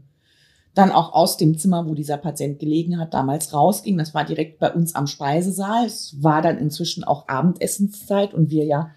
dann 0.77 0.93
auch 0.93 1.15
aus 1.15 1.39
dem 1.39 1.57
Zimmer, 1.59 1.89
wo 1.89 1.95
dieser 1.95 2.19
Patient 2.19 2.59
gelegen 2.59 2.99
hat, 2.99 3.15
damals 3.15 3.55
rausging. 3.55 3.97
Das 3.97 4.13
war 4.13 4.25
direkt 4.25 4.59
bei 4.59 4.71
uns 4.71 4.95
am 4.95 5.07
Speisesaal. 5.07 5.87
Es 5.87 6.17
war 6.21 6.43
dann 6.43 6.59
inzwischen 6.59 7.03
auch 7.03 7.29
Abendessenszeit 7.29 8.35
und 8.35 8.51
wir 8.51 8.67
ja 8.67 8.91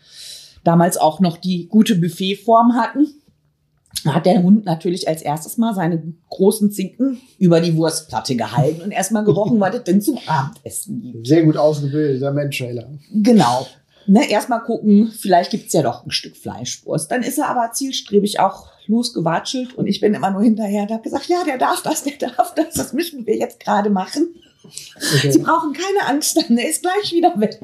damals 0.66 0.98
auch 0.98 1.22
noch 1.22 1.38
die 1.38 1.70
gute 1.70 1.96
Buffetform 1.96 2.74
hatten. 2.76 3.08
Da 4.04 4.16
hat 4.16 4.26
der 4.26 4.44
Hund 4.44 4.66
natürlich 4.66 5.08
als 5.08 5.22
erstes 5.22 5.58
mal 5.58 5.74
seine 5.74 6.14
großen 6.30 6.70
Zinken 6.70 7.22
über 7.38 7.62
die 7.62 7.76
Wurstplatte 7.78 8.36
gehalten 8.36 8.82
und 8.82 8.92
erstmal 8.92 9.24
gerochen, 9.24 9.60
was 9.62 9.76
es 9.76 9.84
denn 9.84 10.02
zum 10.02 10.20
Abendessen 10.28 11.02
gibt. 11.02 11.28
Sehr 11.28 11.44
gut 11.44 11.56
ausgebildeter 11.56 12.34
Mensch, 12.34 12.62
Genau. 13.14 13.68
Ne, 14.10 14.28
erstmal 14.28 14.64
gucken, 14.64 15.14
vielleicht 15.16 15.52
gibt's 15.52 15.72
ja 15.72 15.84
doch 15.84 16.04
ein 16.04 16.10
Stück 16.10 16.36
Fleischwurst. 16.36 17.12
Dann 17.12 17.22
ist 17.22 17.38
er 17.38 17.48
aber 17.48 17.74
zielstrebig 17.74 18.40
auch 18.40 18.68
losgewatschelt 18.88 19.76
und 19.76 19.86
ich 19.86 20.02
bin 20.02 20.16
immer 20.16 20.32
nur 20.32 20.42
hinterher 20.42 20.82
und 20.82 20.92
habe 20.92 21.04
gesagt, 21.04 21.28
ja, 21.28 21.44
der 21.46 21.60
darf 21.60 21.84
das, 21.84 22.04
der 22.04 22.18
darf 22.18 22.56
das, 22.56 22.74
das 22.74 22.94
müssen 22.94 23.28
wir 23.28 23.38
jetzt 23.38 23.60
gerade 23.60 23.92
machen. 23.92 24.34
Okay. 24.66 25.32
Sie 25.32 25.40
brauchen 25.40 25.74
keine 25.74 26.08
Angst, 26.10 26.38
dann 26.38 26.58
er 26.58 26.70
ist 26.70 26.82
gleich 26.82 27.14
wieder 27.14 27.40
weg. 27.40 27.60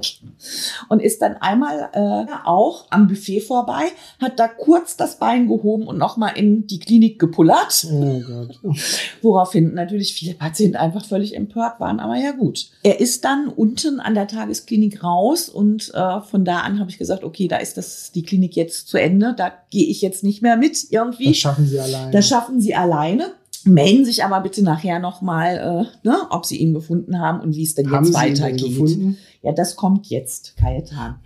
Und 0.90 1.02
ist 1.02 1.22
dann 1.22 1.36
einmal 1.38 1.90
äh, 1.94 2.32
auch 2.46 2.86
am 2.90 3.08
Buffet 3.08 3.42
vorbei, 3.42 3.84
hat 4.22 4.40
da 4.40 4.48
kurz 4.48 4.96
das 4.96 5.20
Bein 5.20 5.48
gehoben 5.48 5.88
und 5.88 5.98
nochmal 5.98 6.38
in 6.38 6.68
die 6.68 6.80
Klinik 6.80 7.20
gepullert. 7.20 7.86
Oh 7.92 8.22
Gott. 8.22 8.60
Woraufhin 9.22 9.74
natürlich 9.74 10.14
viele 10.14 10.36
Patienten 10.36 10.78
einfach 10.78 11.06
völlig 11.06 11.36
empört 11.36 11.80
waren, 11.80 12.00
aber 12.00 12.16
ja 12.16 12.32
gut. 12.32 12.70
Er 12.84 13.00
ist 13.00 13.26
dann 13.26 13.48
unten 13.50 14.00
an 14.00 14.16
der 14.16 14.28
Tagesklinik 14.28 15.04
raus 15.04 15.50
und 15.50 15.94
äh, 15.94 16.22
von 16.22 16.46
da 16.46 16.60
an 16.60 16.80
habe 16.80 16.90
ich 16.90 16.98
gesagt, 16.98 17.24
okay, 17.24 17.48
da 17.48 17.58
ist 17.58 17.78
das 17.78 18.12
die 18.14 18.24
Klinik 18.24 18.56
jetzt 18.56 18.88
zu 18.88 18.98
Ende, 18.98 19.34
da 19.36 19.52
gehe 19.70 19.88
ich 19.88 20.02
jetzt 20.02 20.24
nicht 20.24 20.42
mehr 20.42 20.58
mit 20.58 20.92
irgendwie. 20.92 21.30
Das 21.30 21.38
schaffen 21.38 21.68
Sie 21.68 21.80
alleine. 21.80 22.12
Das 22.12 22.28
schaffen 22.28 22.62
Sie 22.62 22.76
alleine. 22.76 23.34
Melden 23.66 24.06
sich 24.06 24.24
aber 24.24 24.42
bitte 24.42 24.64
nachher 24.64 25.00
nochmal, 25.00 25.88
äh, 26.04 26.08
ne, 26.08 26.18
ob 26.30 26.46
sie 26.46 26.58
ihn 26.58 26.74
gefunden 26.74 27.20
haben 27.20 27.42
und 27.42 27.56
wie 27.56 27.64
es 27.64 27.76
denn 27.76 27.92
haben 27.92 28.06
jetzt 28.06 28.14
weitergeht. 28.14 29.18
Ja, 29.42 29.52
das 29.52 29.76
kommt 29.76 30.08
jetzt, 30.08 30.56
Kajetan. 30.58 31.20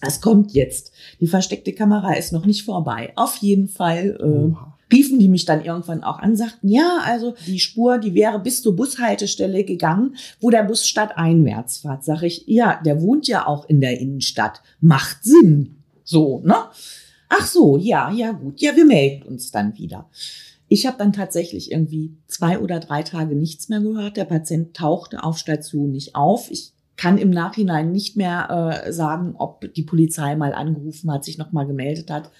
Das 0.00 0.20
kommt 0.20 0.52
jetzt. 0.52 0.92
Die 1.20 1.28
versteckte 1.28 1.72
Kamera 1.72 2.14
ist 2.14 2.32
noch 2.32 2.44
nicht 2.44 2.64
vorbei. 2.64 3.12
Auf 3.14 3.36
jeden 3.36 3.68
Fall 3.68 4.18
äh, 4.20 4.92
riefen 4.92 5.20
die 5.20 5.28
mich 5.28 5.44
dann 5.44 5.64
irgendwann 5.64 6.02
auch 6.02 6.18
an, 6.18 6.36
sagten, 6.36 6.68
ja, 6.68 6.98
also 7.04 7.34
die 7.46 7.60
Spur, 7.60 7.98
die 7.98 8.14
wäre 8.14 8.40
bis 8.40 8.62
zur 8.62 8.74
Bushaltestelle 8.74 9.64
gegangen, 9.64 10.16
wo 10.40 10.50
der 10.50 10.64
Bus 10.64 10.86
stadteinwärts 10.86 11.78
fährt. 11.78 12.04
Sag 12.04 12.22
ich, 12.22 12.44
ja, 12.46 12.80
der 12.84 13.00
wohnt 13.00 13.28
ja 13.28 13.46
auch 13.46 13.68
in 13.68 13.80
der 13.80 14.00
Innenstadt. 14.00 14.62
Macht 14.80 15.22
Sinn. 15.22 15.76
So, 16.02 16.40
ne? 16.40 16.56
Ach 17.28 17.46
so, 17.46 17.78
ja, 17.78 18.10
ja 18.10 18.32
gut. 18.32 18.60
Ja, 18.60 18.76
wir 18.76 18.84
melden 18.84 19.22
uns 19.22 19.50
dann 19.50 19.78
wieder. 19.78 20.10
Ich 20.72 20.86
habe 20.86 20.96
dann 20.96 21.12
tatsächlich 21.12 21.70
irgendwie 21.70 22.16
zwei 22.28 22.58
oder 22.58 22.80
drei 22.80 23.02
Tage 23.02 23.34
nichts 23.36 23.68
mehr 23.68 23.80
gehört. 23.80 24.16
Der 24.16 24.24
Patient 24.24 24.74
tauchte 24.74 25.22
auf 25.22 25.36
Station 25.36 25.90
nicht 25.90 26.16
auf. 26.16 26.50
Ich 26.50 26.72
kann 26.96 27.18
im 27.18 27.28
Nachhinein 27.28 27.92
nicht 27.92 28.16
mehr 28.16 28.82
äh, 28.86 28.90
sagen, 28.90 29.34
ob 29.36 29.70
die 29.74 29.82
Polizei 29.82 30.34
mal 30.34 30.54
angerufen 30.54 31.12
hat, 31.12 31.26
sich 31.26 31.36
nochmal 31.36 31.66
gemeldet 31.66 32.10
hat 32.10 32.30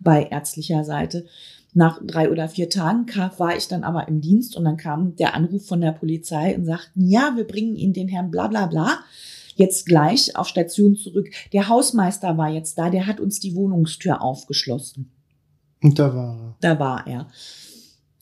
bei 0.00 0.24
ärztlicher 0.24 0.82
Seite. 0.82 1.26
Nach 1.74 2.00
drei 2.04 2.28
oder 2.28 2.48
vier 2.48 2.68
Tagen 2.70 3.06
war 3.38 3.56
ich 3.56 3.68
dann 3.68 3.84
aber 3.84 4.08
im 4.08 4.20
Dienst 4.20 4.56
und 4.56 4.64
dann 4.64 4.78
kam 4.78 5.14
der 5.14 5.34
Anruf 5.34 5.64
von 5.64 5.80
der 5.80 5.92
Polizei 5.92 6.56
und 6.56 6.64
sagten, 6.64 7.06
ja, 7.06 7.34
wir 7.36 7.46
bringen 7.46 7.76
Ihnen 7.76 7.92
den 7.92 8.08
Herrn 8.08 8.32
bla 8.32 8.48
bla 8.48 8.66
bla 8.66 8.98
jetzt 9.54 9.86
gleich 9.86 10.34
auf 10.34 10.48
Station 10.48 10.96
zurück. 10.96 11.28
Der 11.52 11.68
Hausmeister 11.68 12.36
war 12.36 12.50
jetzt 12.50 12.76
da, 12.78 12.90
der 12.90 13.06
hat 13.06 13.20
uns 13.20 13.38
die 13.38 13.54
Wohnungstür 13.54 14.22
aufgeschlossen. 14.22 15.12
Und 15.82 16.00
da 16.00 16.12
war 16.12 16.36
er. 16.36 16.56
Da 16.60 16.78
war 16.80 17.06
er. 17.06 17.28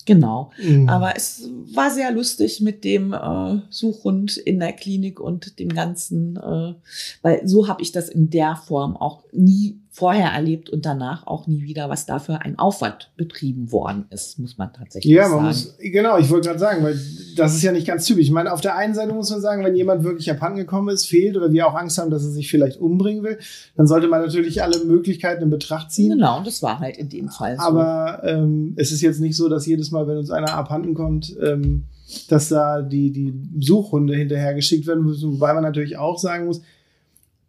Genau. 0.07 0.51
Mhm. 0.63 0.89
Aber 0.89 1.17
es 1.17 1.49
war 1.73 1.91
sehr 1.91 2.11
lustig 2.13 2.61
mit 2.61 2.85
dem 2.85 3.13
äh, 3.13 3.61
Suchhund 3.71 4.37
in 4.37 4.61
der 4.61 4.73
Klinik 4.73 5.19
und 5.19 5.59
dem 5.59 5.71
ganzen, 5.71 6.37
äh, 6.37 6.75
weil 7.23 7.47
so 7.47 7.69
habe 7.69 7.83
ich 7.83 7.93
das 7.93 8.09
in 8.09 8.31
der 8.31 8.57
Form 8.57 8.97
auch 8.97 9.25
nie 9.33 9.81
vorher 9.95 10.31
erlebt 10.31 10.71
und 10.71 10.85
danach 10.85 11.25
auch 11.29 11.47
nie 11.47 11.63
wieder, 11.63 11.89
was 11.89 12.05
dafür 12.05 12.43
ein 12.43 12.59
Aufwand 12.59 13.13
betrieben 13.17 13.71
worden 13.71 14.07
ist, 14.11 14.41
muss 14.41 14.59
man 14.59 14.73
tatsächlich 14.73 15.15
ja, 15.15 15.29
man 15.29 15.31
sagen. 15.31 15.47
Muss, 15.47 15.77
genau, 15.79 16.19
ich 16.19 16.29
wollte 16.31 16.49
gerade 16.49 16.59
sagen, 16.59 16.83
weil 16.83 16.99
das 17.37 17.55
ist 17.55 17.63
ja 17.63 17.71
nicht 17.71 17.87
ganz 17.87 18.05
typisch. 18.05 18.25
Ich 18.25 18.33
meine, 18.33 18.53
auf 18.53 18.61
der 18.61 18.75
einen 18.75 18.95
Seite 18.95 19.13
muss 19.13 19.31
man 19.31 19.41
sagen, 19.41 19.63
wenn 19.63 19.77
jemand 19.77 20.03
wirklich 20.03 20.29
abhandengekommen 20.33 20.93
ist, 20.93 21.07
fehlt 21.07 21.37
oder 21.37 21.53
wir 21.53 21.69
auch 21.69 21.77
Angst 21.77 21.99
haben, 21.99 22.11
dass 22.11 22.25
er 22.25 22.31
sich 22.31 22.51
vielleicht 22.51 22.81
umbringen 22.81 23.23
will, 23.23 23.39
dann 23.77 23.87
sollte 23.87 24.09
man 24.09 24.21
natürlich 24.21 24.65
alle 24.65 24.85
Möglichkeiten 24.85 25.45
in 25.45 25.51
Betracht 25.51 25.93
ziehen. 25.93 26.11
Genau, 26.11 26.43
das 26.43 26.61
war 26.61 26.81
halt 26.81 26.97
in 26.97 27.09
dem 27.09 27.29
Fall 27.29 27.55
so. 27.55 27.63
Aber 27.63 28.21
ähm, 28.25 28.75
es 28.75 28.91
ist 28.91 29.01
jetzt 29.01 29.21
nicht 29.21 29.37
so, 29.37 29.49
dass 29.49 29.65
jedes 29.65 29.93
Mal, 29.93 30.09
wenn 30.09 30.17
uns 30.17 30.33
einer 30.33 30.55
abhanden 30.55 30.95
kommt, 30.95 31.37
ähm, 31.41 31.85
dass 32.29 32.49
da 32.49 32.83
die, 32.83 33.13
die 33.13 33.33
Suchhunde 33.61 34.17
hinterher 34.17 34.55
geschickt 34.55 34.89
werden 34.89 35.05
müssen, 35.05 35.35
wobei 35.35 35.55
man 35.55 35.63
natürlich 35.63 35.99
auch 35.99 36.19
sagen 36.19 36.47
muss, 36.47 36.63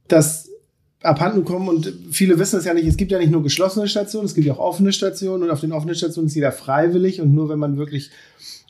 dass 0.07 0.51
abhanden 1.05 1.45
kommen 1.45 1.69
und 1.69 1.93
viele 2.11 2.39
wissen 2.39 2.59
es 2.59 2.65
ja 2.65 2.73
nicht, 2.73 2.87
es 2.87 2.97
gibt 2.97 3.11
ja 3.11 3.19
nicht 3.19 3.31
nur 3.31 3.43
geschlossene 3.43 3.87
Stationen, 3.87 4.25
es 4.25 4.35
gibt 4.35 4.47
ja 4.47 4.53
auch 4.53 4.59
offene 4.59 4.91
Stationen 4.91 5.43
und 5.43 5.51
auf 5.51 5.61
den 5.61 5.71
offenen 5.71 5.95
Stationen 5.95 6.27
ist 6.27 6.35
jeder 6.35 6.51
freiwillig 6.51 7.21
und 7.21 7.33
nur 7.33 7.49
wenn 7.49 7.59
man 7.59 7.77
wirklich 7.77 8.11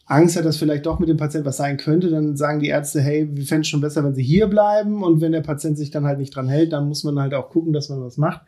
Angst 0.05 0.37
hat, 0.37 0.45
dass 0.45 0.57
vielleicht 0.57 0.85
doch 0.85 0.99
mit 0.99 1.09
dem 1.09 1.17
Patienten 1.17 1.47
was 1.47 1.57
sein 1.57 1.77
könnte, 1.77 2.09
dann 2.09 2.37
sagen 2.37 2.59
die 2.59 2.67
Ärzte, 2.67 3.01
hey, 3.01 3.27
wir 3.31 3.45
fänden 3.45 3.61
es 3.61 3.67
schon 3.67 3.81
besser, 3.81 4.03
wenn 4.03 4.13
sie 4.13 4.23
hier 4.23 4.47
bleiben 4.47 5.03
und 5.03 5.21
wenn 5.21 5.31
der 5.31 5.41
Patient 5.41 5.77
sich 5.77 5.89
dann 5.89 6.05
halt 6.05 6.19
nicht 6.19 6.35
dran 6.35 6.47
hält, 6.47 6.73
dann 6.73 6.87
muss 6.87 7.03
man 7.03 7.19
halt 7.19 7.33
auch 7.33 7.49
gucken, 7.49 7.73
dass 7.73 7.89
man 7.89 8.01
was 8.01 8.17
macht 8.17 8.41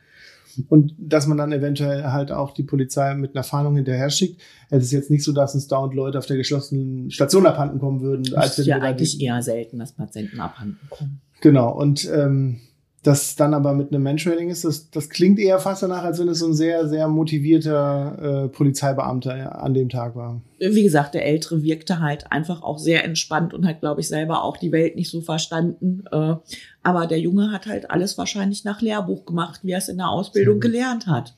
und 0.69 0.93
dass 0.97 1.27
man 1.27 1.38
dann 1.38 1.51
eventuell 1.51 2.03
halt 2.03 2.31
auch 2.31 2.53
die 2.53 2.63
Polizei 2.63 3.13
mit 3.15 3.35
einer 3.35 3.43
Fahndung 3.43 3.75
hinterher 3.75 4.09
schickt. 4.09 4.41
Es 4.69 4.83
ist 4.83 4.91
jetzt 4.91 5.09
nicht 5.09 5.23
so, 5.23 5.31
dass 5.31 5.55
uns 5.55 5.67
dauernd 5.67 5.93
Leute 5.93 6.17
auf 6.17 6.25
der 6.25 6.38
geschlossenen 6.38 7.11
Station 7.11 7.45
abhanden 7.45 7.79
kommen 7.79 8.01
würden. 8.01 8.23
Das 8.23 8.57
ist 8.57 8.65
ja 8.65 8.79
eigentlich 8.79 9.21
eher 9.21 9.41
selten, 9.41 9.79
dass 9.79 9.93
Patienten 9.93 10.39
abhanden 10.39 10.79
kommen. 10.89 11.21
Genau, 11.41 11.71
und 11.71 12.09
ähm, 12.11 12.59
das 13.03 13.35
dann 13.35 13.53
aber 13.53 13.73
mit 13.73 13.91
einem 13.91 14.03
Menschenrating 14.03 14.49
ist, 14.49 14.65
das, 14.65 14.89
das 14.89 15.09
klingt 15.09 15.39
eher 15.39 15.59
fast 15.59 15.83
danach, 15.83 16.03
als 16.03 16.19
wenn 16.19 16.27
es 16.27 16.39
so 16.39 16.47
ein 16.47 16.53
sehr, 16.53 16.87
sehr 16.89 17.07
motivierter 17.07 18.45
äh, 18.45 18.47
Polizeibeamter 18.49 19.61
an 19.61 19.73
dem 19.73 19.87
Tag 19.87 20.15
war. 20.15 20.41
Wie 20.59 20.83
gesagt, 20.83 21.13
der 21.13 21.25
Ältere 21.25 21.63
wirkte 21.63 21.99
halt 21.99 22.31
einfach 22.31 22.63
auch 22.63 22.79
sehr 22.79 23.05
entspannt 23.05 23.53
und 23.53 23.65
hat, 23.65 23.79
glaube 23.79 24.01
ich, 24.01 24.07
selber 24.07 24.43
auch 24.43 24.57
die 24.57 24.71
Welt 24.71 24.95
nicht 24.95 25.09
so 25.09 25.21
verstanden. 25.21 26.03
Äh, 26.11 26.35
aber 26.83 27.07
der 27.07 27.19
Junge 27.19 27.51
hat 27.51 27.67
halt 27.67 27.91
alles 27.91 28.17
wahrscheinlich 28.17 28.65
nach 28.65 28.81
Lehrbuch 28.81 29.25
gemacht, 29.25 29.61
wie 29.63 29.71
er 29.71 29.77
es 29.77 29.89
in 29.89 29.97
der 29.97 30.09
Ausbildung 30.09 30.59
gelernt 30.59 31.07
hat. 31.07 31.33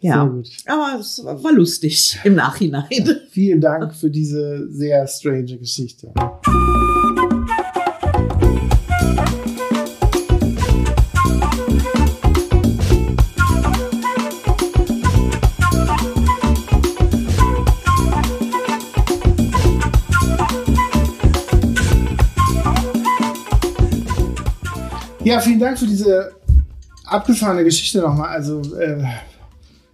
Ja, 0.00 0.22
aber 0.66 1.00
es 1.00 1.24
war 1.24 1.52
lustig 1.52 2.18
im 2.22 2.34
Nachhinein. 2.34 2.84
Vielen 3.30 3.60
Dank 3.60 3.94
für 3.94 4.10
diese 4.10 4.70
sehr 4.70 5.06
strange 5.08 5.58
Geschichte. 5.58 6.12
Ja, 25.28 25.40
vielen 25.40 25.60
Dank 25.60 25.78
für 25.78 25.86
diese 25.86 26.32
abgefahrene 27.04 27.62
Geschichte 27.62 28.00
nochmal. 28.00 28.30
Also, 28.30 28.62
äh, 28.76 29.04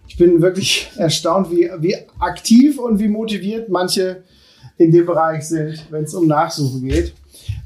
ich 0.07 0.15
bin 0.15 0.41
wirklich 0.41 0.89
erstaunt, 0.95 1.51
wie, 1.51 1.69
wie 1.79 1.93
aktiv 2.19 2.79
und 2.79 2.99
wie 2.99 3.09
motiviert 3.09 3.67
manche 3.67 4.23
in 4.77 4.93
dem 4.93 5.05
Bereich 5.05 5.43
sind, 5.43 5.87
wenn 5.89 6.05
es 6.05 6.13
um 6.13 6.25
Nachsuche 6.25 6.79
geht. 6.79 7.13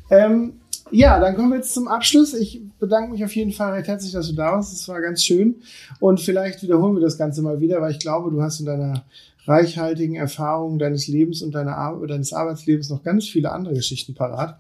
Ähm, 0.10 0.54
ja, 0.92 1.20
dann 1.20 1.36
kommen 1.36 1.50
wir 1.50 1.58
jetzt 1.58 1.74
zum 1.74 1.88
Abschluss. 1.88 2.34
Ich 2.34 2.62
bedanke 2.80 3.12
mich 3.12 3.24
auf 3.24 3.36
jeden 3.36 3.52
Fall 3.52 3.74
recht 3.74 3.88
herzlich, 3.88 4.12
dass 4.12 4.28
du 4.28 4.36
da 4.36 4.54
warst. 4.54 4.74
Es 4.74 4.88
war 4.88 5.02
ganz 5.02 5.24
schön. 5.24 5.56
Und 6.00 6.20
vielleicht 6.20 6.64
wiederholen 6.64 6.96
wir 6.96 7.02
das 7.02 7.18
Ganze 7.18 7.42
mal 7.42 7.60
wieder, 7.60 7.82
weil 7.82 7.92
ich 7.92 8.00
glaube, 8.00 8.32
du 8.32 8.42
hast 8.42 8.60
in 8.60 8.66
deiner 8.66 9.04
reichhaltigen 9.46 10.16
Erfahrung 10.16 10.80
deines 10.80 11.08
Lebens 11.08 11.42
und 11.42 11.56
deiner, 11.56 12.00
deines 12.08 12.34
Arbeitslebens 12.34 12.90
noch 12.90 13.04
ganz 13.04 13.28
viele 13.28 13.52
andere 13.52 13.74
Geschichten 13.74 14.14
parat. 14.14 14.60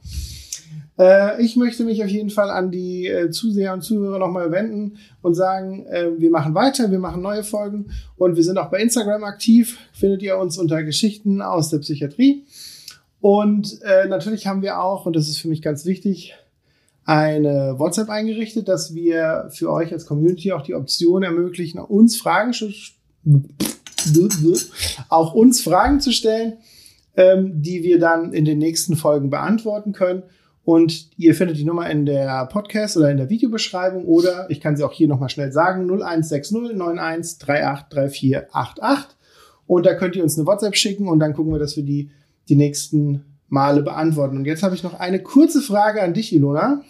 Äh, 0.99 1.41
ich 1.43 1.55
möchte 1.55 1.85
mich 1.85 2.03
auf 2.03 2.09
jeden 2.09 2.29
Fall 2.29 2.49
an 2.49 2.71
die 2.71 3.07
äh, 3.07 3.31
Zuseher 3.31 3.73
und 3.73 3.81
Zuhörer 3.81 4.19
nochmal 4.19 4.51
wenden 4.51 4.97
und 5.21 5.33
sagen, 5.33 5.85
äh, 5.85 6.09
wir 6.17 6.29
machen 6.29 6.53
weiter, 6.53 6.91
wir 6.91 6.99
machen 6.99 7.21
neue 7.21 7.43
Folgen 7.43 7.91
und 8.17 8.35
wir 8.35 8.43
sind 8.43 8.57
auch 8.57 8.69
bei 8.69 8.81
Instagram 8.81 9.23
aktiv. 9.23 9.77
Findet 9.93 10.21
ihr 10.23 10.37
uns 10.37 10.57
unter 10.57 10.83
Geschichten 10.83 11.41
aus 11.41 11.69
der 11.69 11.79
Psychiatrie. 11.79 12.43
Und 13.21 13.81
äh, 13.83 14.07
natürlich 14.07 14.47
haben 14.47 14.61
wir 14.61 14.81
auch, 14.81 15.05
und 15.05 15.15
das 15.15 15.27
ist 15.27 15.37
für 15.37 15.49
mich 15.49 15.61
ganz 15.61 15.85
wichtig, 15.85 16.35
eine 17.05 17.75
WhatsApp 17.77 18.09
eingerichtet, 18.09 18.67
dass 18.67 18.93
wir 18.93 19.49
für 19.51 19.71
euch 19.71 19.91
als 19.91 20.05
Community 20.05 20.51
auch 20.51 20.61
die 20.61 20.75
Option 20.75 21.23
ermöglichen, 21.23 21.79
uns 21.79 22.17
Fragen 22.17 22.53
auch 25.09 25.33
uns 25.33 25.61
Fragen 25.61 25.99
zu 25.99 26.11
stellen, 26.11 26.57
ähm, 27.15 27.61
die 27.61 27.83
wir 27.83 27.99
dann 27.99 28.31
in 28.31 28.45
den 28.45 28.59
nächsten 28.59 28.95
Folgen 28.95 29.29
beantworten 29.29 29.91
können. 29.91 30.23
Und 30.63 31.09
ihr 31.17 31.33
findet 31.33 31.57
die 31.57 31.65
Nummer 31.65 31.89
in 31.89 32.05
der 32.05 32.45
Podcast 32.45 32.95
oder 32.95 33.09
in 33.09 33.17
der 33.17 33.29
Videobeschreibung 33.29 34.05
oder 34.05 34.45
ich 34.51 34.61
kann 34.61 34.77
sie 34.77 34.83
auch 34.83 34.93
hier 34.93 35.07
nochmal 35.07 35.29
schnell 35.29 35.51
sagen, 35.51 35.89
0160 35.89 36.55
91 36.55 37.39
383488. 37.39 39.17
Und 39.65 39.85
da 39.87 39.95
könnt 39.95 40.15
ihr 40.15 40.21
uns 40.21 40.37
eine 40.37 40.45
WhatsApp 40.45 40.75
schicken 40.75 41.07
und 41.07 41.19
dann 41.19 41.33
gucken 41.33 41.51
wir, 41.51 41.59
dass 41.59 41.75
wir 41.75 41.83
die 41.83 42.11
die 42.49 42.55
nächsten 42.55 43.23
Male 43.47 43.81
beantworten. 43.83 44.37
Und 44.37 44.45
jetzt 44.45 44.63
habe 44.63 44.75
ich 44.75 44.83
noch 44.83 44.99
eine 44.99 45.21
kurze 45.21 45.61
Frage 45.61 46.01
an 46.01 46.13
dich, 46.13 46.33
Ilona, 46.33 46.83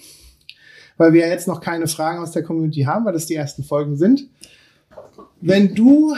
weil 0.98 1.14
wir 1.14 1.22
ja 1.22 1.28
jetzt 1.28 1.48
noch 1.48 1.62
keine 1.62 1.88
Fragen 1.88 2.20
aus 2.20 2.32
der 2.32 2.44
Community 2.44 2.82
haben, 2.82 3.06
weil 3.06 3.14
das 3.14 3.26
die 3.26 3.36
ersten 3.36 3.64
Folgen 3.64 3.98
sind. 3.98 4.28
Wenn 5.42 5.74
du 5.74 6.16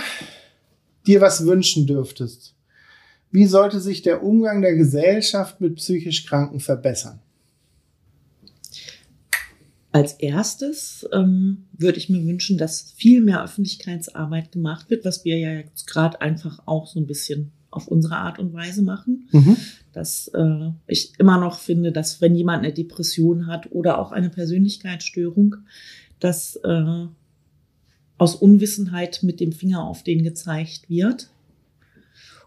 dir 1.06 1.22
was 1.22 1.46
wünschen 1.46 1.86
dürftest, 1.86 2.56
wie 3.32 3.46
sollte 3.46 3.80
sich 3.80 4.02
der 4.02 4.24
Umgang 4.24 4.62
der 4.62 4.76
Gesellschaft 4.76 5.62
mit 5.62 5.76
psychisch 5.76 6.26
Kranken 6.26 6.60
verbessern? 6.60 7.20
Als 9.94 10.14
erstes 10.14 11.08
ähm, 11.12 11.66
würde 11.74 11.98
ich 11.98 12.10
mir 12.10 12.26
wünschen, 12.26 12.58
dass 12.58 12.94
viel 12.96 13.22
mehr 13.22 13.44
Öffentlichkeitsarbeit 13.44 14.52
gemacht 14.52 14.90
wird, 14.90 15.04
was 15.04 15.26
wir 15.26 15.38
ja 15.38 15.52
jetzt 15.52 15.86
gerade 15.86 16.22
einfach 16.22 16.62
auch 16.66 16.88
so 16.88 17.00
ein 17.00 17.08
bisschen 17.08 17.52
auf 17.72 17.88
unsere 17.88 18.18
Art 18.18 18.38
und 18.38 18.54
Weise 18.54 18.84
machen. 18.84 19.30
Mhm. 19.32 19.58
Dass 19.94 20.28
äh, 20.30 20.70
ich 20.88 21.14
immer 21.18 21.40
noch 21.40 21.58
finde, 21.58 21.92
dass 21.92 22.22
wenn 22.22 22.36
jemand 22.36 22.64
eine 22.64 22.74
Depression 22.74 23.48
hat 23.48 23.72
oder 23.72 23.98
auch 23.98 24.12
eine 24.12 24.30
Persönlichkeitsstörung, 24.30 25.56
dass 26.20 26.58
äh, 26.58 27.06
aus 28.18 28.36
Unwissenheit 28.36 29.24
mit 29.24 29.40
dem 29.40 29.52
Finger 29.52 29.84
auf 29.84 30.04
den 30.04 30.24
gezeigt 30.24 30.90
wird 30.90 31.32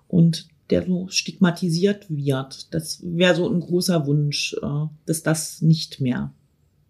und 0.07 0.47
der 0.71 0.87
so 0.87 1.09
stigmatisiert 1.09 2.07
wird. 2.09 2.73
Das 2.73 3.01
wäre 3.03 3.35
so 3.35 3.51
ein 3.51 3.61
großer 3.61 4.07
Wunsch, 4.07 4.55
äh, 4.63 4.87
dass 5.07 5.23
das 5.23 5.63
nicht 5.63 6.01
mehr 6.01 6.33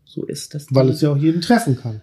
so 0.05 0.24
ist. 0.24 0.55
Weil 0.70 0.91
es 0.91 1.01
ja 1.01 1.12
auch 1.12 1.16
jeden 1.16 1.41
treffen 1.41 1.76
kann. 1.76 2.03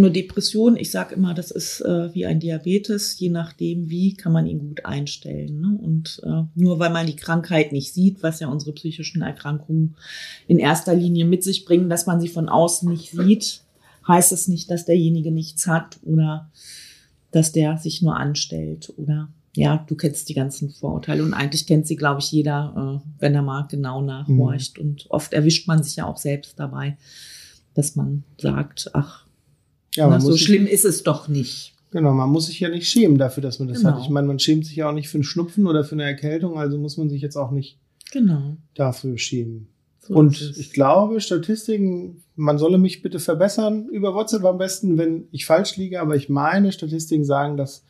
Nur 0.00 0.10
Depression, 0.10 0.76
ich 0.76 0.90
sage 0.90 1.14
immer, 1.14 1.34
das 1.34 1.50
ist 1.50 1.80
äh, 1.82 2.14
wie 2.14 2.24
ein 2.24 2.40
Diabetes, 2.40 3.18
je 3.18 3.28
nachdem, 3.28 3.90
wie 3.90 4.14
kann 4.14 4.32
man 4.32 4.46
ihn 4.46 4.58
gut 4.58 4.86
einstellen. 4.86 5.60
Ne? 5.60 5.78
Und 5.78 6.22
äh, 6.24 6.44
nur 6.54 6.78
weil 6.78 6.90
man 6.90 7.06
die 7.06 7.16
Krankheit 7.16 7.72
nicht 7.72 7.92
sieht, 7.92 8.22
was 8.22 8.40
ja 8.40 8.48
unsere 8.48 8.72
psychischen 8.72 9.22
Erkrankungen 9.22 9.96
in 10.46 10.58
erster 10.58 10.94
Linie 10.94 11.26
mit 11.26 11.44
sich 11.44 11.64
bringen, 11.64 11.90
dass 11.90 12.06
man 12.06 12.20
sie 12.20 12.28
von 12.28 12.48
außen 12.48 12.90
nicht 12.90 13.10
sieht, 13.10 13.62
heißt 14.08 14.32
es 14.32 14.48
nicht, 14.48 14.70
dass 14.70 14.86
derjenige 14.86 15.30
nichts 15.30 15.66
hat 15.66 16.00
oder 16.02 16.50
dass 17.30 17.52
der 17.52 17.76
sich 17.76 18.00
nur 18.00 18.16
anstellt 18.16 18.92
oder 18.96 19.28
ja, 19.54 19.84
du 19.88 19.96
kennst 19.96 20.28
die 20.28 20.34
ganzen 20.34 20.70
Vorurteile 20.70 21.24
und 21.24 21.34
eigentlich 21.34 21.66
kennt 21.66 21.86
sie, 21.86 21.96
glaube 21.96 22.20
ich, 22.20 22.30
jeder, 22.30 23.02
äh, 23.02 23.10
wenn 23.18 23.34
er 23.34 23.42
mal 23.42 23.66
genau 23.68 24.00
nachhorcht. 24.00 24.78
Mhm. 24.78 24.84
Und 24.84 25.06
oft 25.10 25.32
erwischt 25.32 25.66
man 25.66 25.82
sich 25.82 25.96
ja 25.96 26.06
auch 26.06 26.16
selbst 26.16 26.58
dabei 26.58 26.96
dass 27.74 27.96
man 27.96 28.24
sagt, 28.38 28.90
ach, 28.94 29.26
ja, 29.94 30.08
na, 30.08 30.20
so 30.20 30.36
schlimm 30.36 30.66
ist 30.66 30.84
es 30.84 31.02
doch 31.02 31.28
nicht. 31.28 31.74
Genau, 31.90 32.12
man 32.12 32.30
muss 32.30 32.46
sich 32.46 32.60
ja 32.60 32.68
nicht 32.68 32.88
schämen 32.88 33.18
dafür, 33.18 33.42
dass 33.42 33.58
man 33.58 33.68
das 33.68 33.78
genau. 33.78 33.94
hat. 33.94 34.02
Ich 34.02 34.10
meine, 34.10 34.28
man 34.28 34.38
schämt 34.38 34.64
sich 34.64 34.76
ja 34.76 34.88
auch 34.88 34.94
nicht 34.94 35.08
für 35.08 35.16
einen 35.16 35.24
Schnupfen 35.24 35.66
oder 35.66 35.82
für 35.82 35.96
eine 35.96 36.04
Erkältung, 36.04 36.56
also 36.56 36.78
muss 36.78 36.96
man 36.96 37.08
sich 37.08 37.20
jetzt 37.20 37.36
auch 37.36 37.50
nicht 37.50 37.78
genau. 38.12 38.56
dafür 38.74 39.18
schämen. 39.18 39.66
So 39.98 40.14
und 40.14 40.54
ich 40.56 40.72
glaube, 40.72 41.20
Statistiken, 41.20 42.22
man 42.36 42.58
solle 42.58 42.78
mich 42.78 43.02
bitte 43.02 43.18
verbessern 43.18 43.88
über 43.88 44.14
WhatsApp 44.14 44.44
am 44.44 44.58
besten, 44.58 44.98
wenn 44.98 45.26
ich 45.32 45.46
falsch 45.46 45.76
liege, 45.76 46.00
aber 46.00 46.14
ich 46.14 46.28
meine, 46.28 46.70
Statistiken 46.70 47.24
sagen, 47.24 47.56
dass 47.56 47.84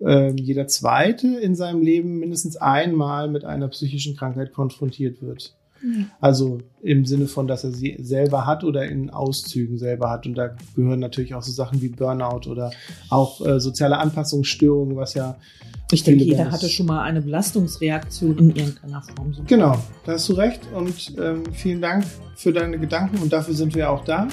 äh, 0.00 0.32
jeder 0.32 0.68
Zweite 0.68 1.26
in 1.26 1.56
seinem 1.56 1.82
Leben 1.82 2.18
mindestens 2.18 2.56
einmal 2.56 3.28
mit 3.28 3.44
einer 3.44 3.68
psychischen 3.68 4.16
Krankheit 4.16 4.52
konfrontiert 4.52 5.22
wird. 5.22 5.54
Also 6.20 6.58
im 6.82 7.04
Sinne 7.04 7.26
von, 7.26 7.46
dass 7.46 7.64
er 7.64 7.72
sie 7.72 7.96
selber 8.00 8.46
hat 8.46 8.64
oder 8.64 8.86
in 8.86 9.10
Auszügen 9.10 9.78
selber 9.78 10.10
hat. 10.10 10.26
Und 10.26 10.34
da 10.34 10.56
gehören 10.74 11.00
natürlich 11.00 11.34
auch 11.34 11.42
so 11.42 11.52
Sachen 11.52 11.82
wie 11.82 11.88
Burnout 11.88 12.48
oder 12.48 12.72
auch 13.10 13.44
äh, 13.44 13.60
soziale 13.60 13.98
Anpassungsstörungen, 13.98 14.96
was 14.96 15.14
ja. 15.14 15.36
Ich 15.92 16.02
denke, 16.02 16.24
jeder 16.24 16.50
hatte 16.50 16.68
schon 16.68 16.86
mal 16.86 17.02
eine 17.02 17.20
Belastungsreaktion 17.20 18.38
in 18.38 18.56
irgendeiner 18.56 19.02
Form. 19.02 19.34
Genau, 19.46 19.76
da 20.06 20.12
hast 20.12 20.28
du 20.28 20.32
recht. 20.32 20.60
Und 20.74 21.14
ähm, 21.18 21.42
vielen 21.52 21.82
Dank 21.82 22.04
für 22.36 22.52
deine 22.52 22.78
Gedanken 22.78 23.18
und 23.18 23.32
dafür 23.32 23.54
sind 23.54 23.74
wir 23.74 23.90
auch 23.90 24.04
da. 24.04 24.26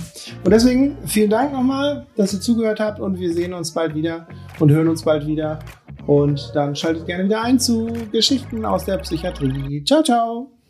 Und 0.43 0.51
deswegen 0.51 0.97
vielen 1.05 1.29
Dank 1.29 1.51
nochmal, 1.51 2.07
dass 2.15 2.33
ihr 2.33 2.39
zugehört 2.39 2.79
habt 2.79 2.99
und 2.99 3.19
wir 3.19 3.33
sehen 3.33 3.53
uns 3.53 3.71
bald 3.71 3.93
wieder 3.95 4.27
und 4.59 4.71
hören 4.71 4.87
uns 4.87 5.03
bald 5.03 5.27
wieder. 5.27 5.59
Und 6.07 6.51
dann 6.55 6.75
schaltet 6.75 7.05
gerne 7.05 7.25
wieder 7.25 7.43
ein 7.43 7.59
zu 7.59 7.87
Geschichten 8.11 8.65
aus 8.65 8.85
der 8.85 8.97
Psychiatrie. 8.97 9.83
Ciao, 9.83 10.01
ciao! 10.01 10.60